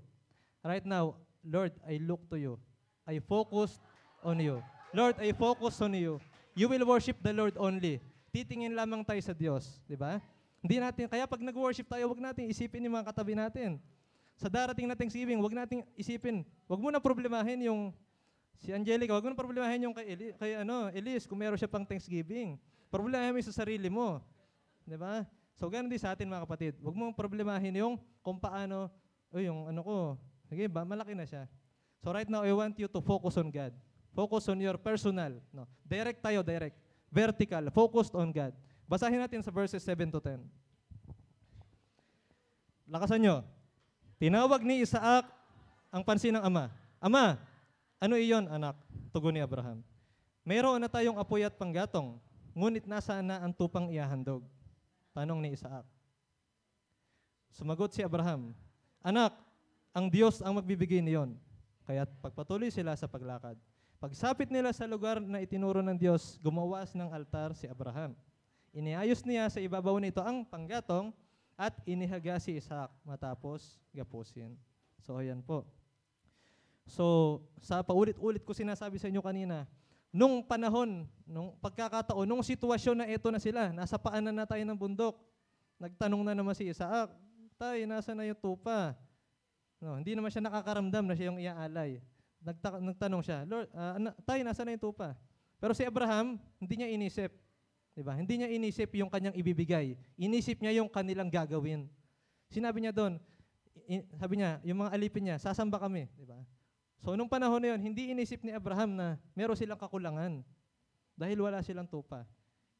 Right 0.64 0.84
now, 0.84 1.16
Lord, 1.48 1.72
I 1.88 1.96
look 1.96 2.20
to 2.28 2.36
you. 2.36 2.60
I 3.08 3.24
focus 3.24 3.80
on 4.20 4.36
you. 4.36 4.60
Lord, 4.92 5.16
I 5.16 5.32
focus 5.32 5.80
on 5.80 5.96
you. 5.96 6.20
You 6.52 6.68
will 6.68 6.84
worship 6.84 7.16
the 7.24 7.32
Lord 7.32 7.56
only. 7.56 8.04
Titingin 8.28 8.76
lamang 8.76 9.00
tayo 9.00 9.20
sa 9.24 9.32
Diyos, 9.32 9.80
di 9.88 9.96
ba? 9.96 10.20
Hindi 10.60 10.76
natin, 10.76 11.08
kaya 11.08 11.24
pag 11.24 11.40
nag-worship 11.40 11.88
tayo, 11.88 12.12
wag 12.12 12.20
natin 12.20 12.52
isipin 12.52 12.84
yung 12.84 13.00
mga 13.00 13.08
katabi 13.08 13.32
natin. 13.32 13.80
Sa 14.36 14.52
darating 14.52 14.84
na 14.84 14.94
Thanksgiving, 14.94 15.40
wag 15.40 15.56
nating 15.56 15.82
isipin, 15.96 16.44
wag 16.68 16.80
mo 16.82 16.92
na 16.92 17.00
problemahin 17.00 17.64
yung 17.64 17.90
si 18.58 18.74
Angelica, 18.74 19.14
wag 19.14 19.24
mo 19.24 19.30
na 19.32 19.38
problemahin 19.38 19.88
yung 19.88 19.94
kay, 19.96 20.06
Eli, 20.12 20.26
kay 20.36 20.52
ano, 20.60 20.90
Elise 20.92 21.24
kung 21.24 21.38
meron 21.40 21.56
siya 21.56 21.70
pang 21.70 21.86
Thanksgiving. 21.86 22.58
Problemahin 22.90 23.32
mo 23.32 23.38
yung 23.38 23.48
sa 23.48 23.56
sarili 23.64 23.88
mo. 23.88 24.18
'Di 24.82 24.98
ba? 24.98 25.22
So 25.54 25.70
ganun 25.70 25.90
din 25.90 26.00
sa 26.00 26.14
atin 26.14 26.26
mga 26.26 26.46
kapatid. 26.46 26.74
Wag 26.82 26.94
mo 26.94 27.10
problemahin 27.14 27.74
yung 27.74 27.94
kung 28.22 28.38
paano, 28.38 28.90
o 29.30 29.38
yung 29.38 29.70
ano 29.70 29.80
ko, 29.82 29.96
sige 30.48 30.64
ba, 30.66 30.82
malaki 30.82 31.12
na 31.12 31.28
siya. 31.28 31.44
So 32.00 32.10
right 32.10 32.26
now, 32.26 32.42
I 32.42 32.52
want 32.56 32.74
you 32.80 32.88
to 32.88 33.00
focus 33.04 33.36
on 33.36 33.52
God. 33.52 33.76
Focus 34.16 34.48
on 34.48 34.58
your 34.58 34.80
personal. 34.80 35.38
No? 35.52 35.68
Direct 35.84 36.18
tayo, 36.24 36.40
direct. 36.42 36.74
Vertical, 37.12 37.70
focused 37.70 38.14
on 38.16 38.32
God. 38.32 38.52
Basahin 38.88 39.20
natin 39.20 39.44
sa 39.44 39.52
verses 39.52 39.84
7 39.84 40.08
to 40.08 40.20
10. 40.20 40.40
Lakasan 42.88 43.20
nyo. 43.20 43.36
Tinawag 44.16 44.64
ni 44.64 44.80
Isaac 44.80 45.28
ang 45.92 46.02
pansin 46.02 46.34
ng 46.34 46.44
ama. 46.44 46.72
Ama, 46.98 47.38
ano 48.00 48.14
iyon, 48.16 48.48
anak? 48.48 48.74
Tugon 49.12 49.36
ni 49.36 49.44
Abraham. 49.44 49.84
Mayroon 50.42 50.80
na 50.80 50.88
tayong 50.88 51.20
apoy 51.20 51.44
at 51.44 51.54
panggatong, 51.54 52.16
ngunit 52.56 52.88
nasaan 52.88 53.28
na 53.28 53.36
ang 53.44 53.52
tupang 53.52 53.92
ihahandog? 53.92 54.42
Tanong 55.12 55.38
ni 55.44 55.52
Isaac. 55.52 55.84
Sumagot 57.52 57.92
si 57.92 58.00
Abraham, 58.00 58.56
Anak, 59.02 59.34
ang 59.98 60.06
Diyos 60.06 60.38
ang 60.38 60.54
magbibigay 60.54 61.02
niyon. 61.02 61.34
Kaya't 61.82 62.06
pagpatuloy 62.22 62.70
sila 62.70 62.94
sa 62.94 63.10
paglakad. 63.10 63.58
Pagsapit 63.98 64.46
nila 64.46 64.70
sa 64.70 64.86
lugar 64.86 65.18
na 65.18 65.42
itinuro 65.42 65.82
ng 65.82 65.98
Diyos, 65.98 66.38
gumawas 66.38 66.94
ng 66.94 67.10
altar 67.10 67.50
si 67.58 67.66
Abraham. 67.66 68.14
Iniayos 68.70 69.26
niya 69.26 69.50
sa 69.50 69.58
ibabaw 69.58 69.98
nito 69.98 70.22
ang 70.22 70.46
panggatong 70.46 71.10
at 71.58 71.74
inihaga 71.82 72.38
si 72.38 72.54
Isaac 72.54 72.94
matapos 73.02 73.82
gapusin. 73.90 74.54
So, 75.02 75.18
ayan 75.18 75.42
po. 75.42 75.66
So, 76.86 77.42
sa 77.58 77.82
paulit-ulit 77.82 78.46
ko 78.46 78.54
sinasabi 78.54 79.02
sa 79.02 79.10
inyo 79.10 79.18
kanina, 79.18 79.66
nung 80.14 80.46
panahon, 80.46 81.10
nung 81.26 81.58
pagkakataon, 81.58 82.22
nung 82.22 82.46
sitwasyon 82.46 83.02
na 83.02 83.06
ito 83.10 83.26
na 83.34 83.42
sila, 83.42 83.74
nasa 83.74 83.98
paanan 83.98 84.36
na 84.38 84.46
tayo 84.46 84.62
ng 84.62 84.78
bundok, 84.78 85.18
nagtanong 85.82 86.22
na 86.22 86.38
naman 86.38 86.54
si 86.54 86.70
Isaac, 86.70 87.10
Tay, 87.58 87.90
nasa 87.90 88.14
na 88.14 88.22
yung 88.22 88.38
tupa? 88.38 88.94
No, 89.78 89.94
hindi 89.94 90.18
naman 90.18 90.30
siya 90.30 90.42
nakakaramdam 90.42 91.04
na 91.06 91.14
siya 91.14 91.30
yung 91.30 91.38
iaalay. 91.38 92.02
Nagta- 92.42 92.82
nagtanong 92.82 93.22
siya, 93.22 93.46
Lord, 93.46 93.70
ah, 93.74 93.94
ana- 93.98 94.16
Tay, 94.26 94.42
nasa 94.42 94.66
na 94.66 94.74
yung 94.74 94.82
tupa? 94.82 95.14
Pero 95.58 95.74
si 95.74 95.82
Abraham, 95.86 96.38
hindi 96.58 96.74
niya 96.78 96.90
inisip. 96.90 97.30
Di 97.94 98.02
ba? 98.02 98.14
Hindi 98.14 98.42
niya 98.42 98.48
inisip 98.50 98.94
yung 98.94 99.10
kanyang 99.10 99.34
ibibigay. 99.34 99.98
Inisip 100.14 100.62
niya 100.62 100.82
yung 100.82 100.86
kanilang 100.86 101.30
gagawin. 101.30 101.90
Sinabi 102.46 102.78
niya 102.82 102.94
doon, 102.94 103.18
sabi 104.18 104.38
niya, 104.38 104.62
yung 104.62 104.86
mga 104.86 104.90
alipin 104.94 105.22
niya, 105.26 105.36
sasamba 105.42 105.82
kami. 105.82 106.06
Di 106.14 106.22
ba? 106.22 106.38
So, 107.02 107.14
nung 107.14 107.30
panahon 107.30 107.58
na 107.62 107.74
yun, 107.74 107.80
hindi 107.90 108.10
inisip 108.10 108.42
ni 108.42 108.54
Abraham 108.54 108.94
na 108.94 109.18
meron 109.34 109.58
silang 109.58 109.78
kakulangan 109.78 110.42
dahil 111.18 111.38
wala 111.42 111.62
silang 111.62 111.90
tupa. 111.90 112.26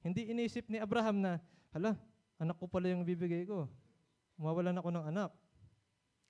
Hindi 0.03 0.31
inisip 0.31 0.71
ni 0.71 0.79
Abraham 0.79 1.19
na, 1.19 1.33
hala, 1.75 1.99
anak 2.39 2.55
ko 2.59 2.71
pala 2.71 2.91
yung 2.91 3.03
bibigay 3.03 3.43
ko. 3.47 3.67
Mawalan 4.39 4.79
ako 4.79 4.89
ng 4.95 5.05
anak. 5.11 5.31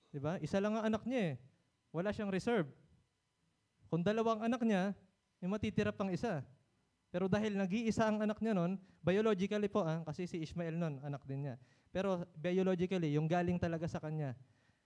Di 0.09 0.21
ba? 0.21 0.41
Isa 0.41 0.59
lang 0.59 0.77
ang 0.77 0.85
anak 0.89 1.05
niya 1.05 1.33
eh. 1.33 1.35
Wala 1.93 2.13
siyang 2.13 2.33
reserve. 2.33 2.69
Kung 3.89 4.05
dalawang 4.05 4.45
anak 4.45 4.61
niya, 4.65 4.93
may 5.41 5.49
matitira 5.49 5.93
pang 5.93 6.13
isa. 6.13 6.45
Pero 7.09 7.25
dahil 7.25 7.57
nag-iisa 7.57 8.05
ang 8.05 8.21
anak 8.21 8.37
niya 8.45 8.53
noon, 8.53 8.77
biologically 9.01 9.69
po, 9.73 9.81
ah, 9.81 10.05
kasi 10.05 10.29
si 10.29 10.45
Ishmael 10.45 10.77
noon, 10.77 11.01
anak 11.01 11.25
din 11.25 11.49
niya. 11.49 11.57
Pero 11.89 12.29
biologically, 12.37 13.17
yung 13.17 13.25
galing 13.25 13.57
talaga 13.57 13.89
sa 13.89 13.97
kanya, 13.97 14.37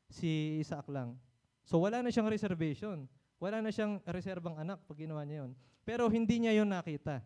si 0.06 0.62
Isaac 0.62 0.86
lang. 0.86 1.18
So 1.66 1.82
wala 1.82 1.98
na 2.02 2.14
siyang 2.14 2.30
reservation. 2.30 3.10
Wala 3.42 3.58
na 3.58 3.74
siyang 3.74 3.98
reserbang 4.06 4.54
anak 4.54 4.86
pag 4.86 4.98
ginawa 4.98 5.26
niya 5.26 5.46
yun. 5.46 5.52
Pero 5.82 6.06
hindi 6.06 6.46
niya 6.46 6.62
yun 6.62 6.70
nakita. 6.70 7.18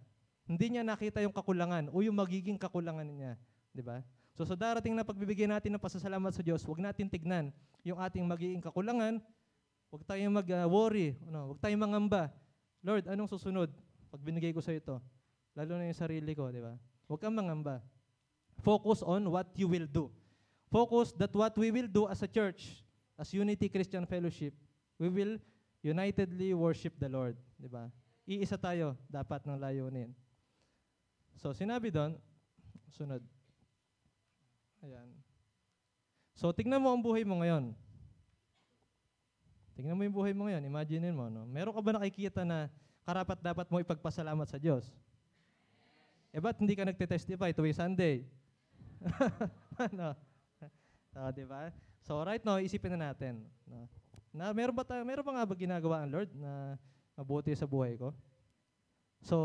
Hindi 0.49 0.72
niya 0.72 0.82
nakita 0.86 1.20
yung 1.20 1.34
kakulangan 1.34 1.92
o 1.92 2.01
yung 2.01 2.16
magiging 2.16 2.57
kakulangan 2.57 3.05
niya. 3.05 3.36
Di 3.76 3.84
ba? 3.84 4.01
So 4.37 4.45
sa 4.45 4.53
darating 4.53 4.93
na 4.93 5.01
pagbibigay 5.01 5.49
natin 5.49 5.72
ng 5.72 5.80
pasasalamat 5.80 6.28
sa 6.28 6.45
Diyos, 6.45 6.61
huwag 6.68 6.76
natin 6.76 7.09
tignan 7.09 7.49
yung 7.80 7.97
ating 7.97 8.20
magiging 8.20 8.61
kakulangan. 8.61 9.16
Huwag 9.89 10.05
tayong 10.05 10.37
mag-worry. 10.37 11.16
ano, 11.24 11.57
huwag 11.57 11.61
tayong 11.64 11.80
mangamba. 11.80 12.28
Lord, 12.84 13.09
anong 13.09 13.32
susunod 13.32 13.72
pag 14.12 14.20
binigay 14.20 14.53
ko 14.53 14.61
sa 14.61 14.76
ito? 14.76 15.01
Lalo 15.57 15.80
na 15.80 15.89
yung 15.89 15.97
sarili 15.97 16.37
ko, 16.37 16.53
di 16.53 16.61
ba? 16.61 16.76
Huwag 17.09 17.24
kang 17.24 17.32
mangamba. 17.32 17.80
Focus 18.61 19.01
on 19.01 19.24
what 19.32 19.49
you 19.57 19.72
will 19.72 19.89
do. 19.89 20.12
Focus 20.68 21.16
that 21.16 21.32
what 21.32 21.57
we 21.57 21.72
will 21.72 21.89
do 21.89 22.05
as 22.05 22.20
a 22.20 22.28
church, 22.28 22.84
as 23.16 23.32
Unity 23.32 23.72
Christian 23.72 24.05
Fellowship, 24.05 24.53
we 25.01 25.09
will 25.09 25.41
unitedly 25.80 26.53
worship 26.53 26.93
the 27.01 27.09
Lord, 27.09 27.41
di 27.57 27.72
ba? 27.72 27.89
Iisa 28.26 28.59
tayo 28.59 28.99
dapat 29.09 29.47
ng 29.47 29.57
layunin. 29.57 30.11
So 31.39 31.55
sinabi 31.55 31.95
doon, 31.95 32.18
sunod. 32.91 33.22
Ayan. 34.82 35.09
So 36.37 36.53
tignan 36.53 36.84
mo 36.84 36.93
ang 36.93 37.01
buhay 37.01 37.24
mo 37.24 37.41
ngayon. 37.41 37.72
Tingnan 39.76 39.97
mo 39.97 40.05
yung 40.05 40.16
buhay 40.16 40.32
mo 40.32 40.49
ngayon, 40.49 40.64
imaginein 40.64 41.16
mo, 41.16 41.28
no? 41.28 41.45
Meron 41.45 41.72
ka 41.72 41.80
ba 41.84 41.97
nakikita 41.97 42.45
na 42.45 42.68
karapat 43.05 43.41
dapat 43.41 43.66
mo 43.68 43.76
ipagpasalamat 43.80 44.49
sa 44.49 44.57
Diyos? 44.57 44.89
Eh 46.32 46.41
ba't 46.41 46.57
hindi 46.61 46.76
ka 46.76 46.84
nagte-testify 46.84 47.53
tuwing 47.53 47.76
Sunday? 47.76 48.24
ano? 49.89 50.16
So, 51.12 51.20
di 51.37 51.45
ba? 51.49 51.72
So 52.05 52.20
right 52.20 52.45
now, 52.45 52.61
isipin 52.61 52.97
na 52.97 53.12
natin. 53.12 53.45
No? 53.64 53.89
Na 54.37 54.53
meron 54.53 54.76
ba 54.76 54.84
tayo, 54.84 55.01
meron 55.05 55.24
ba 55.24 55.32
nga 55.41 55.49
ba 55.49 55.55
ginagawa 55.57 56.05
ang 56.05 56.12
Lord 56.12 56.30
na 56.37 56.76
mabuti 57.16 57.57
sa 57.57 57.64
buhay 57.64 57.97
ko? 57.97 58.12
So, 59.24 59.37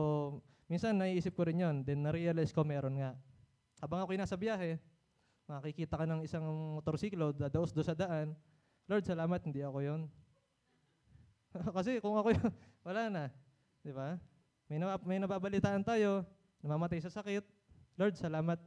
minsan 0.67 0.99
naiisip 0.99 1.31
ko 1.31 1.47
rin 1.47 1.63
yon, 1.63 1.87
then 1.87 2.03
na-realize 2.03 2.51
ko 2.51 2.67
meron 2.67 2.99
nga. 2.99 3.15
Habang 3.79 4.03
ako'y 4.03 4.19
nasa 4.19 4.35
biyahe, 4.35 4.75
makikita 5.51 5.99
ka 5.99 6.05
ng 6.07 6.23
isang 6.23 6.45
motorsiklo, 6.79 7.35
dadaos 7.35 7.75
do 7.75 7.83
sa 7.83 7.91
daan, 7.91 8.31
Lord, 8.87 9.03
salamat, 9.03 9.39
hindi 9.43 9.59
ako 9.63 9.79
yon. 9.83 10.01
Kasi 11.75 11.99
kung 11.99 12.15
ako 12.15 12.31
yun, 12.31 12.51
wala 12.87 13.01
na. 13.11 13.23
Di 13.83 13.91
ba? 13.91 14.15
May, 14.71 14.79
nab- 14.79 15.03
may 15.03 15.19
nababalitaan 15.19 15.83
tayo, 15.83 16.23
namamatay 16.63 17.03
sa 17.03 17.11
sakit. 17.11 17.43
Lord, 17.99 18.15
salamat. 18.15 18.59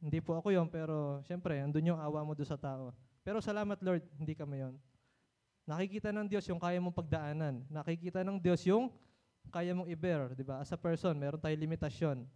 Hindi 0.00 0.18
po 0.18 0.34
ako 0.34 0.50
yon, 0.50 0.66
pero 0.66 1.20
syempre, 1.28 1.60
andun 1.60 1.94
yung 1.94 2.00
awa 2.00 2.24
mo 2.26 2.34
do 2.34 2.42
sa 2.42 2.58
tao. 2.58 2.90
Pero 3.20 3.38
salamat, 3.38 3.78
Lord, 3.84 4.02
hindi 4.16 4.34
kami 4.34 4.64
yon. 4.64 4.74
Nakikita 5.68 6.10
ng 6.10 6.26
Diyos 6.26 6.48
yung 6.50 6.58
kaya 6.58 6.80
mong 6.82 6.96
pagdaanan. 6.96 7.62
Nakikita 7.68 8.26
ng 8.26 8.40
Diyos 8.40 8.64
yung 8.66 8.90
kaya 9.52 9.76
mong 9.76 9.86
i-bear, 9.92 10.34
di 10.34 10.42
ba? 10.42 10.58
As 10.58 10.72
a 10.72 10.78
person, 10.80 11.14
meron 11.14 11.38
tayong 11.38 11.62
limitasyon. 11.62 12.26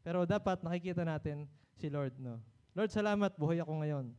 Pero 0.00 0.22
dapat 0.24 0.62
nakikita 0.62 1.02
natin 1.02 1.50
si 1.74 1.90
Lord, 1.90 2.14
no? 2.16 2.38
Lord, 2.76 2.92
salamat, 2.92 3.32
buhay 3.40 3.56
ako 3.64 3.72
ngayon. 3.80 4.12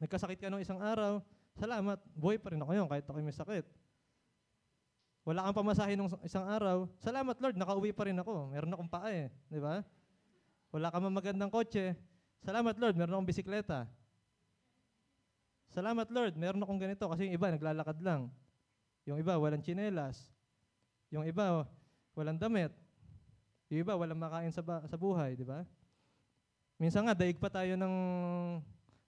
Nagkasakit 0.00 0.40
ka 0.40 0.48
nung 0.48 0.64
isang 0.64 0.80
araw, 0.80 1.20
salamat, 1.60 2.00
buhay 2.16 2.40
pa 2.40 2.56
rin 2.56 2.60
ako 2.64 2.68
ngayon 2.72 2.88
kahit 2.88 3.04
ako 3.04 3.20
may 3.20 3.36
sakit. 3.36 3.68
Wala 5.28 5.44
kang 5.44 5.60
pamasahin 5.60 6.00
nung 6.00 6.08
isang 6.24 6.48
araw, 6.48 6.88
salamat 7.04 7.36
Lord, 7.36 7.60
nakauwi 7.60 7.92
pa 7.92 8.08
rin 8.08 8.16
ako. 8.16 8.48
Meron 8.48 8.72
akong 8.72 8.88
paa 8.88 9.12
eh, 9.12 9.28
di 9.52 9.60
ba? 9.60 9.84
Wala 10.72 10.88
ka 10.88 10.96
man 11.04 11.12
magandang 11.12 11.52
kotse, 11.52 11.92
salamat 12.40 12.80
Lord, 12.80 12.96
meron 12.96 13.12
akong 13.20 13.28
bisikleta. 13.28 13.92
Salamat 15.68 16.08
Lord, 16.08 16.40
meron 16.40 16.64
akong 16.64 16.80
ganito 16.80 17.04
kasi 17.12 17.28
yung 17.28 17.36
iba 17.36 17.52
naglalakad 17.52 18.00
lang. 18.00 18.32
Yung 19.04 19.20
iba 19.20 19.36
walang 19.36 19.60
tsinelas. 19.60 20.32
Yung 21.12 21.28
iba 21.28 21.68
walang 22.16 22.40
damit. 22.40 22.72
Yung 23.68 23.84
iba 23.84 23.92
walang 24.00 24.16
makain 24.16 24.48
sa, 24.48 24.64
ba- 24.64 24.86
sa 24.88 24.96
buhay, 24.96 25.36
di 25.36 25.44
ba? 25.44 25.60
Minsan 26.84 27.08
nga, 27.08 27.16
daig 27.16 27.40
pa 27.40 27.48
tayo 27.48 27.80
ng 27.80 27.94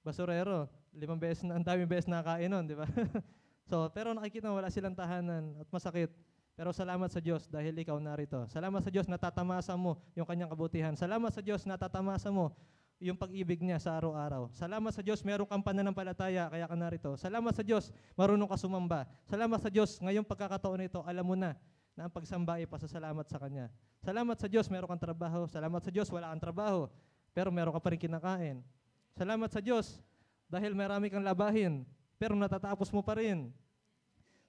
basurero. 0.00 0.64
Limang 0.96 1.20
beses 1.20 1.44
na, 1.44 1.60
ang 1.60 1.64
daming 1.68 1.84
beses 1.84 2.08
nakain 2.08 2.48
nun, 2.48 2.64
di 2.64 2.72
ba? 2.72 2.88
so, 3.68 3.92
pero 3.92 4.16
nakikita 4.16 4.48
mo, 4.48 4.56
wala 4.56 4.72
silang 4.72 4.96
tahanan 4.96 5.52
at 5.60 5.68
masakit. 5.68 6.08
Pero 6.56 6.72
salamat 6.72 7.12
sa 7.12 7.20
Diyos 7.20 7.52
dahil 7.52 7.76
ikaw 7.76 8.00
narito. 8.00 8.48
Salamat 8.48 8.80
sa 8.80 8.88
Diyos 8.88 9.04
na 9.12 9.20
tatamasa 9.20 9.76
mo 9.76 10.00
yung 10.16 10.24
kanyang 10.24 10.48
kabutihan. 10.56 10.96
Salamat 10.96 11.28
sa 11.36 11.44
Diyos 11.44 11.68
na 11.68 11.76
tatamasa 11.76 12.32
mo 12.32 12.56
yung 12.96 13.20
pag-ibig 13.20 13.60
niya 13.60 13.76
sa 13.76 14.00
araw-araw. 14.00 14.48
Salamat 14.56 14.88
sa 14.96 15.04
Diyos, 15.04 15.20
meron 15.20 15.44
kang 15.44 15.60
pananampalataya, 15.60 16.48
kaya 16.48 16.64
ka 16.64 16.76
narito. 16.80 17.12
Salamat 17.20 17.52
sa 17.52 17.60
Diyos, 17.60 17.92
marunong 18.16 18.48
ka 18.48 18.56
sumamba. 18.56 19.04
Salamat 19.28 19.60
sa 19.60 19.68
Diyos, 19.68 20.00
ngayong 20.00 20.24
pagkakataon 20.24 20.80
nito, 20.80 21.04
alam 21.04 21.28
mo 21.28 21.36
na 21.36 21.52
na 21.92 22.08
ang 22.08 22.12
pagsamba 22.12 22.56
ay 22.56 22.64
pasasalamat 22.64 23.28
sa 23.28 23.36
Kanya. 23.36 23.68
Salamat 24.00 24.36
sa 24.40 24.48
Diyos, 24.48 24.68
meron 24.72 24.88
kang 24.96 25.12
trabaho. 25.12 25.44
Salamat 25.44 25.80
sa 25.84 25.92
Diyos, 25.92 26.08
wala 26.08 26.32
kang 26.32 26.40
trabaho. 26.40 26.88
Pero 27.36 27.52
meron 27.52 27.76
ka 27.76 27.80
pa 27.84 27.92
rin 27.92 28.00
kinakain. 28.00 28.64
Salamat 29.12 29.52
sa 29.52 29.60
Diyos, 29.60 30.00
dahil 30.48 30.72
marami 30.72 31.12
kang 31.12 31.20
labahin, 31.20 31.84
pero 32.16 32.32
natatapos 32.32 32.88
mo 32.88 33.04
pa 33.04 33.20
rin. 33.20 33.52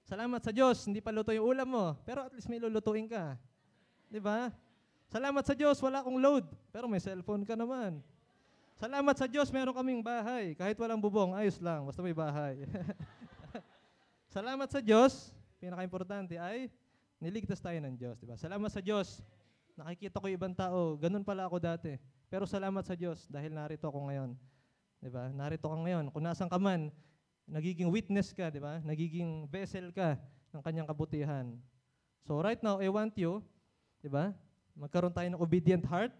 Salamat 0.08 0.40
sa 0.40 0.48
Diyos, 0.48 0.88
hindi 0.88 1.04
pa 1.04 1.12
luto 1.12 1.28
yung 1.36 1.52
ulam 1.52 1.68
mo, 1.68 1.86
pero 2.08 2.24
at 2.24 2.32
least 2.32 2.48
may 2.48 2.56
lulutuin 2.56 3.04
ka. 3.04 3.36
Di 4.08 4.16
ba? 4.16 4.48
Salamat 5.12 5.44
sa 5.44 5.52
Diyos, 5.52 5.76
wala 5.84 6.00
akong 6.00 6.16
load, 6.16 6.48
pero 6.72 6.88
may 6.88 6.96
cellphone 6.96 7.44
ka 7.44 7.52
naman. 7.52 8.00
Salamat 8.80 9.20
sa 9.20 9.28
Diyos, 9.28 9.52
meron 9.52 9.76
kaming 9.76 10.00
bahay. 10.00 10.56
Kahit 10.56 10.80
walang 10.80 10.96
bubong, 10.96 11.36
ayos 11.36 11.60
lang, 11.60 11.84
basta 11.84 12.00
may 12.00 12.16
bahay. 12.16 12.64
Salamat 14.36 14.68
sa 14.72 14.80
Diyos, 14.80 15.36
pinaka-importante 15.60 16.40
ay 16.40 16.72
niligtas 17.20 17.60
tayo 17.60 17.76
ng 17.84 18.00
Diyos, 18.00 18.16
di 18.16 18.24
ba? 18.24 18.40
Salamat 18.40 18.72
sa 18.72 18.80
Diyos. 18.80 19.20
Nakikita 19.76 20.24
ko 20.24 20.26
ibang 20.32 20.56
tao, 20.56 20.96
ganun 20.96 21.20
pala 21.20 21.44
ako 21.44 21.60
dati. 21.60 22.00
Pero 22.28 22.44
salamat 22.44 22.84
sa 22.84 22.92
Diyos 22.92 23.24
dahil 23.28 23.56
narito 23.56 23.88
ako 23.88 24.12
ngayon. 24.12 24.30
Di 25.00 25.08
ba? 25.08 25.32
Narito 25.32 25.64
ka 25.64 25.76
ngayon. 25.80 26.12
Kung 26.12 26.24
nasan 26.24 26.48
ka 26.52 26.60
man, 26.60 26.92
nagiging 27.48 27.88
witness 27.88 28.36
ka, 28.36 28.52
di 28.52 28.60
ba? 28.60 28.84
Nagiging 28.84 29.48
vessel 29.48 29.88
ka 29.90 30.20
ng 30.52 30.60
kanyang 30.60 30.88
kabutihan. 30.88 31.56
So 32.28 32.44
right 32.44 32.60
now, 32.60 32.76
I 32.76 32.92
want 32.92 33.16
you, 33.16 33.40
di 34.04 34.12
ba? 34.12 34.36
Magkaroon 34.76 35.16
tayo 35.16 35.28
ng 35.32 35.40
obedient 35.40 35.84
heart. 35.88 36.12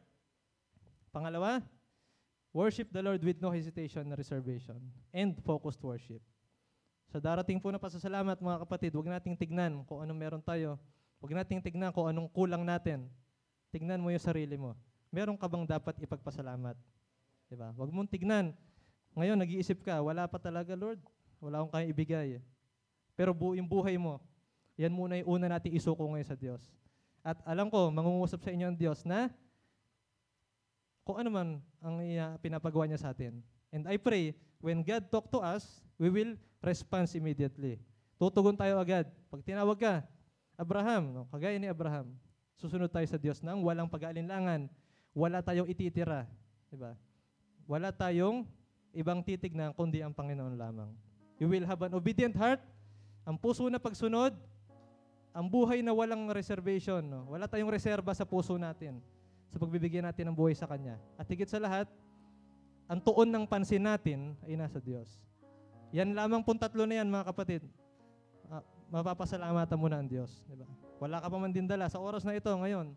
Pangalawa, 1.12 1.60
worship 2.56 2.88
the 2.88 3.04
Lord 3.04 3.20
with 3.20 3.38
no 3.44 3.52
hesitation 3.52 4.08
na 4.08 4.16
reservation 4.16 4.80
and 5.12 5.36
focused 5.44 5.84
worship. 5.84 6.24
Sa 7.08 7.20
darating 7.20 7.60
po 7.60 7.68
na 7.68 7.80
pasasalamat 7.80 8.40
mga 8.40 8.58
kapatid, 8.64 8.92
huwag 8.96 9.08
nating 9.12 9.36
tignan 9.36 9.84
kung 9.84 10.00
anong 10.04 10.18
meron 10.20 10.44
tayo. 10.44 10.80
Huwag 11.20 11.36
nating 11.36 11.60
tignan 11.60 11.92
kung 11.92 12.08
anong 12.08 12.28
kulang 12.32 12.64
natin. 12.64 13.08
Tignan 13.72 14.00
mo 14.00 14.08
yung 14.12 14.20
sarili 14.20 14.56
mo. 14.56 14.76
Meron 15.08 15.36
ka 15.40 15.48
bang 15.48 15.64
dapat 15.64 15.94
ipagpasalamat? 16.04 16.76
Di 17.48 17.56
ba? 17.56 17.72
Huwag 17.72 17.88
mong 17.88 18.08
tignan. 18.12 18.52
Ngayon, 19.16 19.40
nag-iisip 19.40 19.80
ka, 19.80 20.04
wala 20.04 20.28
pa 20.28 20.36
talaga, 20.36 20.76
Lord. 20.76 21.00
Wala 21.40 21.64
akong 21.64 21.72
kaya 21.72 21.86
ibigay. 21.88 22.28
Pero 23.18 23.32
bu 23.34 23.56
yung 23.58 23.66
buhay 23.66 23.98
mo, 23.98 24.22
yan 24.78 24.94
muna 24.94 25.18
yung 25.18 25.40
una 25.40 25.58
nating 25.58 25.74
isuko 25.74 26.06
ngayon 26.06 26.28
sa 26.28 26.38
Diyos. 26.38 26.62
At 27.26 27.40
alam 27.42 27.66
ko, 27.66 27.90
mangungusap 27.90 28.46
sa 28.46 28.54
inyo 28.54 28.70
ang 28.70 28.78
Diyos 28.78 29.02
na 29.02 29.32
kung 31.02 31.18
ano 31.18 31.32
man 31.32 31.48
ang 31.82 31.96
pinapagawa 32.38 32.86
niya 32.86 33.00
sa 33.00 33.10
atin. 33.10 33.42
And 33.72 33.88
I 33.88 33.98
pray, 33.98 34.36
when 34.62 34.84
God 34.84 35.08
talk 35.10 35.32
to 35.34 35.40
us, 35.42 35.82
we 35.96 36.12
will 36.12 36.36
respond 36.62 37.10
immediately. 37.16 37.80
Tutugon 38.20 38.54
tayo 38.54 38.78
agad. 38.78 39.08
Pag 39.32 39.42
tinawag 39.42 39.78
ka, 39.78 39.94
Abraham, 40.58 41.02
no, 41.14 41.22
kagaya 41.30 41.58
ni 41.58 41.70
Abraham, 41.70 42.12
susunod 42.58 42.90
tayo 42.90 43.06
sa 43.06 43.18
Diyos 43.18 43.42
nang 43.42 43.62
walang 43.62 43.86
pag-aalinlangan. 43.86 44.66
Wala 45.18 45.42
tayong 45.42 45.66
ititira. 45.66 46.30
Diba? 46.70 46.94
Wala 47.66 47.90
tayong 47.90 48.46
ibang 48.94 49.18
titignan 49.18 49.74
kundi 49.74 49.98
ang 49.98 50.14
Panginoon 50.14 50.54
lamang. 50.54 50.94
You 51.42 51.50
will 51.50 51.66
have 51.66 51.82
an 51.82 51.98
obedient 51.98 52.38
heart, 52.38 52.62
ang 53.26 53.34
puso 53.34 53.66
na 53.66 53.82
pagsunod, 53.82 54.30
ang 55.34 55.46
buhay 55.50 55.82
na 55.82 55.90
walang 55.90 56.30
reservation. 56.30 57.02
No? 57.02 57.34
Wala 57.34 57.50
tayong 57.50 57.70
reserba 57.70 58.14
sa 58.14 58.22
puso 58.22 58.54
natin 58.54 59.02
sa 59.50 59.58
pagbibigyan 59.58 60.06
natin 60.06 60.30
ng 60.30 60.36
buhay 60.38 60.54
sa 60.54 60.70
Kanya. 60.70 61.02
At 61.18 61.26
higit 61.26 61.50
sa 61.50 61.58
lahat, 61.58 61.90
ang 62.86 63.02
tuon 63.02 63.28
ng 63.28 63.44
pansin 63.44 63.82
natin 63.82 64.38
ay 64.46 64.54
nasa 64.54 64.78
Diyos. 64.78 65.18
Yan 65.90 66.14
lamang 66.14 66.44
pong 66.44 66.60
tatlo 66.60 66.84
na 66.86 67.00
yan, 67.00 67.08
mga 67.08 67.26
kapatid. 67.32 67.62
Ah, 68.48 68.64
mapapasalamatan 68.92 69.76
mo 69.76 69.88
na 69.90 69.98
ang 69.98 70.08
Diyos. 70.08 70.44
Di 70.46 70.54
ba? 70.56 70.68
Wala 71.00 71.20
ka 71.20 71.26
pa 71.26 71.36
man 71.36 71.52
din 71.52 71.68
dala. 71.68 71.88
Sa 71.88 72.00
oras 72.00 72.24
na 72.24 72.36
ito, 72.36 72.48
ngayon, 72.48 72.92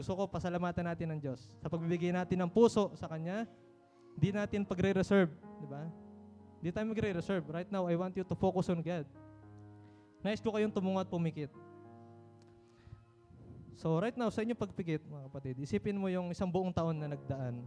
gusto 0.00 0.16
ko 0.16 0.24
pasalamatan 0.24 0.88
natin 0.88 1.12
ng 1.12 1.20
Diyos. 1.20 1.44
Sa 1.60 1.68
pagbibigay 1.68 2.08
natin 2.08 2.40
ng 2.40 2.48
puso 2.48 2.88
sa 2.96 3.04
Kanya, 3.04 3.44
di 4.16 4.32
natin 4.32 4.64
pagre-reserve. 4.64 5.28
Di 5.60 5.66
ba? 5.68 5.84
Di 6.64 6.72
tayo 6.72 6.88
magre-reserve. 6.88 7.44
Right 7.52 7.68
now, 7.68 7.84
I 7.84 8.00
want 8.00 8.16
you 8.16 8.24
to 8.24 8.32
focus 8.32 8.72
on 8.72 8.80
God. 8.80 9.04
Nais 10.24 10.40
ko 10.40 10.56
kayong 10.56 10.72
tumungo 10.72 11.04
at 11.04 11.08
pumikit. 11.12 11.52
So 13.76 13.96
right 14.00 14.16
now, 14.16 14.28
sa 14.32 14.40
inyong 14.40 14.60
pagpikit, 14.60 15.04
mga 15.04 15.24
kapatid, 15.28 15.56
isipin 15.60 15.96
mo 15.96 16.08
yung 16.08 16.32
isang 16.32 16.48
buong 16.48 16.72
taon 16.72 16.96
na 16.96 17.12
nagdaan. 17.12 17.60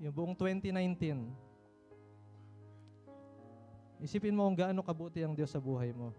Yung 0.00 0.12
buong 0.12 0.36
2019. 0.36 1.28
Isipin 4.04 4.36
mo 4.36 4.48
kung 4.48 4.56
gaano 4.56 4.80
kabuti 4.80 5.20
ang 5.20 5.36
Diyos 5.36 5.52
sa 5.52 5.60
buhay 5.60 5.92
mo. 5.92 6.16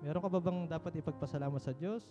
Meron 0.00 0.24
ka 0.24 0.28
ba 0.32 0.40
bang 0.40 0.60
dapat 0.64 0.92
ipagpasalamat 0.96 1.60
sa 1.60 1.76
Diyos? 1.76 2.08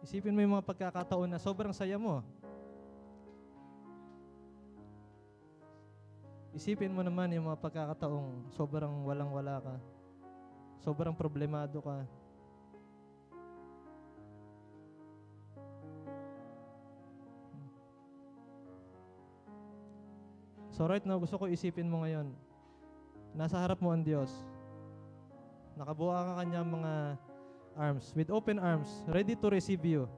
Isipin 0.00 0.32
mo 0.32 0.40
yung 0.40 0.56
mga 0.56 0.68
pagkakataon 0.68 1.28
na 1.28 1.36
sobrang 1.36 1.76
saya 1.76 2.00
mo. 2.00 2.24
Isipin 6.56 6.90
mo 6.90 7.04
naman 7.04 7.30
yung 7.36 7.46
mga 7.46 7.60
pagkakataong 7.60 8.50
sobrang 8.56 9.04
walang-wala 9.06 9.60
ka. 9.60 9.76
Sobrang 10.80 11.12
problemado 11.12 11.78
ka. 11.84 12.08
So 20.80 20.88
right 20.88 21.04
now, 21.04 21.20
gusto 21.20 21.36
ko 21.36 21.44
isipin 21.44 21.92
mo 21.92 22.00
ngayon, 22.08 22.32
nasa 23.36 23.60
harap 23.60 23.84
mo 23.84 23.92
ang 23.92 24.00
Diyos. 24.00 24.32
Nakabuha 25.76 26.24
ka 26.24 26.32
kanyang 26.40 26.68
mga 26.72 26.92
arms, 27.76 28.12
with 28.14 28.30
open 28.30 28.58
arms, 28.58 28.88
ready 29.10 29.34
to 29.34 29.46
receive 29.50 29.82
you. 29.84 30.08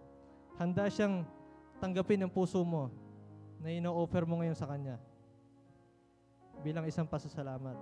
Handa 0.56 0.88
siyang 0.88 1.24
tanggapin 1.82 2.22
ang 2.22 2.32
puso 2.32 2.60
mo 2.62 2.92
na 3.62 3.70
ino-offer 3.72 4.22
mo 4.26 4.38
ngayon 4.42 4.58
sa 4.58 4.68
Kanya. 4.68 4.98
bilang 6.62 6.86
isang 6.86 7.10
pasasalamat. 7.10 7.74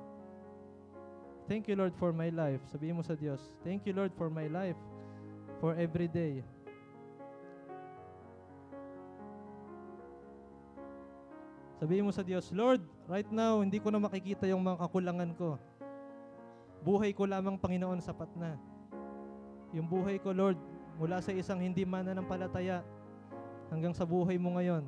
Thank 1.45 1.69
you, 1.69 1.77
Lord, 1.77 1.93
for 2.01 2.17
my 2.17 2.33
life. 2.33 2.65
Sabihin 2.73 2.97
mo 2.97 3.05
sa 3.05 3.13
Diyos, 3.13 3.43
Thank 3.61 3.85
you, 3.85 3.93
Lord, 3.93 4.17
for 4.17 4.33
my 4.33 4.49
life, 4.49 4.79
for 5.61 5.77
every 5.77 6.09
day. 6.09 6.41
Sabihin 11.81 12.09
mo 12.09 12.13
sa 12.13 12.25
Diyos, 12.25 12.49
Lord, 12.53 12.85
right 13.09 13.29
now, 13.29 13.61
hindi 13.61 13.81
ko 13.81 13.89
na 13.93 14.01
makikita 14.01 14.45
yung 14.49 14.61
mga 14.65 14.85
kakulangan 14.85 15.33
ko. 15.37 15.57
Buhay 16.85 17.13
ko 17.13 17.29
lamang, 17.29 17.61
Panginoon, 17.61 18.01
sapat 18.01 18.29
na. 18.37 18.57
Yung 19.71 19.87
buhay 19.87 20.19
ko, 20.19 20.35
Lord, 20.35 20.59
mula 20.99 21.23
sa 21.23 21.31
isang 21.31 21.63
hindi 21.63 21.87
mananampalataya 21.87 22.83
hanggang 23.71 23.95
sa 23.95 24.03
buhay 24.03 24.35
mo 24.37 24.59
ngayon 24.59 24.83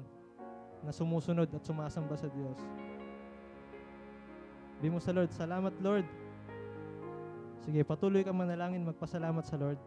na 0.82 0.90
sumusunod 0.90 1.46
at 1.46 1.62
sumasamba 1.62 2.18
sa 2.18 2.26
Diyos. 2.26 2.58
Mo 4.82 4.98
sa 4.98 5.14
Lord, 5.14 5.30
salamat 5.30 5.78
Lord. 5.78 6.02
Sige, 7.62 7.86
patuloy 7.86 8.26
ka 8.26 8.34
manalangin, 8.34 8.82
magpasalamat 8.82 9.46
sa 9.46 9.54
Lord. 9.54 9.78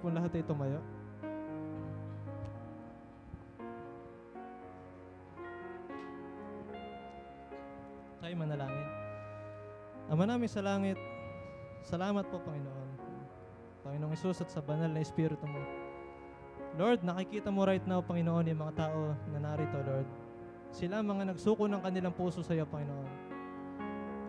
Tayo 0.00 0.08
pong 0.08 0.16
lahat 0.16 0.32
ay 0.32 0.44
tumayo. 0.48 0.80
Tayo 8.24 8.32
manalangin. 8.32 8.88
Ama 10.08 10.24
namin 10.24 10.48
sa 10.48 10.64
langit, 10.64 10.96
salamat 11.84 12.24
po 12.32 12.40
Panginoon. 12.40 12.88
Panginoong 13.84 14.16
Isus 14.16 14.40
at 14.40 14.48
sa 14.48 14.64
banal 14.64 14.88
na 14.88 15.04
Espiritu 15.04 15.44
mo. 15.44 15.60
Lord, 16.80 17.04
nakikita 17.04 17.52
mo 17.52 17.68
right 17.68 17.84
now, 17.84 18.00
Panginoon, 18.00 18.48
yung 18.48 18.64
mga 18.64 18.88
tao 18.88 19.12
na 19.36 19.52
narito, 19.52 19.84
Lord. 19.84 20.08
Sila 20.72 21.04
mga 21.04 21.36
nagsuko 21.36 21.68
ng 21.68 21.84
kanilang 21.84 22.16
puso 22.16 22.40
sa 22.40 22.56
iyo, 22.56 22.64
Panginoon. 22.64 23.08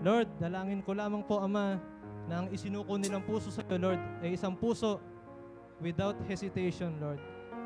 Lord, 0.03 0.28
dalangin 0.36 0.84
ko 0.84 0.91
lamang 0.91 1.24
po, 1.24 1.39
Ama, 1.39 1.80
na 2.28 2.43
ang 2.43 2.51
isinuko 2.51 2.99
nilang 2.99 3.24
puso 3.24 3.47
sa 3.47 3.63
iyo, 3.63 3.80
Lord, 3.80 4.03
ay 4.19 4.36
isang 4.36 4.59
puso 4.59 4.99
without 5.82 6.16
hesitation, 6.30 6.94
Lord. 7.02 7.20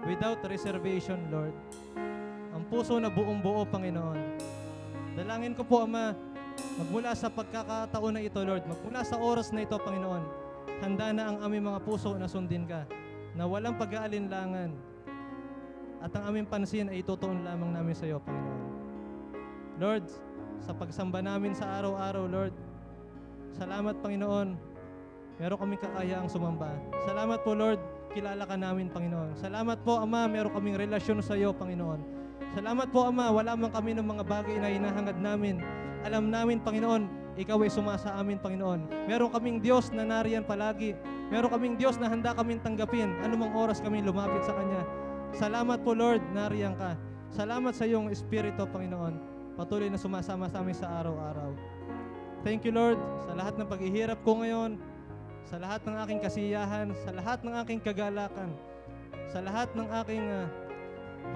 Without 0.07 0.39
reservation, 0.47 1.19
Lord. 1.27 1.53
Ang 2.55 2.63
puso 2.71 2.95
na 2.97 3.11
buong 3.11 3.43
buo, 3.43 3.67
Panginoon. 3.67 4.39
Dalangin 5.19 5.53
ko 5.53 5.67
po, 5.67 5.83
Ama, 5.83 6.15
magmula 6.79 7.11
sa 7.11 7.27
pagkakataon 7.27 8.15
na 8.15 8.23
ito, 8.23 8.39
Lord, 8.39 8.63
magmula 8.63 9.03
sa 9.03 9.19
oras 9.19 9.51
na 9.51 9.67
ito, 9.67 9.75
Panginoon, 9.75 10.23
handa 10.79 11.11
na 11.11 11.23
ang 11.31 11.37
aming 11.43 11.67
mga 11.67 11.83
puso 11.83 12.15
na 12.15 12.31
sundin 12.31 12.63
ka, 12.63 12.87
na 13.35 13.43
walang 13.43 13.75
pag-aalinlangan. 13.75 14.71
At 15.99 16.11
ang 16.15 16.31
aming 16.31 16.47
pansin 16.47 16.87
ay 16.87 17.03
itutuon 17.03 17.43
lamang 17.43 17.75
namin 17.75 17.95
sa 17.95 18.07
iyo, 18.07 18.23
Panginoon. 18.23 18.63
Lord, 19.75 20.05
sa 20.63 20.71
pagsamba 20.71 21.19
namin 21.19 21.51
sa 21.51 21.67
araw-araw, 21.79 22.23
Lord, 22.31 22.55
salamat, 23.59 23.99
Panginoon, 23.99 24.55
meron 25.35 25.59
kaming 25.59 25.81
kakayaang 25.83 26.31
sumamba. 26.31 26.71
Salamat 27.03 27.43
po, 27.43 27.51
Lord, 27.51 27.79
kilala 28.15 28.47
ka 28.47 28.55
namin, 28.55 28.87
Panginoon. 28.87 29.35
Salamat 29.35 29.83
po, 29.83 29.99
Ama, 29.99 30.31
meron 30.31 30.55
kaming 30.55 30.79
relasyon 30.79 31.19
sa 31.19 31.35
iyo, 31.35 31.51
Panginoon. 31.51 31.99
Salamat 32.55 32.87
po, 32.87 33.03
Ama, 33.03 33.27
wala 33.35 33.59
man 33.59 33.67
kami 33.75 33.91
ng 33.91 34.07
mga 34.07 34.23
bagay 34.23 34.55
na 34.55 34.71
hinahangad 34.71 35.19
namin. 35.19 35.59
Alam 36.07 36.31
namin, 36.31 36.63
Panginoon, 36.63 37.27
Ikaw 37.35 37.67
ay 37.67 37.71
sumasa 37.71 38.15
amin, 38.15 38.39
Panginoon. 38.39 39.11
Meron 39.11 39.27
kaming 39.27 39.59
Diyos 39.59 39.91
na 39.91 40.07
nariyan 40.07 40.47
palagi. 40.47 40.95
Meron 41.27 41.51
kaming 41.51 41.75
Diyos 41.75 41.99
na 41.99 42.07
handa 42.07 42.31
kaming 42.31 42.63
tanggapin 42.63 43.11
anumang 43.27 43.51
oras 43.51 43.83
kami 43.83 43.99
lumapit 43.99 44.39
sa 44.47 44.55
Kanya. 44.55 44.87
Salamat 45.35 45.83
po, 45.83 45.91
Lord, 45.91 46.23
nariyan 46.31 46.79
ka. 46.79 46.95
Salamat 47.27 47.75
sa 47.75 47.83
iyong 47.83 48.07
Espiritu, 48.07 48.63
Panginoon. 48.63 49.19
Patuloy 49.59 49.91
na 49.91 49.99
sumasama 49.99 50.47
sa 50.47 50.63
amin 50.63 50.71
sa 50.71 50.87
araw-araw. 51.03 51.51
Thank 52.47 52.63
you, 52.63 52.71
Lord, 52.71 52.95
sa 53.27 53.35
lahat 53.35 53.59
ng 53.59 53.67
paghihirap 53.67 54.23
ko 54.23 54.39
ngayon, 54.39 54.79
sa 55.45 55.61
lahat 55.61 55.81
ng 55.85 55.95
aking 56.05 56.19
kasiyahan, 56.25 56.87
sa 57.05 57.13
lahat 57.13 57.39
ng 57.45 57.53
aking 57.61 57.79
kagalakan, 57.85 58.49
sa 59.29 59.39
lahat 59.45 59.69
ng 59.77 59.87
aking 60.01 60.25
ah, 60.25 60.49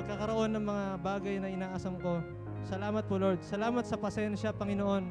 pagkakaroon 0.01 0.49
ng 0.57 0.65
mga 0.65 0.85
bagay 1.05 1.35
na 1.37 1.49
inaasam 1.49 1.93
ko. 2.01 2.17
Salamat 2.65 3.05
po, 3.05 3.21
Lord. 3.21 3.41
Salamat 3.45 3.85
sa 3.85 3.97
pasensya, 3.97 4.49
Panginoon. 4.49 5.05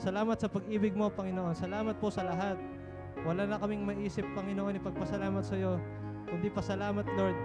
Salamat 0.00 0.40
sa 0.40 0.48
pag-ibig 0.48 0.96
mo, 0.96 1.12
Panginoon. 1.12 1.52
Salamat 1.52 2.00
po 2.00 2.08
sa 2.08 2.24
lahat. 2.24 2.56
Wala 3.22 3.44
na 3.44 3.60
kaming 3.60 3.84
maisip, 3.84 4.24
Panginoon, 4.32 4.80
ipagpasalamat 4.80 5.44
sa 5.44 5.54
iyo, 5.54 5.76
kundi 6.26 6.48
pasalamat, 6.48 7.04
Lord. 7.14 7.36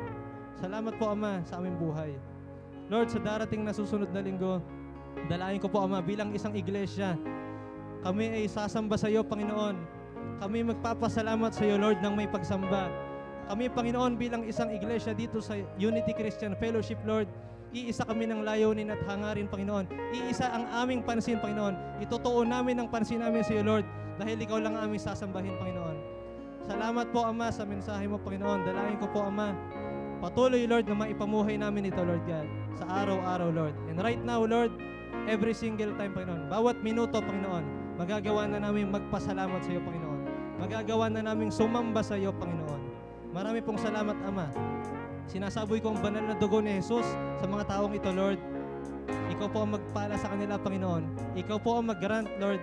Salamat 0.57 0.95
po, 0.95 1.11
Ama, 1.11 1.43
sa 1.43 1.59
aming 1.59 1.77
buhay. 1.77 2.15
Lord, 2.87 3.11
sa 3.11 3.19
darating 3.19 3.67
na 3.67 3.75
susunod 3.75 4.09
na 4.09 4.23
linggo, 4.23 4.63
dalayan 5.27 5.59
ko 5.59 5.67
po, 5.67 5.83
Ama, 5.83 5.99
bilang 5.99 6.31
isang 6.31 6.55
iglesia, 6.55 7.13
kami 8.01 8.31
ay 8.31 8.47
sasamba 8.47 8.95
sa 8.95 9.11
iyo, 9.11 9.21
Panginoon. 9.27 9.96
Kami 10.37 10.61
magpapasalamat 10.69 11.49
sa 11.49 11.65
iyo, 11.65 11.81
Lord, 11.81 11.97
ng 12.05 12.13
may 12.13 12.29
pagsamba. 12.29 12.93
Kami, 13.49 13.73
Panginoon, 13.73 14.19
bilang 14.21 14.45
isang 14.45 14.69
iglesia 14.69 15.17
dito 15.17 15.41
sa 15.41 15.57
Unity 15.81 16.13
Christian 16.13 16.53
Fellowship, 16.61 17.01
Lord, 17.09 17.25
iisa 17.73 18.05
kami 18.05 18.29
ng 18.29 18.45
layunin 18.45 18.93
at 18.93 19.01
hangarin, 19.09 19.49
Panginoon. 19.49 19.89
Iisa 20.13 20.53
ang 20.53 20.69
aming 20.85 21.01
pansin, 21.01 21.41
Panginoon. 21.41 22.03
Itutuon 22.05 22.53
namin 22.53 22.77
ang 22.77 22.87
pansin 22.91 23.23
namin 23.23 23.41
sa 23.41 23.57
iyo, 23.57 23.63
Lord, 23.65 23.85
dahil 24.21 24.37
Ikaw 24.37 24.59
lang 24.61 24.77
ang 24.77 24.93
aming 24.93 25.01
sasambahin, 25.01 25.57
Panginoon. 25.57 25.97
Salamat 26.69 27.07
po, 27.09 27.25
Ama, 27.25 27.49
sa 27.49 27.65
mensahe 27.65 28.05
mo, 28.05 28.21
Panginoon. 28.21 28.61
Dalangin 28.61 29.01
ko 29.01 29.09
po, 29.09 29.25
Ama, 29.25 29.57
patuloy, 30.21 30.69
Lord, 30.69 30.85
na 30.85 31.01
maipamuhay 31.01 31.57
namin 31.57 31.89
ito, 31.89 32.03
Lord 32.05 32.21
God, 32.29 32.45
sa 32.77 32.85
araw-araw, 32.85 33.49
Lord. 33.49 33.73
And 33.89 33.97
right 33.97 34.21
now, 34.21 34.45
Lord, 34.45 34.69
every 35.25 35.57
single 35.57 35.97
time, 35.97 36.13
Panginoon, 36.13 36.51
bawat 36.51 36.77
minuto, 36.85 37.23
Panginoon, 37.23 37.97
magagawa 37.97 38.45
na 38.45 38.61
namin 38.61 38.93
magpasalamat 38.93 39.65
sa 39.65 39.71
iyo, 39.73 39.81
Panginoon. 39.81 40.06
Magagawa 40.57 41.05
na 41.13 41.21
namin 41.21 41.53
sumamba 41.53 42.01
sa 42.01 42.17
iyo, 42.17 42.33
Panginoon. 42.33 42.81
Marami 43.29 43.61
pong 43.61 43.77
salamat, 43.77 44.17
Ama. 44.25 44.49
Sinasaboy 45.29 45.77
ko 45.77 45.93
ang 45.93 46.01
banal 46.01 46.25
na 46.25 46.33
dugo 46.33 46.57
ni 46.57 46.81
Jesus 46.81 47.05
sa 47.37 47.45
mga 47.45 47.69
taong 47.69 47.93
ito, 47.93 48.09
Lord. 48.09 48.41
Ikaw 49.37 49.47
po 49.53 49.61
ang 49.61 49.77
magpala 49.77 50.17
sa 50.17 50.33
kanila, 50.33 50.57
Panginoon. 50.57 51.37
Ikaw 51.37 51.57
po 51.61 51.77
ang 51.77 51.93
mag-grant, 51.93 52.25
Lord, 52.41 52.57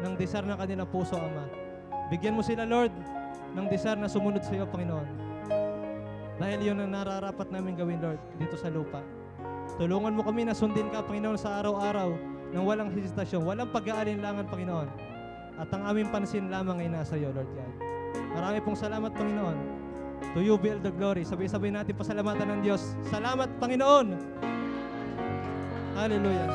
ng 0.00 0.16
desire 0.16 0.48
ng 0.48 0.56
kanilang 0.56 0.88
puso, 0.88 1.20
Ama. 1.20 1.44
Bigyan 2.08 2.32
mo 2.32 2.40
sila, 2.40 2.64
Lord, 2.64 2.94
ng 3.52 3.66
desire 3.68 4.00
na 4.00 4.08
sumunod 4.08 4.40
sa 4.40 4.56
iyo, 4.56 4.64
Panginoon. 4.64 5.08
Dahil 6.40 6.60
yun 6.64 6.80
ang 6.80 6.96
nararapat 6.96 7.52
namin 7.52 7.76
gawin, 7.76 8.00
Lord, 8.00 8.20
dito 8.40 8.56
sa 8.56 8.72
lupa. 8.72 9.04
Tulungan 9.76 10.16
mo 10.16 10.24
kami 10.24 10.48
na 10.48 10.56
sundin 10.56 10.88
ka, 10.88 11.04
Panginoon, 11.04 11.36
sa 11.36 11.60
araw-araw 11.60 12.08
nang 12.56 12.64
walang 12.64 12.88
hesitasyon, 12.88 13.44
walang 13.44 13.68
pag-aalinlangan, 13.68 14.48
Panginoon. 14.48 15.13
At 15.54 15.70
ang 15.70 15.86
aming 15.86 16.10
pansin 16.10 16.50
lamang 16.50 16.82
ay 16.82 16.88
nasa 16.90 17.14
iyo, 17.14 17.30
Lord 17.30 17.50
God. 17.54 17.72
Marami 18.34 18.58
pong 18.62 18.78
salamat, 18.78 19.14
Panginoon. 19.14 19.58
To 20.34 20.42
you 20.42 20.58
be 20.58 20.74
all 20.74 20.82
the 20.82 20.90
glory. 20.90 21.22
Sabay-sabay 21.22 21.70
natin 21.70 21.94
pasalamatan 21.94 22.58
ng 22.58 22.60
Diyos. 22.66 22.98
Salamat, 23.06 23.46
Panginoon! 23.62 24.18
Hallelujah. 25.94 26.50